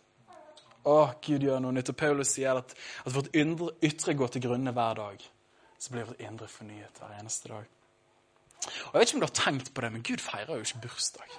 Å, 0.82 0.98
Gud 1.22 1.46
gjør 1.46 1.62
noe 1.62 1.76
nytt. 1.78 1.94
Og 1.94 1.98
Paulus 1.98 2.34
sier 2.34 2.58
at, 2.58 2.74
at 3.06 3.14
vårt 3.14 3.30
ytre 3.36 4.18
går 4.18 4.34
til 4.34 4.46
grunne 4.48 4.74
hver 4.74 4.98
dag. 4.98 5.30
Så 5.78 5.94
blir 5.94 6.10
vårt 6.10 6.22
indre 6.26 6.50
fornyet 6.50 6.98
hver 7.02 7.14
eneste 7.20 7.54
dag. 7.54 7.70
Og 8.66 8.94
Jeg 8.94 9.00
vet 9.00 9.08
ikke 9.10 9.18
om 9.18 9.24
du 9.24 9.30
har 9.30 9.38
tenkt 9.38 9.74
på 9.74 9.82
det, 9.82 9.94
men 9.94 10.06
Gud 10.06 10.22
feirer 10.22 10.58
jo 10.58 10.66
ikke 10.66 10.84
bursdag. 10.88 11.38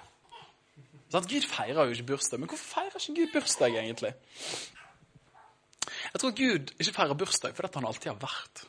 Sånn, 1.13 1.29
Gud 1.29 1.45
feirer 1.45 1.85
jo 1.85 1.93
ikke 1.93 2.09
bursdag. 2.09 2.41
Men 2.41 2.49
hvorfor 2.49 2.79
feirer 2.79 2.97
ikke 2.97 3.17
Gud 3.19 3.33
bursdag, 3.35 3.75
egentlig? 3.77 4.13
Jeg 6.13 6.21
tror 6.21 6.35
Gud 6.37 6.71
ikke 6.79 6.95
feirer 6.95 7.19
bursdag 7.19 7.53
fordi 7.57 7.77
han 7.77 7.89
alltid 7.89 8.11
har 8.15 8.21
vært. 8.21 8.63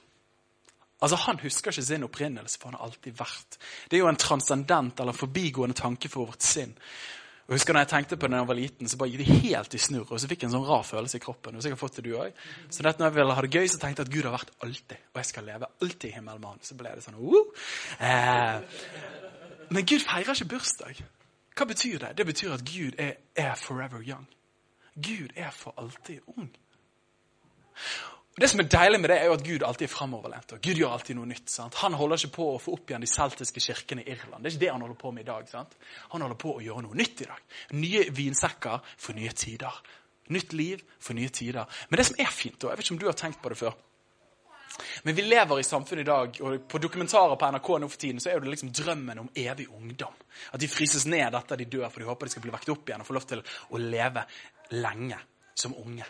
Altså, 1.05 1.17
Han 1.25 1.41
husker 1.41 1.73
ikke 1.73 1.85
sin 1.85 2.07
opprinnelse, 2.07 2.59
for 2.61 2.71
han 2.71 2.79
har 2.79 2.87
alltid 2.87 3.17
vært. 3.17 3.59
Det 3.89 3.97
er 3.97 4.05
jo 4.05 4.13
en 4.13 4.21
transcendent 4.21 5.01
eller 5.01 5.17
forbigående 5.17 5.77
tanke 5.77 6.09
for 6.13 6.31
vårt 6.31 6.45
sinn. 6.45 6.77
Og 7.45 7.59
husker 7.59 7.77
når 7.77 7.85
jeg 7.85 7.91
tenkte 7.91 8.17
på 8.17 8.29
det 8.29 8.33
da 8.33 8.39
jeg 8.41 8.49
var 8.49 8.57
liten, 8.57 8.89
så 8.89 8.97
bare 9.01 9.13
gikk 9.13 9.21
det 9.21 9.41
helt 9.45 9.75
i 9.77 9.81
snurr. 9.87 10.07
Og 10.09 10.21
så 10.21 10.29
fikk 10.31 10.45
jeg 10.45 10.49
en 10.49 10.55
sånn 10.55 10.69
rar 10.69 10.87
følelse 10.89 11.19
i 11.21 11.25
kroppen. 11.25 11.57
Og 11.57 11.61
så 11.61 11.69
har 11.69 11.75
jeg 11.75 11.81
fått 11.81 11.99
det 11.99 12.05
du 12.07 12.15
også. 12.17 12.47
Så 12.73 12.87
dette 12.87 13.03
når 13.03 13.11
jeg 13.11 13.17
ville 13.19 13.37
ha 13.37 13.45
det 13.45 13.51
gøy, 13.53 13.67
så 13.69 13.81
tenkte 13.83 14.01
jeg 14.01 14.09
at 14.09 14.15
Gud 14.15 14.29
har 14.29 14.37
vært 14.39 14.55
alltid. 14.65 15.03
Og 15.13 15.21
jeg 15.21 15.31
skal 15.33 15.49
leve 15.51 15.69
alltid 15.85 16.09
i 16.09 16.15
himmelen 16.15 16.41
med 16.41 16.55
han. 16.55 16.63
Så 16.65 16.79
ble 16.79 16.95
det 16.97 17.05
sånn 17.05 17.21
uh! 17.21 17.69
eh, 18.09 19.69
Men 19.77 19.91
Gud 19.93 20.07
feirer 20.07 20.33
ikke 20.33 20.53
bursdag. 20.55 21.05
Hva 21.55 21.67
betyr 21.71 21.99
det? 22.03 22.17
Det 22.19 22.27
betyr 22.27 22.55
at 22.57 22.65
Gud 22.67 22.99
er, 22.99 23.15
er 23.37 23.55
forever 23.55 24.03
young. 24.03 24.27
Gud 24.95 25.35
er 25.37 25.51
for 25.51 25.75
alltid 25.79 26.21
ung. 26.27 26.51
Og 28.35 28.41
Det 28.41 28.51
som 28.51 28.61
er 28.61 28.67
deilig 28.67 28.99
med 29.01 29.11
det, 29.11 29.17
er 29.21 29.29
jo 29.31 29.37
at 29.37 29.45
Gud 29.47 29.63
alltid 29.63 29.87
er 29.87 29.93
framoverlent. 29.93 30.55
Gud 30.63 30.75
gjør 30.75 30.97
alltid 30.97 31.15
noe 31.15 31.29
nytt. 31.31 31.51
Sant? 31.51 31.77
Han 31.85 31.95
holder 31.95 32.19
ikke 32.19 32.35
på 32.35 32.47
å 32.51 32.59
få 32.59 32.75
opp 32.75 32.91
igjen 32.91 33.05
de 33.05 33.11
celtiske 33.11 33.63
kirkene 33.63 34.03
i 34.03 34.11
Irland. 34.11 34.43
Det 34.43 34.51
er 34.51 34.57
ikke 34.57 34.65
det 34.65 34.71
han 34.73 34.83
holder 34.83 34.99
på 34.99 35.13
med 35.15 35.23
i 35.23 35.29
dag. 35.29 35.47
Sant? 35.51 35.77
Han 36.11 36.25
holder 36.27 36.41
på 36.43 36.57
å 36.57 36.63
gjøre 36.65 36.83
noe 36.83 36.99
nytt 36.99 37.23
i 37.23 37.29
dag. 37.31 37.45
Nye 37.79 38.09
vinsekker 38.11 38.91
for 38.97 39.15
nye 39.15 39.31
tider. 39.39 39.79
Nytt 40.35 40.57
liv 40.59 40.83
for 40.99 41.15
nye 41.15 41.31
tider. 41.31 41.79
Men 41.91 42.03
det 42.03 42.09
som 42.11 42.19
er 42.19 42.35
fint, 42.35 42.59
og 42.59 42.73
jeg 42.73 42.81
vet 42.81 42.89
ikke 42.89 42.97
om 42.97 43.03
du 43.05 43.07
har 43.07 43.19
tenkt 43.23 43.43
på 43.43 43.53
det 43.53 43.61
før 43.61 43.79
men 45.03 45.15
vi 45.15 45.23
lever 45.23 45.61
i 45.61 45.65
samfunnet 45.67 46.03
i 46.03 46.09
dag, 46.09 46.39
og 46.43 46.65
på 46.69 46.81
dokumentarer 46.83 47.37
på 47.39 47.51
NRK 47.55 47.69
nå 47.81 47.89
for 47.89 48.01
tiden, 48.01 48.21
så 48.23 48.33
er 48.33 48.41
det 48.43 48.51
liksom 48.51 48.73
drømmen 48.75 49.21
om 49.23 49.31
evig 49.39 49.69
ungdom. 49.71 50.17
At 50.51 50.61
de 50.61 50.69
fryses 50.71 51.07
ned 51.07 51.37
etter 51.39 51.61
de 51.61 51.69
dør, 51.77 51.87
for 51.93 52.03
de 52.03 52.09
håper 52.09 52.27
de 52.27 52.35
skal 52.35 52.45
bli 52.47 52.55
vekket 52.55 52.73
opp 52.75 52.91
igjen 52.91 53.05
og 53.05 53.09
få 53.09 53.17
lov 53.19 53.29
til 53.31 53.45
å 53.45 53.83
leve 53.83 54.25
lenge 54.75 55.21
som 55.55 55.77
unge. 55.79 56.09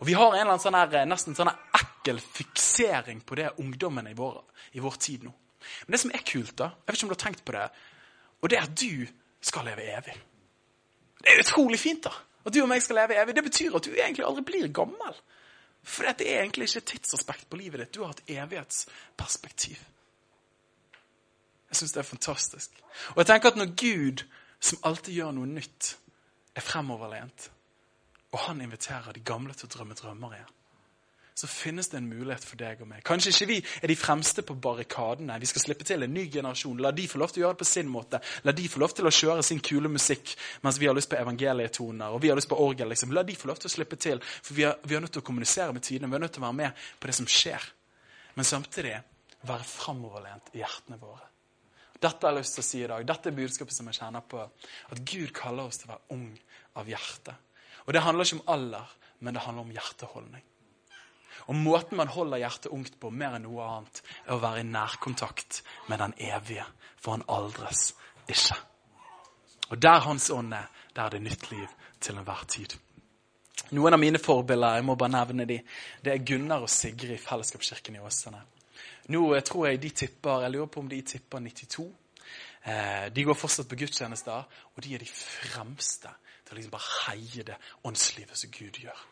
Og 0.00 0.06
Vi 0.08 0.16
har 0.16 0.32
en 0.32 0.40
eller 0.40 0.54
annen 0.54 0.62
sånn 0.62 0.78
her, 0.78 1.04
nesten 1.06 1.36
sånn 1.36 1.52
ekkel 1.52 2.20
fiksering 2.22 3.20
på 3.26 3.36
det 3.38 3.52
ungdommen 3.62 4.08
i 4.10 4.16
vår, 4.16 4.40
i 4.72 4.82
vår 4.82 4.96
tid 5.02 5.28
nå. 5.28 5.34
Men 5.84 5.94
det 5.94 6.00
som 6.00 6.14
er 6.14 6.24
kult, 6.24 6.56
da, 6.56 6.72
jeg 6.72 6.88
vet 6.88 6.98
ikke 6.98 7.08
om 7.08 7.12
du 7.12 7.16
har 7.18 7.24
tenkt 7.26 7.44
på 7.44 7.54
det, 7.54 7.66
og 8.38 8.50
det 8.50 8.58
er 8.58 8.66
at 8.66 8.78
du 8.78 9.04
skal 9.44 9.68
leve 9.68 9.84
evig. 9.98 10.14
Det 11.18 11.34
er 11.34 11.42
utrolig 11.42 11.78
fint, 11.80 12.06
da. 12.06 12.14
At 12.46 12.54
du 12.54 12.62
og 12.62 12.70
meg 12.70 12.80
skal 12.82 13.02
leve 13.02 13.18
evig. 13.18 13.34
Det 13.36 13.44
betyr 13.44 13.76
at 13.76 13.84
du 13.84 13.92
egentlig 13.92 14.24
aldri 14.24 14.44
blir 14.46 14.70
gammel. 14.72 15.16
For 15.82 16.08
det 16.18 16.26
er 16.26 16.42
egentlig 16.42 16.68
ikke 16.68 16.82
et 16.82 16.90
tidsaspekt 16.92 17.48
på 17.50 17.60
livet 17.60 17.80
ditt. 17.82 17.94
Du 17.94 18.04
har 18.04 18.16
et 18.16 18.34
evighetsperspektiv. 18.38 19.78
Jeg 21.68 21.76
syns 21.76 21.94
det 21.94 22.00
er 22.02 22.08
fantastisk. 22.08 22.82
Og 23.14 23.22
jeg 23.22 23.30
tenker 23.30 23.52
at 23.52 23.60
når 23.60 23.72
Gud, 23.76 24.24
som 24.60 24.80
alltid 24.88 25.14
gjør 25.14 25.34
noe 25.36 25.50
nytt, 25.50 25.94
er 26.56 26.64
fremoverlent, 26.64 27.50
og 28.32 28.38
han 28.48 28.60
inviterer 28.60 29.12
de 29.14 29.24
gamle 29.24 29.54
til 29.54 29.68
å 29.68 29.74
drømme 29.76 29.96
drømmer 29.96 30.34
igjen, 30.36 30.54
så 31.38 31.46
finnes 31.46 31.86
det 31.88 32.00
en 32.00 32.08
mulighet 32.10 32.42
for 32.42 32.58
deg 32.58 32.80
og 32.82 32.88
meg. 32.90 33.02
Kanskje 33.06 33.30
ikke 33.30 33.46
vi 33.46 33.58
er 33.62 33.90
de 33.92 33.96
fremste 33.98 34.42
på 34.42 34.56
barrikadene. 34.58 35.36
Vi 35.38 35.46
skal 35.46 35.62
slippe 35.62 35.86
til 35.86 36.02
en 36.02 36.10
ny 36.10 36.24
generasjon. 36.34 36.80
La 36.82 36.90
de 36.90 37.04
få 37.06 37.20
lov 37.22 37.30
til 37.30 37.44
å 37.44 37.46
gjøre 37.46 37.54
det 37.54 37.62
på 37.62 37.68
sin 37.70 37.92
måte. 37.92 38.18
La 38.42 38.54
de 38.58 38.64
få 38.66 38.82
lov 38.82 38.96
til 38.98 39.06
å 39.06 39.12
kjøre 39.14 39.44
sin 39.46 39.62
kule 39.62 39.90
musikk 39.92 40.32
mens 40.66 40.80
vi 40.82 40.88
har 40.90 40.98
lyst 40.98 41.12
på 41.12 41.20
evangelietoner 41.20 42.10
og 42.10 42.24
vi 42.24 42.32
har 42.32 42.40
lyst 42.40 42.50
på 42.50 42.58
orgel. 42.58 42.90
Liksom. 42.90 43.14
La 43.14 43.22
de 43.22 43.38
få 43.38 43.52
lov 43.52 43.62
til 43.62 43.70
å 43.70 43.74
slippe 43.76 44.00
til, 44.02 44.18
for 44.24 44.58
vi 44.58 44.66
har, 44.66 44.74
vi 44.82 44.98
er 44.98 45.04
nødt 45.04 45.14
til 45.14 45.22
å 45.22 45.28
kommunisere 45.30 45.78
med 45.78 45.86
tidene. 45.86 46.10
Vi 46.10 46.18
har 46.18 46.26
nødt 46.26 46.34
til 46.34 46.42
å 46.42 46.48
være 46.48 46.58
med 46.64 46.82
på 46.98 47.12
det 47.12 47.16
som 47.20 47.30
skjer. 47.38 47.70
Men 48.34 48.50
samtidig 48.50 48.98
være 49.46 49.70
framoverlent 49.76 50.50
i 50.56 50.64
hjertene 50.64 50.98
våre. 50.98 51.30
Dette 51.98 52.26
har 52.26 52.34
jeg 52.34 52.42
lyst 52.42 52.58
til 52.58 52.66
å 52.66 52.68
si 52.72 52.82
i 52.82 52.92
dag. 52.96 53.06
Dette 53.06 53.30
er 53.30 53.38
budskapet 53.38 53.78
som 53.78 53.86
jeg 53.90 54.02
kjenner 54.02 54.26
på. 54.26 54.42
At 54.90 55.06
Gud 55.06 55.30
kaller 55.38 55.70
oss 55.70 55.78
til 55.78 55.86
å 55.86 55.94
være 55.94 56.18
ung 56.18 56.28
av 56.82 56.90
hjerte. 56.90 57.38
Og 57.86 57.94
det 57.94 58.02
handler 58.02 58.26
ikke 58.26 58.42
om 58.42 58.54
alder, 58.58 58.94
men 59.22 59.34
det 59.34 59.46
handler 59.46 59.66
om 59.66 59.74
hjerteholdning. 59.78 60.46
Og 61.46 61.54
måten 61.56 61.96
man 61.96 62.10
holder 62.12 62.42
hjertet 62.42 62.72
ungt 62.74 62.98
på, 63.00 63.10
mer 63.10 63.36
enn 63.36 63.46
noe 63.46 63.66
annet, 63.66 64.02
er 64.26 64.34
å 64.34 64.42
være 64.42 64.64
i 64.64 64.68
nærkontakt 64.68 65.62
med 65.88 66.02
den 66.02 66.16
evige, 66.30 66.66
for 66.98 67.16
han 67.16 67.26
aldres 67.28 67.92
ikke. 68.28 68.58
Og 69.68 69.80
der 69.82 70.04
Hans 70.04 70.30
ånd 70.32 70.54
er, 70.56 70.68
der 70.94 71.06
er 71.06 71.16
det 71.16 71.22
nytt 71.22 71.50
liv 71.52 71.68
til 72.00 72.18
enhver 72.18 72.44
tid. 72.48 72.74
Noen 73.76 73.94
av 73.94 74.00
mine 74.00 74.20
forbilder 74.22 74.78
jeg 74.78 74.86
må 74.88 74.94
bare 74.96 75.12
nevne 75.12 75.44
de, 75.48 75.58
det 76.04 76.12
er 76.14 76.24
Gunnar 76.24 76.64
og 76.64 76.72
Sigrid 76.72 77.16
i 77.16 77.20
Fellesskapskirken 77.20 77.98
i 77.98 78.04
Åsane. 78.04 78.40
Nå 79.12 79.22
jeg 79.34 79.44
tror 79.48 79.66
jeg 79.68 79.82
de 79.82 79.90
tipper, 80.04 80.44
jeg 80.44 80.54
lurer 80.54 80.70
på 80.72 80.80
om 80.80 80.88
de 80.88 81.00
tipper 81.02 81.42
92. 81.44 81.84
Eh, 82.68 83.06
de 83.12 83.24
går 83.24 83.36
fortsatt 83.36 83.68
på 83.68 83.78
gudstjenester, 83.80 84.44
og 84.74 84.84
de 84.84 84.94
er 84.94 85.04
de 85.04 85.08
fremste 85.08 86.12
til 86.44 86.54
å 86.54 86.58
liksom 86.58 86.74
bare 86.74 86.94
heie 87.08 87.44
det 87.44 87.56
åndslivet 87.88 88.40
som 88.40 88.52
Gud 88.52 88.80
gjør. 88.82 89.04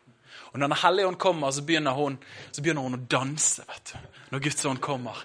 Og 0.53 0.59
når 0.59 0.69
Den 0.69 0.83
hellige 0.83 1.07
ånd 1.07 1.19
kommer, 1.19 1.51
så 1.51 1.63
begynner, 1.63 1.97
hun, 1.97 2.19
så 2.51 2.63
begynner 2.63 2.83
hun 2.87 2.99
å 2.99 3.07
danse 3.17 3.65
vet 3.69 3.93
du, 3.93 4.21
når 4.33 4.45
Guds 4.47 4.65
ånd 4.67 4.83
kommer. 4.85 5.25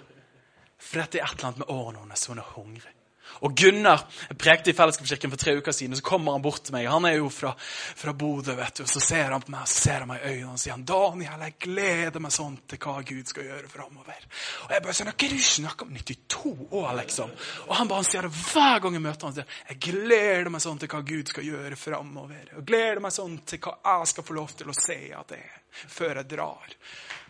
For 0.78 1.02
dette 1.02 1.20
er 1.20 1.26
et 1.26 1.38
eller 1.38 1.50
annet 1.50 1.62
med 1.62 1.72
årene 1.72 2.04
hennes, 2.04 2.26
hun 2.28 2.42
er 2.42 2.52
hungrig. 2.56 2.94
Og 3.42 3.54
Gunnar 3.58 4.04
jeg 4.28 4.38
prekte 4.38 4.70
i 4.70 4.76
Fellesskapskirken 4.76 5.32
for 5.32 5.40
tre 5.40 5.54
uker 5.58 5.74
siden, 5.74 5.96
så 5.98 6.04
kommer 6.06 6.36
han 6.36 6.44
bort 6.44 6.62
til 6.66 6.76
meg. 6.76 6.86
Han 6.90 7.06
er 7.08 7.16
jo 7.18 7.30
fra, 7.32 7.52
fra 7.58 8.14
Bodø, 8.14 8.54
vet 8.58 8.78
du. 8.78 8.84
Og 8.86 8.90
så 8.92 9.02
ser 9.02 9.34
han 9.34 9.42
på 9.42 9.52
meg, 9.54 9.66
så 9.70 9.86
ser 9.88 10.04
han 10.04 10.10
meg 10.12 10.22
i 10.22 10.34
øynene 10.34 10.54
og 10.54 10.62
sier 10.62 10.76
han, 10.76 10.84
'Daniel, 10.86 11.46
jeg 11.48 11.56
gleder 11.66 12.22
meg 12.22 12.34
sånn 12.34 12.58
til 12.70 12.78
hva 12.82 12.96
Gud 13.06 13.32
skal 13.32 13.48
gjøre 13.48 13.72
framover.' 13.72 14.28
Og 14.66 14.76
jeg 14.76 14.84
bare 14.84 14.96
sånn, 14.98 15.10
'Hva 15.10 15.26
er 15.26 15.34
det 15.34 15.40
du 15.42 15.48
snakker 15.48 15.86
om? 15.86 15.96
92 15.96 16.68
år, 16.70 16.92
liksom?' 17.02 17.34
Og 17.68 17.74
han 17.76 17.88
bare 17.88 18.04
sier 18.04 18.28
det 18.28 18.34
hver 18.52 18.78
gang 18.82 18.98
jeg 18.98 19.06
møter 19.08 19.26
han, 19.26 19.34
sier, 19.34 19.58
'Jeg 19.68 19.80
gleder 19.88 20.50
meg 20.50 20.62
sånn 20.62 20.78
til 20.78 20.88
hva 20.88 21.02
Gud 21.02 21.34
skal 21.34 21.44
gjøre 21.44 21.76
framover.' 21.76 22.54
Og 22.58 22.66
gleder 22.66 23.00
meg 23.00 23.12
sånn 23.12 23.40
til 23.46 23.58
hva 23.58 23.78
jeg 23.82 24.06
skal 24.14 24.24
få 24.24 24.38
lov 24.38 24.54
til 24.56 24.70
å 24.70 24.78
se 24.78 25.00
at 25.18 25.28
det 25.34 25.42
før 25.72 26.20
jeg 26.20 26.28
drar. 26.28 26.78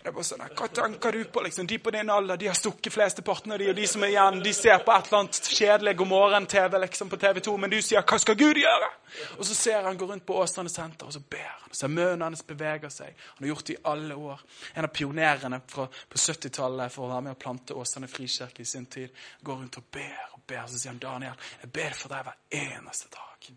Det 0.03 0.09
er 0.11 0.15
bare 0.17 0.27
sånn, 0.27 0.41
Hva 0.59 0.67
tenker 0.67 1.15
du 1.15 1.25
på? 1.31 1.43
liksom? 1.45 1.67
De 1.71 1.77
på 1.79 1.91
din 1.95 2.09
alder 2.11 2.37
de 2.37 2.49
har 2.49 2.57
stukket 2.59 2.91
flesteparten 2.91 3.53
av 3.55 3.61
de, 3.63 3.69
og 3.71 3.77
de 3.77 3.85
som 3.87 4.03
er 4.03 4.11
igjen, 4.11 4.41
de 4.43 4.53
ser 4.53 4.81
på 4.83 4.91
et 4.91 5.07
eller 5.07 5.19
annet 5.21 5.39
kjedelig 5.47 5.93
God 6.01 6.11
morgen-TV 6.11 6.81
liksom 6.83 7.13
på 7.13 7.19
TV 7.23 7.39
2, 7.47 7.55
men 7.57 7.71
du 7.71 7.79
sier 7.79 8.03
'Hva 8.03 8.19
skal 8.19 8.35
Gud 8.35 8.59
gjøre?' 8.59 8.91
Og 9.39 9.47
så 9.47 9.55
ser 9.55 9.83
han 9.83 9.97
gå 9.99 10.07
rundt 10.07 10.27
på 10.27 10.35
Åstrand 10.35 10.71
senter, 10.71 11.07
og 11.07 11.13
så 11.13 11.21
ber 11.21 11.39
han. 11.39 11.71
og 11.71 11.77
så 11.77 11.89
Mønene 11.89 12.25
hans 12.25 12.43
beveger 12.43 12.89
seg. 12.89 13.15
Han 13.37 13.47
har 13.47 13.55
gjort 13.55 13.67
det 13.67 13.75
i 13.75 13.83
alle 13.85 14.15
år. 14.15 14.41
En 14.75 14.85
av 14.85 14.89
pionerene 14.89 15.61
fra, 15.69 15.87
på 15.87 16.19
70-tallet 16.19 16.93
for 16.93 17.05
å 17.05 17.09
være 17.09 17.23
med 17.23 17.33
å 17.33 17.39
plante 17.39 17.75
Åsane 17.75 18.09
frikirke 18.09 18.61
i 18.61 18.65
sin 18.65 18.87
tid. 18.87 19.11
Går 19.43 19.55
rundt 19.55 19.77
og 19.77 19.85
ber 19.93 20.33
og 20.33 20.41
ber. 20.47 20.67
Så 20.67 20.79
sier 20.79 20.91
han, 20.91 20.99
'Daniel, 20.99 21.35
jeg 21.61 21.73
ber 21.73 21.93
for 21.95 22.09
deg 22.09 22.25
hver 22.25 22.37
eneste 22.51 23.09
dag.' 23.09 23.53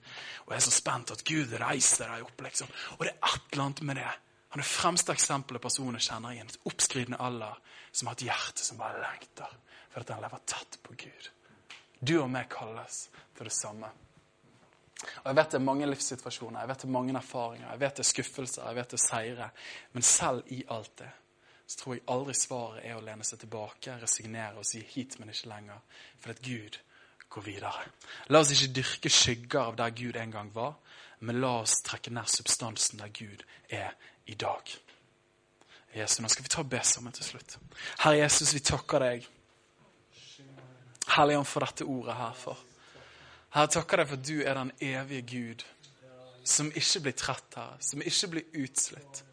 Og 0.46 0.52
jeg 0.52 0.56
er 0.56 0.60
så 0.60 0.72
spent 0.72 1.12
at 1.12 1.24
Gud 1.24 1.54
reiser 1.60 2.06
deg 2.06 2.24
opp, 2.24 2.42
liksom. 2.42 2.68
Og 3.00 3.06
det 3.06 3.14
er 3.14 3.36
et 3.36 3.42
eller 3.52 3.64
annet 3.64 3.82
med 3.82 3.96
det 3.96 4.12
han 4.56 4.64
er 4.64 4.68
fremste 4.72 5.12
eksempelet 5.12 5.60
personen 5.60 6.00
kjenner 6.00 6.32
i 6.32 6.38
en 6.40 6.52
oppskridende 6.70 7.18
alder 7.20 7.58
som 7.92 8.08
har 8.08 8.16
et 8.16 8.22
hjerte 8.30 8.64
som 8.64 8.78
bare 8.80 9.02
lengter 9.02 9.52
for 9.90 10.00
at 10.00 10.14
han 10.16 10.24
lever 10.24 10.46
tett 10.48 10.78
på 10.80 10.96
Gud. 11.02 11.28
Du 12.00 12.14
og 12.22 12.30
meg 12.32 12.48
kalles 12.54 13.02
til 13.36 13.50
det 13.50 13.52
samme. 13.52 13.90
Og 15.02 15.28
Jeg 15.28 15.36
vet 15.36 15.52
det 15.52 15.60
er 15.60 15.66
mange 15.66 15.90
livssituasjoner, 15.92 16.62
jeg 16.62 16.72
vet 16.72 16.86
det 16.86 16.88
er 16.88 16.96
mange 16.96 17.18
erfaringer, 17.20 17.68
jeg 17.68 17.84
vet 17.84 18.00
det 18.00 18.06
er 18.06 18.10
skuffelser, 18.14 18.64
jeg 18.70 18.80
vet 18.80 18.96
det 18.96 19.00
er 19.02 19.04
seire. 19.04 19.50
Men 19.92 20.08
selv 20.14 20.56
i 20.56 20.62
alt 20.78 20.98
det 21.04 21.12
så 21.68 21.82
tror 21.82 21.98
jeg 21.98 22.08
aldri 22.16 22.40
svaret 22.40 22.88
er 22.88 22.96
å 22.96 23.04
lene 23.04 23.28
seg 23.28 23.44
tilbake, 23.44 24.00
resignere 24.00 24.64
og 24.64 24.66
si 24.72 24.86
'hit, 24.88 25.20
men 25.20 25.36
ikke 25.36 25.50
lenger', 25.50 25.82
for 26.20 26.30
at 26.30 26.42
Gud 26.42 26.80
går 27.30 27.42
videre. 27.42 27.86
La 28.30 28.40
oss 28.40 28.52
ikke 28.52 28.74
dyrke 28.74 29.10
skygger 29.10 29.60
av 29.60 29.76
der 29.76 29.90
Gud 29.90 30.16
en 30.16 30.32
gang 30.32 30.56
var, 30.56 30.76
men 31.20 31.42
la 31.42 31.60
oss 31.62 31.82
trekke 31.82 32.14
nær 32.14 32.30
substansen 32.30 33.00
der 33.00 33.10
Gud 33.10 33.44
er 33.70 33.92
i 34.26 34.36
dag. 34.36 34.76
Jesus, 35.96 36.20
nå 36.20 36.30
skal 36.30 36.44
vi 36.44 36.52
ta 36.52 36.60
og 36.64 36.70
be 36.70 36.82
sammen 36.84 37.14
til 37.16 37.24
slutt. 37.24 37.58
Herre 38.04 38.18
Jesus, 38.18 38.54
vi 38.54 38.60
takker 38.60 39.04
deg. 39.06 39.28
Hellige 41.16 41.40
Ånd, 41.40 41.48
for 41.48 41.64
dette 41.64 41.88
ordet 41.88 42.16
her. 42.18 42.34
for. 42.34 42.60
Herre, 43.56 43.72
takker 43.72 44.02
deg 44.02 44.10
for 44.10 44.20
at 44.20 44.28
du 44.28 44.42
er 44.42 44.58
den 44.58 44.72
evige 44.84 45.22
Gud, 45.32 45.64
som 46.44 46.72
ikke 46.76 47.06
blir 47.06 47.16
trett, 47.16 47.56
her, 47.56 47.78
som 47.80 48.04
ikke 48.04 48.32
blir 48.34 48.60
utslitt, 48.66 49.24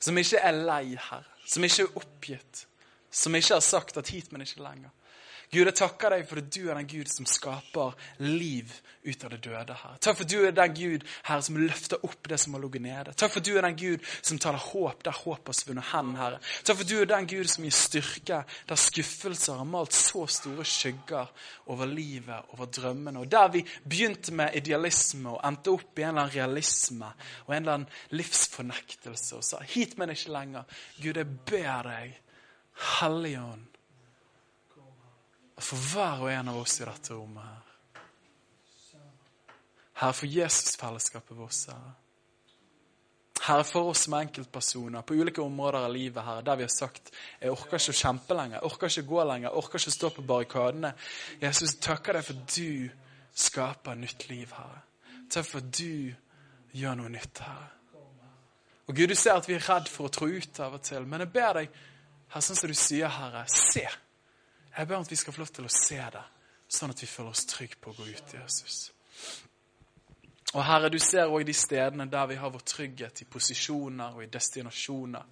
som 0.00 0.18
ikke 0.18 0.40
er 0.40 0.56
lei, 0.56 0.96
her, 1.10 1.26
som 1.46 1.64
ikke 1.64 1.84
er 1.84 1.98
oppgitt, 2.00 2.66
som 3.10 3.34
ikke 3.34 3.58
har 3.58 3.64
sagt 3.64 4.00
at 4.00 4.08
hit, 4.08 4.32
men 4.32 4.46
ikke 4.46 4.64
lenger. 4.64 4.95
Gud, 5.56 5.70
jeg 5.70 5.76
takker 5.78 6.12
deg 6.12 6.26
for 6.28 6.42
at 6.42 6.48
du 6.52 6.66
er 6.66 6.76
den 6.76 6.88
Gud 6.90 7.08
som 7.08 7.24
skaper 7.24 7.94
liv 8.20 8.72
ut 9.06 9.22
av 9.24 9.30
det 9.32 9.38
døde. 9.46 9.72
her. 9.72 9.94
Takk 10.04 10.18
for 10.18 10.24
at 10.26 10.32
du 10.32 10.42
er 10.44 10.52
den 10.52 10.74
Gud 10.76 11.04
her 11.24 11.44
som 11.46 11.56
løfter 11.56 12.02
opp 12.04 12.28
det 12.28 12.36
som 12.42 12.56
har 12.56 12.60
ligget 12.60 12.82
nede. 12.84 13.14
Takk 13.16 13.32
for 13.32 13.40
at 13.40 13.46
du 13.46 13.56
er 13.56 13.64
den 13.64 13.78
Gud 13.80 14.04
som 14.20 14.40
taler 14.42 14.60
håp 14.60 15.04
der 15.06 15.16
håp 15.16 15.48
har 15.48 15.56
svunnet 15.56 15.88
hen, 15.94 16.10
Herre. 16.18 16.40
Takk 16.60 16.76
for 16.76 16.84
at 16.84 16.90
du 16.90 16.96
er 17.00 17.08
den 17.08 17.28
Gud 17.30 17.48
som 17.48 17.64
gir 17.64 17.76
styrke 17.76 18.40
der 18.68 18.80
skuffelser 18.82 19.62
har 19.62 19.70
malt 19.70 19.96
så 19.96 20.26
store 20.28 20.66
skygger 20.68 21.32
over 21.72 21.88
livet, 21.88 22.52
over 22.52 22.68
drømmene. 22.68 23.22
Og 23.24 23.30
der 23.32 23.48
vi 23.54 23.64
begynte 23.84 24.34
med 24.36 24.58
idealisme 24.60 25.38
og 25.38 25.40
endte 25.46 25.72
opp 25.72 25.96
i 25.96 26.04
en 26.04 26.10
eller 26.10 26.26
annen 26.26 26.36
realisme 26.36 27.14
og 27.46 27.54
en 27.54 27.62
eller 27.62 27.78
annen 27.78 28.18
livsfornektelse 28.18 29.40
og 29.40 29.46
sa 29.46 29.62
hit, 29.64 29.96
men 29.96 30.12
ikke 30.12 30.34
lenger. 30.36 30.68
Gud, 31.00 31.16
jeg 31.16 31.40
ber 31.48 31.88
deg, 31.88 32.20
Hellige 33.00 33.40
Ånd 33.40 33.75
for 35.64 35.80
hver 35.92 36.26
og 36.26 36.32
en 36.32 36.50
av 36.52 36.58
oss 36.60 36.80
i 36.80 36.84
dette 36.84 37.14
rommet 37.14 37.44
her. 37.44 37.62
Herre, 39.96 40.12
for 40.12 40.28
Jesusfellesskapet 40.28 41.36
vårt, 41.36 41.62
Herre. 41.70 41.94
Herre, 43.46 43.64
for 43.64 43.92
oss 43.92 44.02
som 44.04 44.16
enkeltpersoner 44.18 45.04
på 45.06 45.14
ulike 45.14 45.40
områder 45.40 45.86
av 45.86 45.92
livet 45.94 46.24
her, 46.24 46.42
der 46.42 46.58
vi 46.58 46.66
har 46.66 46.72
sagt 46.72 47.12
jeg 47.40 47.52
orker 47.52 47.78
ikke 47.78 47.94
å 47.94 48.00
kjempe 48.00 48.36
lenger, 48.36 48.58
jeg 48.58 48.68
orker 48.68 48.92
ikke 48.92 49.04
å 49.06 49.10
gå 49.12 49.24
lenger, 49.30 49.48
jeg 49.48 49.62
orker 49.62 49.80
ikke 49.80 49.92
å 49.92 49.96
stå 49.96 50.10
på 50.12 50.26
barrikadene. 50.32 50.92
Jesus, 51.40 51.76
takker 51.80 52.18
deg 52.18 52.26
for 52.26 52.42
at 52.42 52.56
du 52.56 52.90
skaper 53.46 53.98
nytt 54.00 54.28
liv, 54.28 54.52
Herre. 54.56 54.82
Takk 55.32 55.48
for 55.48 55.64
at 55.64 55.72
du 55.78 56.76
gjør 56.76 57.00
noe 57.00 57.12
nytt, 57.12 57.42
Herre. 57.44 57.72
Og 58.86 58.94
Gud, 58.94 59.08
du 59.10 59.16
ser 59.18 59.40
at 59.40 59.48
vi 59.48 59.56
er 59.56 59.64
redd 59.66 59.88
for 59.90 60.06
å 60.06 60.12
trå 60.12 60.28
ut 60.30 60.60
av 60.62 60.76
og 60.76 60.84
til, 60.86 61.06
men 61.08 61.24
jeg 61.24 61.32
ber 61.34 61.62
deg, 61.62 61.80
her, 62.34 62.42
sånn 62.42 62.58
som 62.58 62.70
du 62.70 62.76
sier, 62.76 63.08
Herre, 63.10 63.46
se. 63.50 63.86
Jeg 64.76 64.88
ber 64.88 64.96
om 64.96 65.06
at 65.06 65.10
vi 65.10 65.16
skal 65.16 65.32
få 65.32 65.40
lov 65.40 65.52
til 65.56 65.66
å 65.66 65.72
se 65.72 65.98
det, 66.12 66.22
sånn 66.68 66.92
at 66.92 67.00
vi 67.00 67.08
føler 67.08 67.32
oss 67.32 67.46
trygge 67.48 67.78
på 67.80 67.92
å 67.92 67.96
gå 67.96 68.08
ut, 68.10 68.34
Jesus. 68.36 68.80
Og 70.54 70.64
Herre, 70.64 70.90
du 70.92 70.98
ser 71.02 71.32
òg 71.32 71.46
de 71.48 71.54
stedene 71.56 72.06
der 72.12 72.28
vi 72.30 72.36
har 72.40 72.52
vår 72.52 72.64
trygghet 72.68 73.22
i 73.22 73.28
posisjoner 73.30 74.16
og 74.16 74.24
i 74.24 74.30
destinasjoner. 74.32 75.24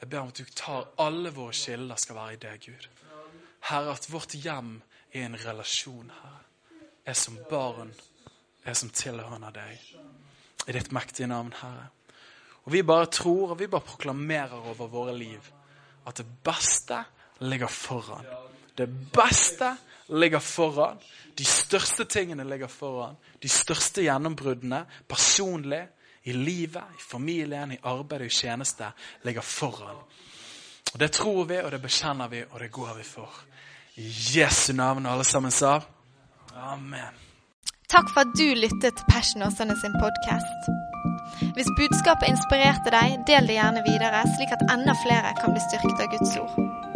Jeg 0.00 0.10
ber 0.12 0.22
om 0.22 0.32
at 0.32 0.40
du 0.40 0.56
tar 0.56 0.88
alle 1.04 1.32
våre 1.36 1.56
kilder 1.56 2.00
skal 2.00 2.18
være 2.18 2.36
i 2.36 2.40
deg, 2.42 2.66
Gud. 2.66 2.88
Herre, 3.68 3.94
at 3.94 4.08
vårt 4.12 4.36
hjem 4.40 4.78
er 5.12 5.26
en 5.26 5.38
relasjon, 5.40 6.10
Herre. 6.22 6.42
Er 7.06 7.14
som 7.14 7.36
barn, 7.50 7.92
er 8.64 8.74
som 8.74 8.90
tilhørende 8.90 9.52
deg. 9.54 9.84
I 10.66 10.74
ditt 10.74 10.90
mektige 10.96 11.28
navn, 11.30 11.52
Herre. 11.60 11.90
Og 12.64 12.72
vi 12.74 12.82
bare 12.82 13.06
tror, 13.06 13.52
og 13.52 13.60
vi 13.60 13.68
bare 13.70 13.86
proklamerer 13.86 14.72
over 14.72 14.90
våre 14.90 15.14
liv 15.14 15.52
at 16.06 16.18
det 16.18 16.26
beste 16.44 16.98
ligger 17.40 17.66
foran. 17.66 18.24
Det 18.76 18.88
beste 19.12 19.76
ligger 20.08 20.38
foran. 20.38 20.98
De 21.38 21.44
største 21.44 22.04
tingene 22.04 22.44
ligger 22.44 22.68
foran. 22.68 23.16
De 23.42 23.48
største 23.48 24.02
gjennombruddene 24.02 24.84
personlig, 25.08 25.86
i 26.26 26.32
livet, 26.32 26.82
i 26.98 27.02
familien, 27.10 27.72
i 27.72 27.78
arbeid 27.82 28.24
og 28.24 28.26
i 28.26 28.34
tjeneste 28.34 28.88
ligger 29.24 29.42
foran. 29.46 30.00
Og 30.92 31.00
Det 31.00 31.10
tror 31.12 31.44
vi, 31.44 31.60
og 31.62 31.70
det 31.70 31.82
bekjenner 31.82 32.28
vi, 32.28 32.42
og 32.50 32.60
det 32.60 32.72
går 32.72 32.94
vi 32.96 33.04
for. 33.04 33.30
I 33.96 34.08
Jesu 34.36 34.72
navn, 34.72 35.06
alle 35.06 35.24
sammen 35.24 35.50
sa 35.50 35.80
Amen. 36.56 37.14
Takk 37.88 38.10
for 38.14 38.20
at 38.20 38.34
du 38.38 38.46
lyttet 38.58 38.96
til 38.96 39.06
Passion 39.12 39.42
Åsane 39.42 39.76
sin 39.80 39.94
podkast. 40.02 40.70
Hvis 41.54 41.70
budskapet 41.78 42.28
inspirerte 42.32 42.90
deg, 42.90 43.20
del 43.30 43.46
det 43.46 43.60
gjerne 43.60 43.86
videre, 43.86 44.26
slik 44.36 44.56
at 44.56 44.66
enda 44.74 44.96
flere 45.04 45.36
kan 45.40 45.54
bli 45.54 45.62
styrket 45.68 46.02
av 46.02 46.10
Guds 46.16 46.36
ord. 46.42 46.95